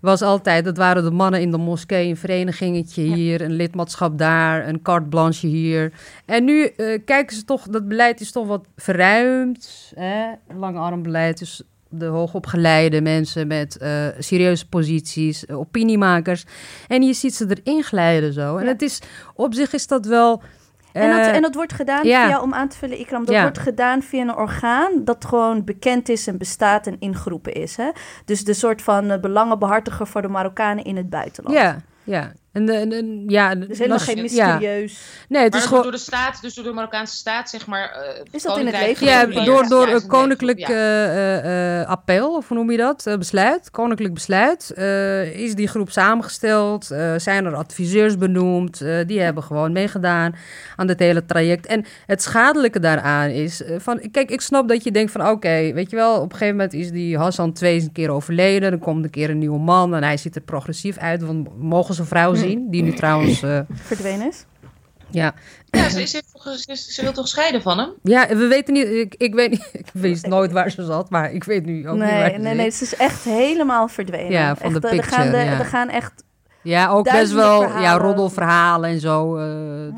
[0.00, 4.68] Was altijd, dat waren de mannen in de moskee, een verenigingetje hier, een lidmaatschap daar,
[4.68, 5.92] een carte blanche hier.
[6.26, 9.92] En nu eh, kijken ze toch, dat beleid is toch wat verruimd.
[9.94, 10.32] Hè?
[10.56, 11.62] Lange armbeleid, dus
[11.92, 16.44] de hoogopgeleide mensen met eh, serieuze posities, eh, opiniemakers.
[16.88, 18.56] En je ziet ze erin glijden zo.
[18.56, 18.70] En Ja.
[18.70, 19.00] het is,
[19.34, 20.42] op zich is dat wel...
[20.92, 22.26] En dat, eh, en dat wordt gedaan ja.
[22.26, 23.42] via, om aan te vullen, Ikram, dat Ja.
[23.42, 27.76] wordt gedaan via een orgaan dat gewoon bekend is en bestaat en ingeroepen is.
[27.76, 27.90] Hè?
[28.24, 31.56] Dus de soort van eh, belangenbehartiger voor de Marokkanen in het buitenland.
[31.56, 32.32] Ja, ja.
[32.52, 34.22] En, de- en, en- ja, Dus helemaal nas- geen Ja.
[34.22, 34.98] mysterieus.
[35.28, 35.82] Nee, het Maar is gewoon...
[35.82, 37.90] door de staat, dus door de Marokkaanse staat, zeg maar...
[37.90, 40.74] eh, Is dat in het leven Ja, door, door Ja, een is een koninklijk leven,
[40.74, 40.80] ja.
[40.80, 43.16] eh, eh, eh, appel, of hoe noem je dat?
[43.18, 44.70] Besluit, koninklijk besluit.
[44.70, 46.90] eh, is die groep samengesteld?
[46.90, 48.80] eh, zijn er adviseurs benoemd?
[48.80, 50.34] eh, die hebben gewoon meegedaan
[50.76, 51.66] aan dit hele traject.
[51.66, 54.00] En het schadelijke daaraan is van...
[54.10, 55.28] Kijk, ik snap dat je denkt van...
[55.28, 58.10] Oké, weet je wel, op een gegeven moment is die Hassan twee eens een keer
[58.10, 58.70] overleden.
[58.70, 61.22] Dan komt een keer een nieuwe man en hij ziet er progressief uit.
[61.22, 62.34] Want mogen ze een vrouw
[62.70, 63.42] die nu trouwens...
[63.42, 64.44] eh, Verdwenen is.
[65.10, 65.34] ja,
[65.70, 66.22] Ja, ze, is, ze,
[66.66, 67.92] ze, ze wil toch scheiden van hem?
[68.02, 68.86] Ja, we weten niet.
[68.86, 69.68] Ik, ik weet niet.
[69.82, 72.38] Ik wist nooit waar ze zat, maar ik weet nu ook niet waar Nee, ze
[72.38, 74.30] nee, nee, ze is echt helemaal verdwenen.
[74.32, 75.58] Ja, van de eh, er picture, gaan, de, ja.
[75.58, 76.24] er gaan echt...
[76.62, 78.02] Ja, ook best wel ja, verhalen.
[78.02, 79.36] roddelverhalen en zo.
[79.36, 79.44] eh,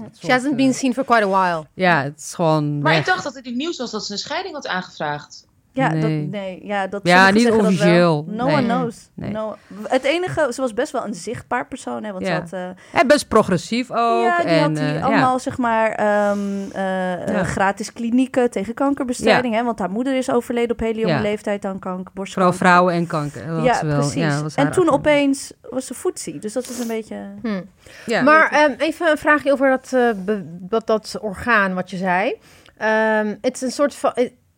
[0.03, 1.66] dat She soort, hasn't been seen for quite a while.
[1.74, 2.78] Ja, het is gewoon.
[2.78, 3.01] Maar weg.
[3.01, 5.47] ik dacht dat het nieuws was dat ze een scheiding had aangevraagd.
[5.75, 6.01] Ja, Nee.
[6.01, 8.25] dat, nee, ja, dat Ja, niet officieel.
[8.27, 8.35] wel.
[8.37, 8.55] No Nee.
[8.57, 9.09] one knows.
[9.14, 9.31] Nee.
[9.31, 9.57] No.
[9.83, 12.35] Het enige, ze was best wel een zichtbaar persoon, hè, want Ja.
[12.35, 12.53] ze had...
[12.93, 14.22] eh, En best progressief ook.
[14.25, 15.39] ja, die en, had die eh, allemaal, ja.
[15.39, 16.39] zeg maar, ehm,
[16.72, 19.55] eh, eh, gratis klinieken tegen kankerbestrijding.
[19.55, 21.20] Hè, want haar moeder is overleden op hele jonge Ja.
[21.20, 22.55] leeftijd aan kanker, Vooral borstkanker.
[22.55, 23.62] vrouwen en kanker.
[23.62, 24.14] Ja, ze wel, precies.
[24.14, 26.39] ja, was en toen opeens was ze voetzie.
[26.39, 27.16] Dus dat is een beetje...
[27.43, 27.61] Hm.
[28.07, 28.22] Ja.
[28.22, 32.35] Maar ehm, even een vraagje over dat, eh, be- dat, dat orgaan wat je zei.
[32.77, 34.12] Ehm, Het is een soort van...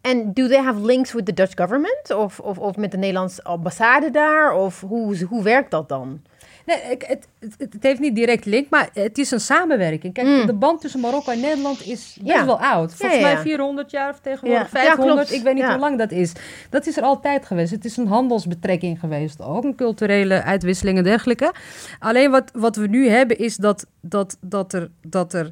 [0.06, 2.10] En do they have links with the Dutch government?
[2.16, 4.54] Of, of, of met de Nederlandse ambassade daar?
[4.54, 6.20] Of hoe, hoe werkt dat dan?
[6.66, 10.12] Nee, ik- het, het, het heeft niet direct link, maar het is een samenwerking.
[10.14, 10.46] Kijk, Mm.
[10.46, 12.44] de band tussen Marokko en Nederland is best Ja.
[12.46, 12.94] wel oud.
[12.94, 13.34] Volgens Ja, ja, ja.
[13.34, 14.78] mij 400 jaar of tegenwoordig Ja.
[14.80, 15.16] Ja, 500.
[15.16, 15.32] klopt.
[15.32, 15.70] ik weet niet Ja.
[15.70, 16.32] hoe lang dat is.
[16.70, 17.70] Dat is er altijd geweest.
[17.70, 19.64] Het is een handelsbetrekking geweest ook.
[19.64, 21.52] Een culturele uitwisseling en dergelijke.
[21.98, 25.50] Alleen wat, wat we nu hebben is dat, dat, dat, er, dat er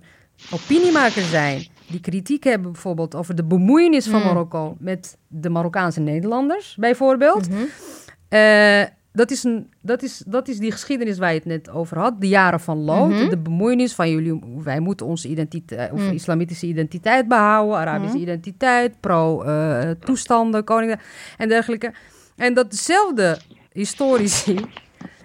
[0.52, 1.66] opiniemakers zijn...
[1.86, 4.26] die kritiek hebben bijvoorbeeld over de bemoeienis van Mm.
[4.26, 4.76] Marokko...
[4.78, 7.48] met de Marokkaanse Nederlanders bijvoorbeeld...
[7.50, 7.62] Mhm.
[8.28, 8.82] Eh,
[9.12, 12.20] dat, is een, dat, is, dat is die geschiedenis waar je het net over had.
[12.20, 13.10] De jaren van lood.
[13.10, 13.28] Mhm.
[13.28, 14.40] De bemoeienis van jullie.
[14.62, 16.10] Wij moeten onze identiteit, of Mm.
[16.12, 17.76] islamitische identiteit behouden.
[17.78, 18.22] Arabische Mhm.
[18.22, 19.00] identiteit.
[19.00, 21.00] Pro-toestanden, koningen
[21.38, 21.92] en dergelijke.
[22.36, 23.38] En dat dezelfde
[23.72, 24.56] historici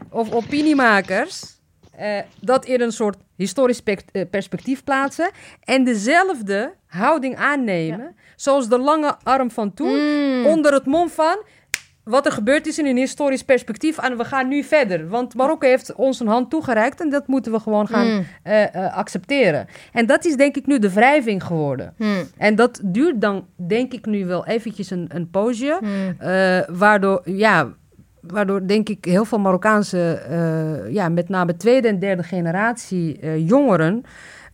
[0.09, 1.57] of opiniemakers.
[1.91, 5.29] eh, dat in een soort historisch eh, perspectief plaatsen.
[5.63, 8.15] En dezelfde houding aannemen.
[8.35, 10.45] Zoals de lange arm van toen Mm.
[10.45, 11.43] onder het mom van
[12.03, 15.07] wat er gebeurd is in een historisch perspectief en we gaan nu verder.
[15.09, 18.25] Want Marokko heeft ons een hand toegereikt en dat moeten we gewoon gaan Mm.
[18.43, 19.67] eh, eh, accepteren.
[19.93, 21.93] En dat is denk ik nu de wrijving geworden.
[21.97, 22.23] Mm.
[22.37, 25.79] En dat duurt dan denk ik nu wel eventjes een, een poosje.
[26.67, 27.73] Waardoor, ja,
[28.21, 33.47] waardoor denk ik heel veel Marokkaanse, eh, ja, met name tweede en derde generatie eh,
[33.47, 34.03] jongeren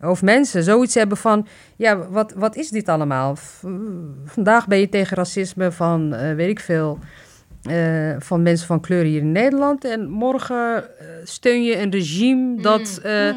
[0.02, 3.36] Of mensen zoiets hebben van, ja, wat, wat is dit allemaal?
[4.26, 7.00] Vandaag ben je tegen racisme van, eh, weet ik veel,
[7.70, 9.86] eh, van mensen van kleur hier in Nederland.
[9.86, 13.30] En morgen eh, steun je een regime dat eh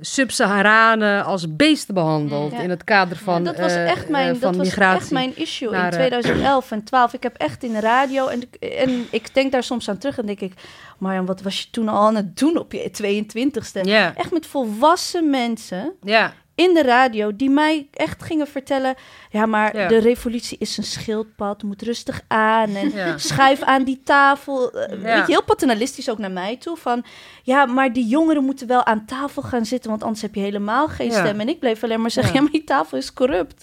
[0.00, 2.60] Sub-Saharanen als beesten behandelt Ja.
[2.60, 5.00] in het kader van, dat was echt mijn, van dat was migratie.
[5.00, 7.12] echt mijn issue naar, in eh, 2011 en 12.
[7.12, 10.18] Ik heb echt in de radio en, ik- en ik denk daar soms aan terug
[10.18, 10.52] en denk ik,
[10.98, 13.80] Marjan, wat was je toen al aan het doen op je 22ste?
[13.82, 16.32] Ja, Echt met volwassen mensen ja.
[16.56, 18.94] In de radio die mij echt gingen vertellen,
[19.30, 19.88] ja, maar Ja.
[19.88, 23.18] de revolutie is een schildpad, moet rustig aan en Ja.
[23.18, 24.72] schuif aan die tafel.
[24.72, 24.96] Eh, Ja.
[25.02, 27.04] Weet je, heel paternalistisch ook naar mij toe van,
[27.42, 30.88] ja, maar die jongeren moeten wel aan tafel gaan zitten, want anders heb je helemaal
[30.88, 31.40] geen stem.
[31.40, 32.38] En ik bleef alleen maar zeggen, Ja.
[32.38, 33.62] ja, maar die tafel is corrupt.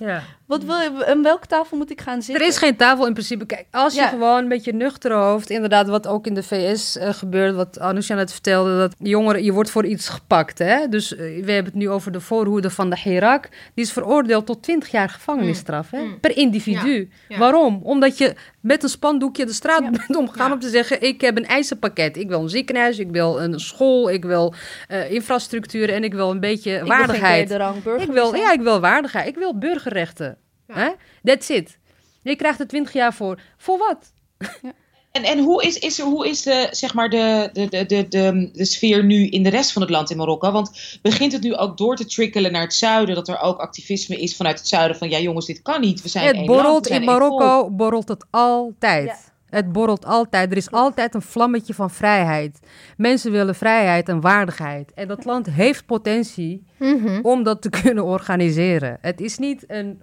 [0.53, 2.43] Wat wil je, aan welke tafel moet ik gaan zitten?
[2.43, 3.45] Er is geen tafel in principe.
[3.45, 4.07] Kijk, als je Ja.
[4.07, 8.15] gewoon met je nuchtere hoofd, inderdaad, wat ook in de VS eh, gebeurt, wat Anousha
[8.15, 10.59] net vertelde, dat jongeren, je wordt voor iets gepakt.
[10.59, 10.87] Hè?
[10.87, 13.49] Dus eh, we hebben het nu over de voorhoede van de Hirak.
[13.73, 15.99] Die is veroordeeld tot 20 jaar gevangenisstraf hè?
[16.21, 17.09] per individu.
[17.27, 17.37] Ja.
[17.37, 17.79] Waarom?
[17.83, 21.45] Omdat je met een spandoekje de straat bent omgegaan om te zeggen: Ik heb een
[21.45, 22.17] eisenpakket.
[22.17, 24.53] Ik wil een ziekenhuis, ik wil een school, ik wil
[24.87, 27.51] eh, infrastructuur en ik wil een beetje Ik wil geen waardigheid.
[28.01, 29.27] Ik wil, ja, ik wil waardigheid.
[29.27, 30.37] Ik wil burgerrechten.
[30.67, 30.75] Ja.
[30.75, 30.89] Hè?
[31.23, 31.77] That's it.
[32.21, 33.39] Je krijgt er 20 jaar voor.
[33.57, 34.13] Voor wat?
[35.13, 38.49] En, en hoe is, is, hoe is de, zeg maar de, de, de, de, de,
[38.53, 40.51] de sfeer nu in de rest van het land in Marokko?
[40.51, 44.15] Want begint het nu ook door te trickelen naar het zuiden, dat er ook activisme
[44.15, 46.83] is vanuit het zuiden van ja jongens, dit kan niet, we zijn het één borrelt
[46.83, 47.07] we zijn in.
[47.07, 49.05] Marokko, borrelt het altijd.
[49.05, 49.32] Ja.
[49.53, 50.51] Het borrelt altijd.
[50.51, 52.59] Er is altijd een vlammetje van vrijheid.
[52.97, 54.91] Mensen willen vrijheid en waardigheid.
[54.93, 57.19] En dat land heeft potentie Mhm.
[57.21, 58.97] om dat te kunnen organiseren.
[59.01, 60.01] Het is niet een...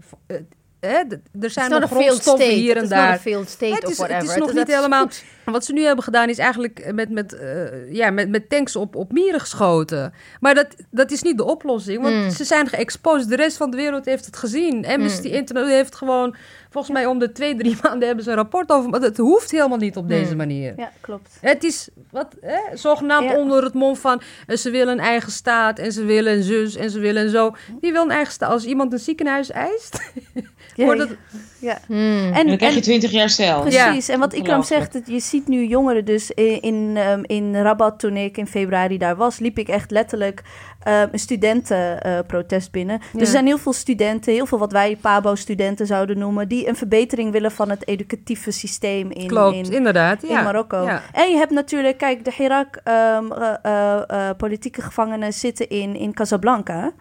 [0.81, 3.13] er zijn nog grondstoffen hier en daar.
[3.13, 5.03] Het is, het is nog niet helemaal.
[5.03, 5.25] goed.
[5.53, 8.97] Wat ze nu hebben gedaan is eigenlijk met, met, eh, ja, met, met tanks op,
[8.97, 10.13] op mieren geschoten.
[10.41, 12.31] Maar dat, dat is niet de oplossing, want Mm.
[12.31, 13.29] ze zijn geëxposed.
[13.29, 14.87] De rest van de wereld heeft het gezien.
[14.87, 15.35] Amnesty Mm.
[15.35, 16.35] International heeft gewoon,
[16.71, 18.91] volgens mij om de twee, drie maanden hebben ze een rapport over.
[18.91, 20.37] Maar het hoeft helemaal niet op deze Mm.
[20.37, 20.73] manier.
[20.77, 21.39] Ja, klopt.
[21.41, 23.37] Het is wat, hè, zogenaamd Ja.
[23.37, 26.77] onder het mom van eh, ze willen een eigen staat en ze willen een zus
[26.77, 27.55] en ze willen zo.
[27.81, 28.51] Die wil een eigen staat.
[28.51, 30.11] Als iemand een ziekenhuis eist,
[30.75, 31.17] Ja, wordt het,
[31.61, 31.79] ja.
[31.87, 32.33] Hmm.
[32.33, 33.61] En dan krijg je 20 jaar cel.
[33.61, 34.09] precies.
[34.09, 37.99] En wat Ikram zegt, dat je ziet nu jongeren dus in, in, ehm, in Rabat,
[37.99, 40.43] toen ik in februari daar was, liep ik echt letterlijk
[40.81, 42.99] ehm, een studentenprotest binnen.
[42.99, 43.21] Dus Ja.
[43.21, 47.33] er zijn heel veel studenten, heel veel wat wij PABO-studenten zouden noemen, die een verbetering
[47.33, 50.23] willen van het educatieve systeem in, klopt, in, inderdaad.
[50.23, 50.39] Ja.
[50.39, 50.85] in Marokko.
[50.85, 51.03] Ja.
[51.13, 55.97] En je hebt natuurlijk, kijk, de Hirak ehm, eh, eh, eh, politieke gevangenen zitten in,
[55.97, 56.93] in Casablanca.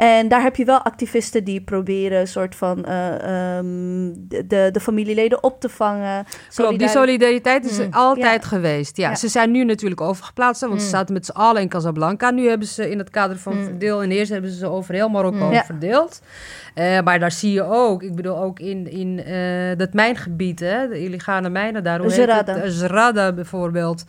[0.00, 3.08] En daar heb je wel activisten die proberen soort van eh,
[3.58, 3.66] ehm,
[4.14, 6.24] de, de, de familieleden op te vangen.
[6.54, 7.92] Klopt, die Solidari- solidariteit is Mm.
[7.92, 8.48] altijd Ja.
[8.48, 8.96] geweest.
[8.96, 9.14] Ja, Ja.
[9.14, 10.92] Ze zijn nu natuurlijk overgeplaatst, want ze Mm.
[10.92, 12.30] zaten met z'n allen in Casablanca.
[12.30, 13.64] Nu hebben ze in het kader van Mm.
[13.64, 15.52] verdeel en heers hebben ze ze over heel Marokko Mm.
[15.52, 15.64] Ja.
[15.64, 16.20] verdeeld.
[16.74, 20.88] Eh, maar daar zie je ook, ik bedoel ook in, in eh, dat mijngebied, hè,
[20.88, 22.54] de illegale mijnen daar, hoe heet Zerada.
[22.58, 22.72] het?
[22.72, 24.04] Zerada bijvoorbeeld.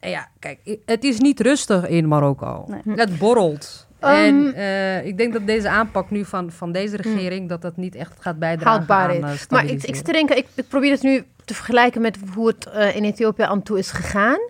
[0.00, 2.64] Ja, kijk, het is niet rustig in Marokko.
[2.84, 2.96] Nee.
[2.96, 3.88] Het borrelt.
[4.00, 7.76] Ehm, en eh, ik denk dat deze aanpak nu van, van deze regering, dat dat
[7.76, 9.42] niet echt gaat bijdragen Houdbaar aan is.
[9.42, 12.66] eh, Maar ik, ik denken, ik, ik probeer het nu te vergelijken met hoe het
[12.66, 14.40] eh, in Ethiopië aan toe is gegaan.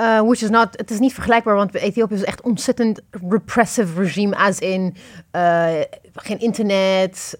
[0.00, 4.36] Uh, which is not, het is niet vergelijkbaar, want Ethiopië is echt ontzettend repressive regime,
[4.36, 4.96] as in
[6.14, 7.36] geen internet.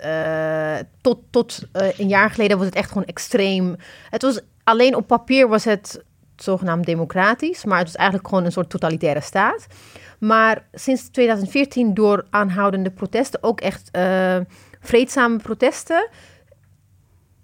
[1.00, 3.76] tot tot een jaar geleden was het echt gewoon extreem.
[4.10, 6.02] Het was alleen op papier was het
[6.36, 9.66] zogenaamd democratisch, maar het was eigenlijk gewoon een soort totalitaire staat.
[10.26, 14.36] Maar sinds 2014 door aanhoudende protesten, ook echt eh,
[14.80, 16.08] vreedzame protesten,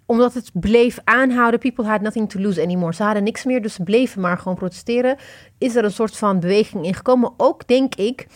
[0.07, 2.95] omdat het bleef aanhouden, people had nothing to lose anymore.
[2.95, 5.17] Ze hadden niks meer, dus ze bleven maar gewoon protesteren.
[5.59, 7.33] Is er een soort van beweging in gekomen?
[7.37, 8.27] Ook denk ik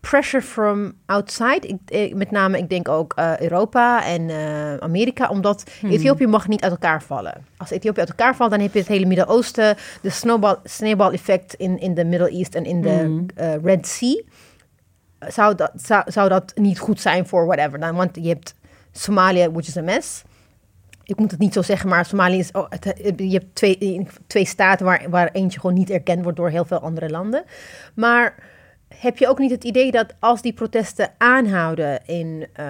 [0.00, 1.60] pressure from outside.
[1.60, 6.48] Ik, ik- met name, ik denk ook eh, Europa en eh, Amerika, omdat Ethiopië mag
[6.48, 7.44] niet uit elkaar vallen.
[7.56, 11.54] Als Ethiopië uit elkaar valt, dan heb je het hele Midden-Oosten, de snowball, snowball effect
[11.54, 14.22] in, in de Middle East en in de eh, Red Sea.
[15.18, 17.78] Zou dat, zou, zou dat niet goed zijn voor whatever?
[17.80, 18.54] Dan, want je hebt
[18.92, 20.22] Somalië, which is a mess
[21.04, 22.50] ik moet het niet zo zeggen, maar Somalië is.
[22.52, 26.48] Oh, het, je hebt twee, twee staten waar, waar eentje gewoon niet erkend wordt door
[26.50, 27.44] heel veel andere landen.
[27.94, 28.34] Maar
[28.94, 32.66] heb je ook niet het idee dat als die protesten aanhouden in eh,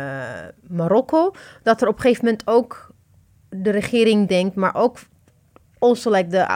[0.68, 2.90] Marokko, dat er op een gegeven moment ook
[3.48, 4.98] de regering denkt, maar ook
[5.78, 6.46] also like de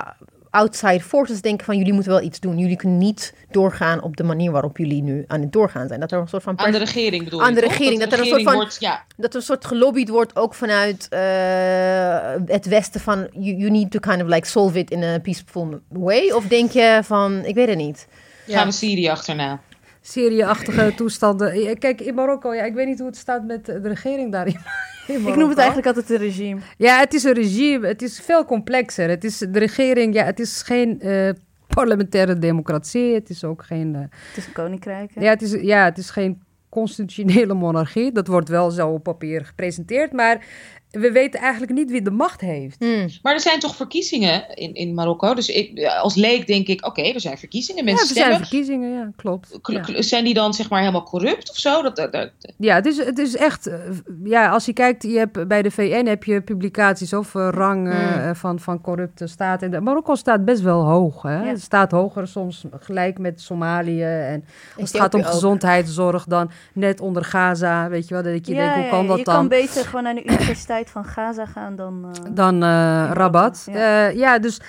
[0.50, 2.58] outside forces denken van jullie moeten wel iets doen.
[2.58, 6.00] Jullie kunnen niet doorgaan op de manier waarop jullie nu aan het doorgaan zijn.
[6.00, 8.18] Dat er een soort van Aan de regering bedoel Aan de regering, de dat er
[8.18, 12.66] een soort van- wordt, ja, dat er een soort gelobbyd wordt ook vanuit eh, het
[12.66, 16.30] Westen van you, you need to kind of like solve it in a peaceful way?
[16.30, 18.06] Of denk je van, ik weet het niet.
[18.46, 19.60] Gaan we Syrië achterna.
[20.00, 21.78] Syrië-achtige toestanden.
[21.78, 24.58] Kijk, in Marokko, ja, ik weet niet hoe het staat met de regering daarin.
[25.06, 26.60] Ik noem het eigenlijk altijd een regime.
[26.78, 27.86] Ja, het is een regime.
[27.86, 29.08] Het is veel complexer.
[29.08, 31.30] Het is de regering, ja, het is geen uh,
[31.68, 33.14] parlementaire democratie.
[33.14, 33.94] Het is ook geen.
[33.94, 35.10] Uh, het is een koninkrijk.
[35.14, 38.12] Ja, het is, ja, het is geen constitutionele monarchie.
[38.12, 40.12] Dat wordt wel zo op papier gepresenteerd.
[40.12, 40.46] Maar
[40.94, 42.76] we weten eigenlijk niet wie de macht heeft.
[42.78, 43.08] Hmm.
[43.22, 45.34] Maar er zijn toch verkiezingen in, in Marokko?
[45.34, 47.84] Dus ik, als leek denk ik, oké, er zijn verkiezingen.
[47.84, 49.58] Mensen ja, er zijn verkiezingen, ja, klopt.
[49.98, 51.82] Zijn die dan zeg maar helemaal corrupt of zo?
[51.82, 53.66] Dat, dat, Ja, het is, het is echt...
[53.66, 53.78] Eh,
[54.24, 58.36] ja, als je kijkt, je hebt, bij de VN heb je publicaties over rangen hmm.
[58.36, 59.74] van, van corrupte staten.
[59.74, 61.22] En Marokko staat best wel hoog.
[61.22, 61.46] Hè?
[61.46, 64.02] Het staat hoger soms gelijk met Somalië.
[64.02, 64.44] En
[64.80, 67.88] als het gaat om gezondheidszorg, dan net onder Gaza.
[67.88, 69.42] Weet je wel, dat je denkt, hoe kan dat je dan?
[69.42, 72.04] Je kan beter gewoon naar de universiteit van Gaza gaan dan...
[72.04, 73.66] Uh, dan uh, Rabat.
[73.66, 74.08] Ja.
[74.08, 74.60] Uh, ja, dus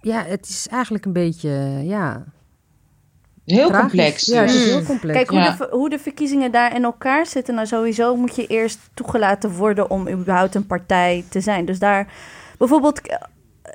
[0.00, 1.50] ja, het is eigenlijk een beetje,
[1.82, 2.24] ja...
[3.44, 4.26] Heel complex.
[4.26, 5.14] Ja, het is heel complex.
[5.14, 7.54] Kijk, hoe, de, hoe de verkiezingen daar in elkaar zitten...
[7.54, 11.64] nou sowieso moet je eerst toegelaten worden om überhaupt een partij te zijn.
[11.64, 12.12] Dus daar
[12.58, 13.00] bijvoorbeeld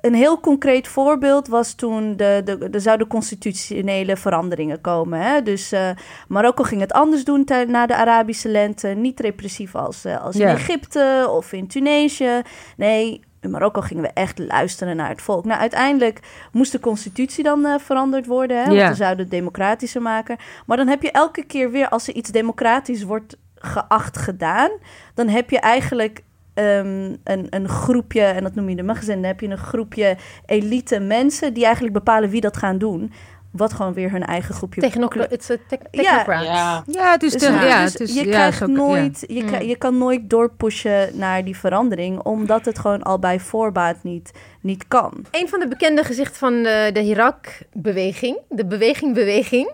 [0.01, 5.21] een heel concreet voorbeeld was toen de, de, er zouden constitutionele veranderingen komen.
[5.21, 5.41] Hè?
[5.41, 5.89] Dus uh,
[6.27, 8.87] Marokko ging het anders doen na de Arabische lente.
[8.87, 12.41] Niet repressief als, uh, als in Egypte of in Tunesië.
[12.77, 15.45] Nee, in Marokko gingen we echt luisteren naar het volk.
[15.45, 16.19] Nou, uiteindelijk
[16.51, 18.57] moest de constitutie dan uh, veranderd worden.
[18.57, 18.75] Hè?
[18.75, 20.37] Want we zouden het democratischer maken.
[20.65, 24.71] Maar dan heb je elke keer weer, als er iets democratisch wordt geacht gedaan...
[25.13, 26.23] dan heb je eigenlijk
[26.61, 30.17] um, een, een groepje, en dat noem je de magazine, dan heb je een groepje
[30.45, 33.11] elite mensen die eigenlijk bepalen wie dat gaan doen.
[33.51, 34.81] Wat gewoon weer hun eigen groepje...
[34.81, 36.45] Technocra het technocrats.
[36.45, 36.83] Ja.
[36.87, 37.31] ja, het is...
[37.31, 39.61] Dus, ja, dus het is je, krijgt nooit, je, mm.
[39.61, 42.19] je kan nooit doorpushen naar die verandering...
[42.19, 44.31] omdat het gewoon al bij voorbaat niet,
[44.61, 45.25] niet kan.
[45.31, 48.37] Een van de bekende gezichten van de, de Irak-beweging...
[48.49, 49.71] de beweging-beweging...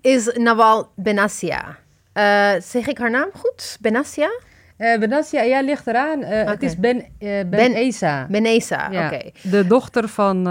[0.00, 1.78] is Nawal Benassia.
[2.14, 3.78] Uh, zeg ik haar naam goed?
[3.80, 4.30] Benassia?
[4.78, 6.20] Uh, Benassia, ja, ligt eraan.
[6.20, 8.26] Uh, Het is Ben, uh, ben, ben Esa.
[8.30, 9.06] Ben Esa, ja.
[9.06, 9.30] oké.
[9.42, 10.46] De dochter van,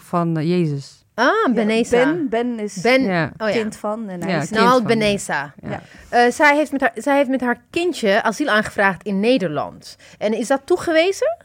[0.00, 1.04] van Jezus.
[1.14, 2.04] Ah, Ben Esa.
[2.04, 3.32] ben, ben is ben, ja.
[3.38, 4.08] oh, kind van.
[4.08, 5.54] En hij ja, is nou, Ben Esa.
[5.62, 6.30] Ja.
[6.30, 9.96] zij, heeft met haar, zij heeft met haar kindje asiel aangevraagd in Nederland.
[10.18, 11.36] En is dat toegewezen?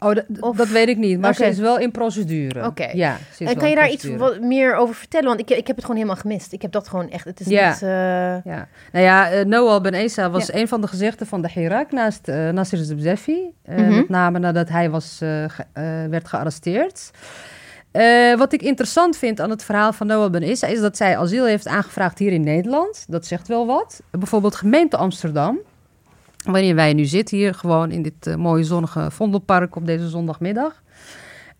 [0.00, 2.66] Oh, dat weet ik niet, maar ze is wel in procedure.
[2.66, 2.90] Oké.
[2.92, 5.26] Ja, en kan je daar iets wat meer over vertellen?
[5.26, 6.52] Want ik, ik heb het gewoon helemaal gemist.
[6.52, 7.24] Ik heb dat gewoon echt.
[7.24, 7.68] Het is ja.
[7.68, 7.82] niet.
[7.82, 7.88] Uh...
[8.52, 8.68] Ja.
[8.92, 12.28] Nou ja, uh, Noah Ben Esa was een van de gezichten van de Hirak naast
[12.28, 13.52] uh, Nasser Zebzefi.
[13.66, 13.96] Mm -hmm.
[13.96, 15.64] Met name nadat hij was, ge
[16.10, 17.10] werd gearresteerd.
[18.36, 21.44] wat ik interessant vind aan het verhaal van Noah Ben Issa is dat zij asiel
[21.44, 23.04] heeft aangevraagd hier in Nederland.
[23.08, 24.02] Dat zegt wel wat.
[24.10, 25.58] Bijvoorbeeld gemeente Amsterdam
[26.44, 30.82] Waarin wij nu zitten hier gewoon in dit uh, mooie zonnige Vondelpark op deze zondagmiddag.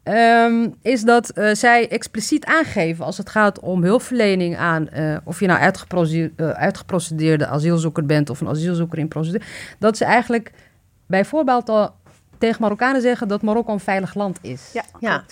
[0.05, 5.41] Um, is dat uh, zij expliciet aangeven als het gaat om hulpverlening aan uh, of
[5.41, 9.45] je nou uitgeprocedeerde, uitgeprocedeerde asielzoeker bent of een asielzoeker in procedure,
[9.79, 10.53] dat ze eigenlijk
[11.07, 11.95] bij voorbeeld al
[12.39, 14.71] tegen Marokkanen zeggen dat Marokko een veilig land is.
[14.73, 15.25] Ja, ja.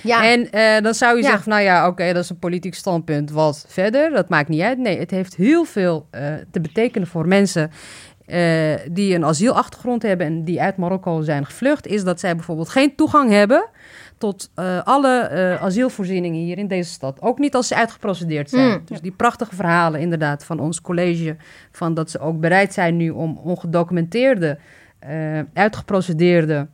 [0.00, 0.24] Ja.
[0.24, 1.30] En uh, dan zou je ja.
[1.30, 3.30] zeggen, nou ja, oké, dat is een politiek standpunt.
[3.30, 4.10] Wat verder?
[4.10, 4.78] Dat maakt niet uit.
[4.78, 7.70] Nee, het heeft heel veel uh, te betekenen voor mensen
[8.26, 12.68] uh, die een asielachtergrond hebben en die uit Marokko zijn gevlucht, is dat zij bijvoorbeeld
[12.68, 13.68] geen toegang hebben
[14.18, 17.22] tot uh, alle uh, asielvoorzieningen hier in deze stad.
[17.22, 18.70] Ook niet als ze uitgeprocedeerd zijn.
[18.70, 18.82] Mm.
[18.84, 21.36] Dus die prachtige verhalen inderdaad van ons college,
[21.72, 24.58] van dat ze ook bereid zijn nu om ongedocumenteerde,
[25.54, 26.66] uitgeprocedeerde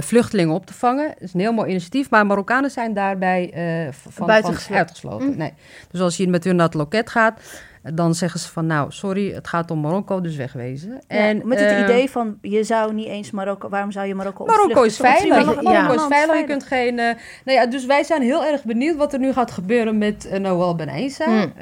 [0.00, 1.08] vluchtelingen op te vangen.
[1.08, 3.50] Dat is een heel mooi initiatief, maar Marokkanen zijn daarbij
[3.90, 5.28] van, van uitgesloten.
[5.28, 5.36] Mm.
[5.36, 5.52] Nee.
[5.90, 7.40] Dus als je met hun naar het loket gaat
[7.82, 11.00] dan zeggen ze van nou, sorry, het gaat om Marokko, dus wegwezen.
[11.06, 14.44] en, met het uh, idee van je zou niet eens Marokko, waarom zou je Marokko
[14.44, 15.44] Marokko is veilig.
[15.44, 15.94] Marokko ja.
[15.94, 16.38] is veilig.
[16.38, 16.98] Je kunt geen.
[16.98, 17.04] Uh,
[17.44, 20.38] nou ja, dus wij zijn heel erg benieuwd wat er nu gaat gebeuren met uh,
[20.38, 21.24] Noël Benaisa.
[21.24, 21.52] Hmm.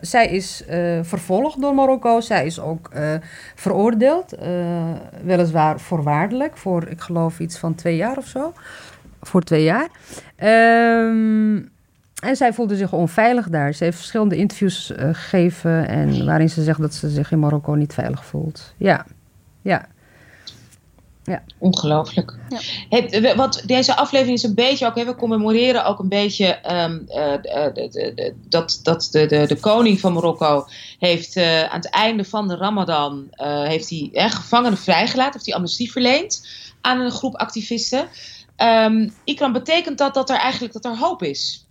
[0.00, 0.64] zij is
[1.02, 2.20] vervolgd door Marokko.
[2.20, 2.90] Zij is ook
[3.54, 4.34] veroordeeld,
[5.22, 8.52] weliswaar voorwaardelijk, voor ik geloof iets van twee jaar of zo.
[9.20, 9.88] Voor twee jaar.
[10.36, 11.72] Ehm
[12.24, 13.72] en zij voelde zich onveilig daar.
[13.74, 17.74] Ze heeft verschillende interviews uh, gegeven en waarin ze zegt dat ze zich in Marokko
[17.74, 18.74] niet veilig voelt.
[18.76, 19.06] Ja,
[19.62, 19.86] ja.
[21.24, 21.42] Ja.
[21.58, 22.38] Ongelooflijk.
[22.48, 22.58] Ja.
[22.88, 27.04] Het, wat, deze aflevering is een beetje ook, hè, we commemoreren ook een beetje um,
[27.08, 30.66] uh, de, de, de, dat, dat de, de, de koning van Marokko
[30.98, 35.54] heeft uh, aan het einde van de Ramadan heeft hij eh, gevangenen vrijgelaten, heeft hij
[35.54, 36.46] amnestie verleend
[36.80, 38.08] aan een groep activisten.
[38.56, 41.63] Um, Ikram, betekent dat dat er eigenlijk dat er hoop is?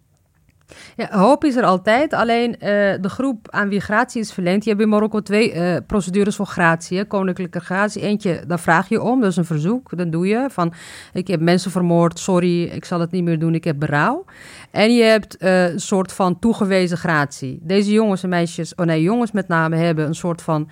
[0.95, 2.13] Ja, hoop is er altijd.
[2.13, 2.69] Alleen eh,
[3.01, 6.45] de groep aan wie gratie is verleend, je hebt in Marokko twee eh, procedures voor
[6.45, 6.97] gratie.
[6.97, 7.05] hè.
[7.05, 8.01] Koninklijke gratie.
[8.01, 9.97] Eentje, daar vraag je om, dat is een verzoek.
[9.97, 10.73] Dan doe je van,
[11.13, 14.25] ik heb mensen vermoord, sorry, ik zal het niet meer doen, ik heb berouw.
[14.71, 17.59] En je hebt eh, een soort van toegewezen gratie.
[17.61, 20.69] Deze jongens en meisjes, oh nee, jongens met name, hebben een soort van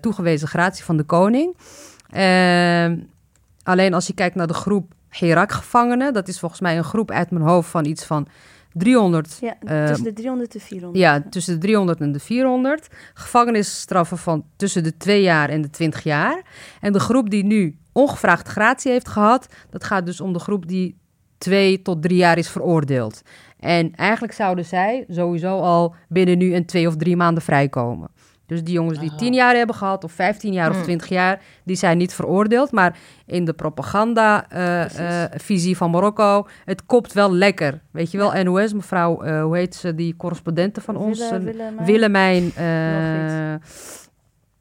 [0.00, 1.56] toegewezen gratie van de koning.
[2.10, 2.96] Ehm,
[3.62, 7.30] alleen als je kijkt naar de groep Hirak-gevangenen, dat is volgens mij een groep uit
[7.30, 8.26] mijn hoofd van iets van
[8.74, 10.98] 300 Ja, Eh, tussen de 300 en 400.
[11.02, 12.88] ja, tussen de 300 en de 400.
[13.14, 16.42] Gevangenisstraffen van tussen de 2 jaar en de 20 jaar.
[16.80, 20.66] En de groep die nu ongevraagd gratie heeft gehad, dat gaat dus om de groep
[20.68, 20.98] die
[21.38, 23.22] 2 tot 3 jaar is veroordeeld.
[23.60, 28.08] En eigenlijk zouden zij sowieso al binnen nu en 2 of 3 maanden vrijkomen.
[28.46, 29.16] Dus die jongens die Aha.
[29.18, 30.84] 10 jaar hebben gehad, of 15 jaar of Hmm.
[30.84, 32.72] 20 jaar, die zijn niet veroordeeld.
[32.72, 32.96] Maar
[33.26, 37.80] in de propaganda-visie van Marokko, het kopt wel lekker.
[37.90, 41.18] Weet je wel, NOS, mevrouw, eh, hoe heet ze, die correspondente van ons?
[41.30, 41.42] Wille- eh,
[41.86, 42.52] Willemijn.
[42.54, 43.62] Willemijn.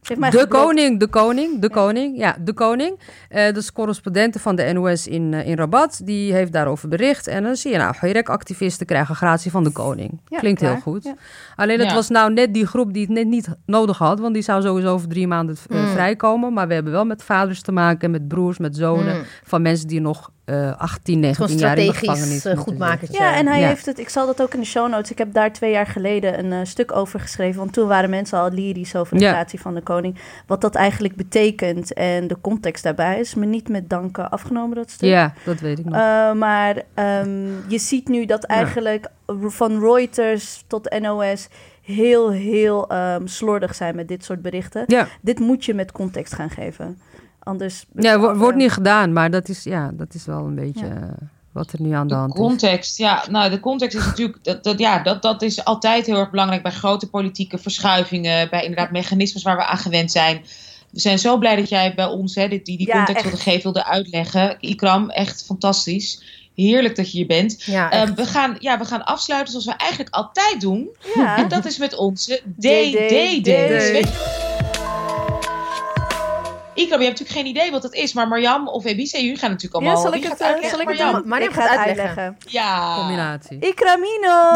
[0.10, 0.64] Eh, mij de geblokt.
[0.66, 3.00] koning, de koning, de koning, ja, de koning.
[3.30, 6.02] Eh dat is correspondente van de NOS in, eh, in Rabat.
[6.04, 7.28] Die heeft daarover bericht.
[7.28, 10.20] En dan zie je nou, Hirek-activisten krijgen gratie van de koning.
[10.28, 10.72] Ja, Klinkt klaar.
[10.72, 11.04] heel goed.
[11.04, 11.16] Ja.
[11.56, 11.94] Alleen het Ja.
[11.96, 14.20] was nou net die groep die het net niet nodig had.
[14.20, 15.88] Want die zou sowieso over drie maanden eh, Mm.
[15.88, 16.54] vrijkomen.
[16.54, 19.16] Maar we hebben wel met vaders te maken, met broers, met zonen.
[19.16, 19.24] Mm.
[19.44, 22.46] Van mensen die nog eh 18, Het is gewoon 19 jaar in de gevangenis strategisch
[22.46, 23.08] uh, moeten goed maken.
[23.12, 23.68] Ja, en hij Ja.
[23.68, 25.12] heeft het, ik zal dat ook in de show notes.
[25.12, 27.60] Ik heb daar twee jaar geleden een eh, stuk over geschreven.
[27.60, 29.32] Want toen waren mensen al lyrisch over de Ja.
[29.32, 30.18] gratie van de koning.
[30.48, 34.90] Wat dat eigenlijk betekent en de context daarbij is me niet met danken afgenomen, dat
[34.90, 35.10] stuk.
[35.10, 35.94] Ja, dat weet ik nog.
[35.96, 38.56] Uh, maar ehm, je ziet nu dat Ja.
[38.56, 39.08] eigenlijk
[39.40, 41.48] van Reuters tot NOS
[41.82, 44.84] heel, heel ehm, slordig zijn met dit soort berichten.
[44.88, 47.00] ja, Dit moet je met context gaan geven.
[47.44, 47.86] Anders...
[47.96, 49.14] ja wo- wordt niet gedaan.
[49.14, 50.92] Maar dat is, ja, dat is wel een beetje Ja.
[50.96, 51.10] eh,
[51.52, 52.40] wat er nu aan de De hand is.
[52.40, 53.24] context, ja.
[53.30, 54.44] Nou, de context is natuurlijk...
[54.44, 58.50] Dat, dat, ja, dat, dat is altijd heel erg belangrijk bij grote politieke verschuivingen.
[58.50, 60.42] Bij inderdaad mechanismes waar we aan gewend zijn.
[60.92, 63.38] We zijn zo blij dat jij bij ons hè, dit, die, die Ja, context wilde
[63.42, 64.58] geven, wilde uitleggen.
[64.60, 66.24] Ikram, echt fantastisch.
[66.56, 67.64] Heerlijk dat je hier bent.
[67.64, 70.90] Ja, Eh, we, gaan, ja, we gaan afsluiten zoals we eigenlijk altijd doen.
[71.16, 71.38] Ja.
[71.38, 74.12] En dat is met onze DDD's.
[76.76, 79.50] Ikram, je hebt natuurlijk geen idee wat het is, maar Marjam of Ebice, jullie gaan
[79.50, 80.06] natuurlijk Ja, allemaal...
[80.12, 80.70] zal ik het, eh, uitleggen?
[80.70, 81.20] zal ik het Marjam.
[81.22, 81.30] doen?
[81.30, 82.18] Mariam ik gaat ga het uitleggen.
[82.18, 82.52] uitleggen.
[82.52, 82.96] Ja.
[82.98, 83.58] Combinatie.
[83.60, 84.52] Ikramino!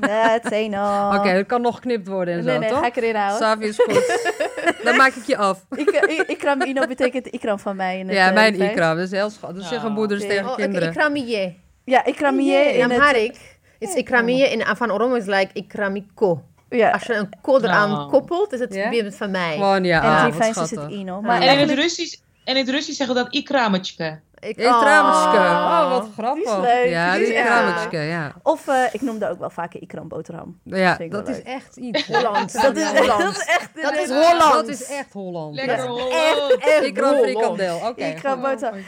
[0.08, 1.16] That's a no.
[1.18, 2.78] Oké, dat kan nog geknipt worden en Nee, zo, nee, toch?
[2.78, 3.38] ga ik erin houden.
[3.38, 4.30] Savi is goed.
[4.84, 5.64] Dan maak ik je af.
[5.76, 8.96] Ik, ik, ikramino betekent ikram van mij in het Ja, eh, mijn ikram.
[8.96, 9.56] Dat is heel schattig.
[9.56, 9.70] Dat Ja.
[9.70, 10.30] zeggen moeders Oké.
[10.30, 10.88] tegen Oh, ik, kinderen.
[10.88, 11.54] ikramiye.
[11.84, 12.82] Ja, ikramie In.
[12.92, 13.36] Amharic
[13.78, 16.42] is ikramiye in van Oromo is like ikramiko.
[16.76, 18.10] Ja, Als je een ko eraan Nou.
[18.10, 18.88] koppelt, is het Ja?
[18.88, 19.54] weer van mij.
[19.54, 20.02] Gewoon, ja.
[20.02, 21.14] en ah, drie wat fijns is het ino.
[21.14, 21.20] Ja.
[21.20, 21.78] Maar En in het.
[21.78, 24.18] Russisch, en in het Russisch zeggen we dat ikrametje.
[24.38, 25.38] Ik, Ikrametje.
[25.38, 25.80] Oh.
[25.82, 26.44] Oh, wat grappig.
[26.44, 28.32] Die is leuk, Ja, die die ikrametje, ja.
[28.42, 30.58] Of eh, ik noemde ook wel vaker ikram boterham.
[30.62, 32.06] Ja, dat is echt iets.
[32.06, 32.52] Hollands.
[32.52, 33.24] Dat is, Hollands.
[33.24, 33.70] dat is echt...
[33.82, 34.54] Dat is nee, Hollands.
[34.54, 35.54] Dat is echt Holland.
[35.54, 35.86] Lekker Ja.
[35.86, 36.56] Holland.
[36.58, 37.76] Echt Ikram frikandel.
[37.76, 38.04] Oké.
[38.04, 38.78] Ikram boterham.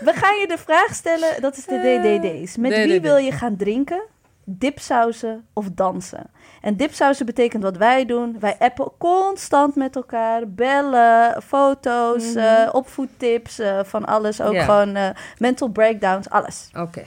[0.00, 1.78] We gaan je de vraag stellen, dat is de
[2.20, 2.56] DDD's.
[2.56, 4.02] Met wie wil je gaan drinken,
[4.44, 6.30] dipsausen of dansen?
[6.64, 8.36] En dipsausen betekent wat wij doen.
[8.40, 14.40] Wij appen constant met elkaar, bellen, foto's, eh, opvoedtips, eh, van alles.
[14.40, 15.08] Ook gewoon eh,
[15.38, 16.70] mental breakdowns, alles.
[16.78, 17.02] Oké.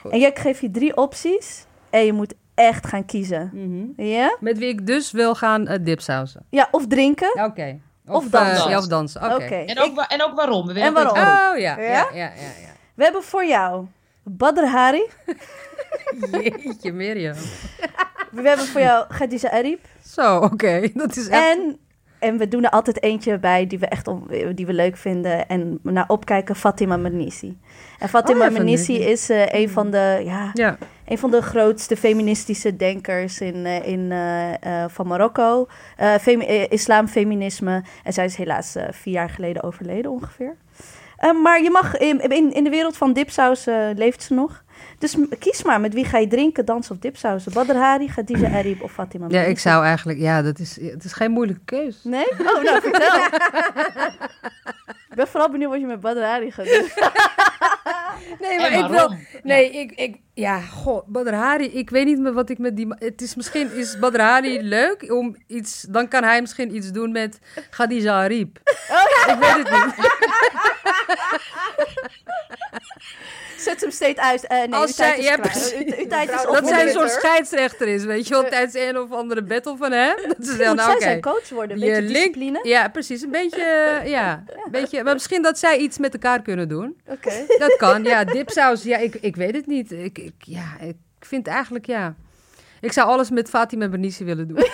[0.00, 0.12] Goed.
[0.12, 3.50] En ik geef je drie opties en je moet echt gaan kiezen.
[3.52, 4.06] Mhm.
[4.06, 4.36] Ja?
[4.40, 6.46] Met wie ik dus wil gaan dipsausen.
[6.50, 7.44] Ja, of drinken.
[7.44, 7.78] Oké.
[8.06, 8.70] Of eh, dansen.
[8.70, 9.34] ja, of dansen.
[9.34, 9.54] Oké.
[9.54, 10.66] En ook, en ook waarom.
[10.66, 11.16] We willen En waarom?
[11.16, 11.78] Oh ja.
[11.78, 11.78] Ja?
[11.78, 12.52] Ja, ja, ja.
[12.60, 12.72] ja.
[12.94, 13.86] We hebben voor jou
[14.22, 15.06] Badr Hari.
[16.62, 17.34] Jeetje, Mirjam.
[18.30, 19.80] We hebben voor jou Khadija Arib.
[20.06, 20.88] Zo, oké.
[20.94, 21.56] Dat is echt...
[21.58, 21.78] En,
[22.18, 25.48] en we doen er altijd eentje bij die we echt om, die we leuk vinden.
[25.48, 27.58] En naar opkijken, Fatima Mernissi.
[27.98, 30.78] En Fatima Oh ja, is eh, een, van de, ja, Ja.
[31.04, 35.66] een van de grootste feministische denkers in, eh, in, eh, van Marokko.
[36.20, 37.82] Femi- islamfeminisme.
[38.04, 40.56] En zij is helaas vier jaar geleden overleden ongeveer.
[41.42, 43.64] Maar je mag, in, in, in de wereld van dipsaus
[43.94, 44.64] leeft ze nog.
[45.02, 47.52] Dus kies maar, met wie ga je drinken, dansen of dipsausen?
[47.52, 50.18] Badr Hari, Khadija Arib of Fatima Ja, ik zou eigenlijk...
[50.18, 52.04] Ja, dat is, het is geen moeilijke keus.
[52.04, 52.30] Nee?
[52.30, 53.24] Oh, nou vertel.
[55.10, 56.88] ik ben vooral benieuwd wat je met Badr Hari gaat doen.
[58.40, 59.14] Nee, En ik wil...
[59.42, 60.16] Nee, ik, ik...
[60.34, 62.86] Ja, goh, Badr Hari, ik weet niet meer wat ik met die...
[62.98, 63.72] Het is misschien...
[63.72, 65.82] Is Badr Hari leuk om iets...
[65.88, 67.38] Dan kan hij misschien iets doen met
[67.70, 68.58] Khadija Arib.
[69.26, 69.94] Ik weet het niet.
[73.58, 74.46] Zet hem steeds uit.
[74.46, 75.72] Eh, nee, Als zij- is ja, precies.
[76.08, 79.42] Tijd is Dat zij een soort scheidsrechter is, weet je wel, tijdens een of andere
[79.42, 80.16] battle van hem.
[80.28, 81.02] Dat is heel, nou zij oké.
[81.02, 82.60] zijn coach worden, een Je beetje link- discipline.
[82.62, 83.22] Ja, precies.
[83.22, 84.44] Een beetje, ja.
[84.64, 87.00] Een beetje, maar misschien dat zij iets met elkaar kunnen doen.
[87.06, 87.44] Oké.
[87.58, 88.24] Dat kan, ja.
[88.24, 89.92] Dipsaus, ja, ik, ik weet het niet.
[89.92, 92.14] Ik, ik, ja, ik vind eigenlijk, ja.
[92.82, 94.56] Ik zou alles met Fatima Bernisi willen doen.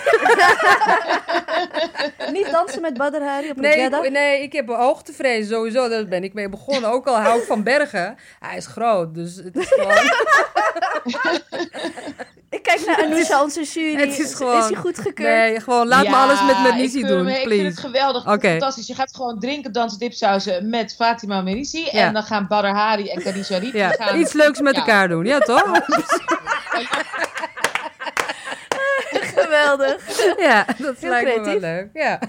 [2.31, 5.89] Niet dansen met Badr Hari op een Nee, ik, nee, ik heb hoogtevrees sowieso.
[5.89, 6.89] Daar ben ik mee begonnen.
[6.91, 8.17] Ook al hou ik van bergen.
[8.39, 9.93] Hij is groot, dus het is gewoon...
[12.49, 13.95] Ik kijk naar Anousha, onze jury.
[13.95, 15.17] Het is gewoon- Is hij goedgekeurd?
[15.49, 17.79] Nee, gewoon laat me Ja, alles met Mernissi doen, hem- Ik vind het please.
[17.81, 18.27] geweldig.
[18.27, 18.49] Oké.
[18.49, 18.87] Fantastisch.
[18.87, 21.83] Je gaat gewoon drinken, dansen, dipsausen met Fatima Merisi.
[21.83, 21.89] Ja.
[21.91, 24.19] En dan gaan Badr Hari en Khadija Riep Ja, gaan...
[24.19, 24.79] iets leuks met Ja.
[24.81, 25.25] elkaar doen.
[25.25, 25.63] Ja, toch?
[29.59, 30.17] Geweldig.
[30.49, 31.61] Ja, dat Heel lijkt me wel creatief.
[31.61, 31.89] leuk.
[31.93, 32.19] Ja.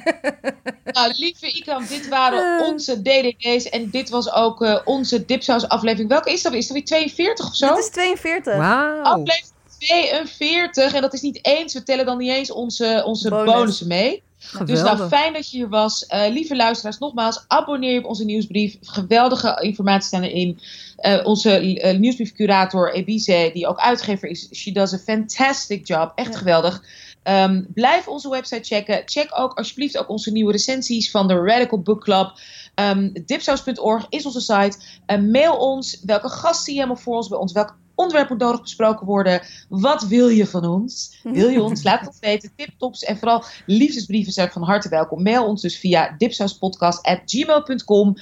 [0.92, 2.68] Nou, lieve Ikram, dit waren Eh.
[2.68, 3.68] onze DDD's.
[3.68, 6.08] En dit was ook eh, onze dipsaus aflevering.
[6.08, 6.52] Welke is dat?
[6.52, 7.66] Is dat weer 42 of zo?
[7.68, 8.56] Dat is 42.
[8.56, 9.02] Wauw.
[9.02, 9.44] Aflevering
[9.78, 10.94] 42.
[10.94, 13.52] En dat is niet eens, we tellen dan niet eens onze, onze Bonus.
[13.54, 14.22] bonussen mee.
[14.40, 15.08] Dus nou, Geweldig.
[15.08, 16.06] fijn dat je hier was.
[16.06, 18.76] Eh, lieve luisteraars, nogmaals, abonneer je op onze nieuwsbrief.
[18.82, 20.60] Geweldige informatie staan erin.
[20.96, 21.50] Eh, onze
[21.98, 26.12] nieuwsbriefcurator Ebize, die ook uitgever is, she does a fantastic job.
[26.14, 26.38] Echt Ja.
[26.38, 26.82] geweldig.
[27.22, 29.02] Ehm, blijf onze website checken.
[29.04, 32.38] Check ook alsjeblieft ook onze nieuwe recensies van de Radical Book Club.
[32.74, 34.78] Ehm dipsaus.org is onze site.
[35.20, 37.52] Mail ons welke gast zie je helemaal voor ons bij ons.
[37.52, 39.42] Welk onderwerp moet nodig besproken worden.
[39.68, 41.18] Wat wil je van ons?
[41.38, 41.82] Wil je ons?
[41.82, 42.52] Laat het ons weten.
[42.56, 45.22] Tiptops en vooral liefdesbrieven zijn van harte welkom.
[45.22, 48.16] Mail ons dus via dipsauspodcast.gmail.com.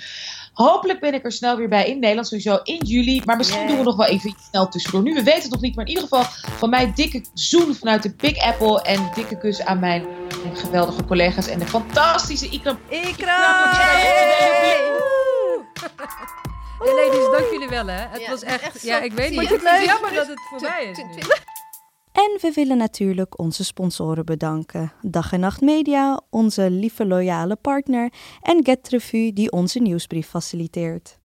[0.58, 3.22] Hopelijk ben ik er snel weer bij in Nederland, sowieso in juli.
[3.24, 3.68] Maar misschien Yeah.
[3.70, 5.02] doen we nog wel even iets snel tussendoor.
[5.02, 5.76] Nu, we weten het nog niet.
[5.76, 6.24] Maar in ieder geval
[6.58, 8.82] van mij dikke zoen vanuit de Big Apple.
[8.82, 10.06] En dikke kus aan mijn
[10.54, 11.46] geweldige collega's.
[11.48, 12.78] En de fantastische Ikram.
[12.88, 13.72] Ikra!
[16.78, 18.06] Hey ladies, dank jullie wel hè.
[18.10, 19.38] Het Ja, was echt, echt ja ik weet niet.
[19.48, 19.54] je?
[19.54, 21.22] Ik vind het jammer dat het voorbij is nu.
[22.12, 24.92] En we willen natuurlijk onze sponsoren bedanken.
[25.02, 28.12] Dag en Nacht Media, onze lieve loyale partner.
[28.40, 28.82] En Get
[29.34, 31.16] die onze nieuwsbrief faciliteert.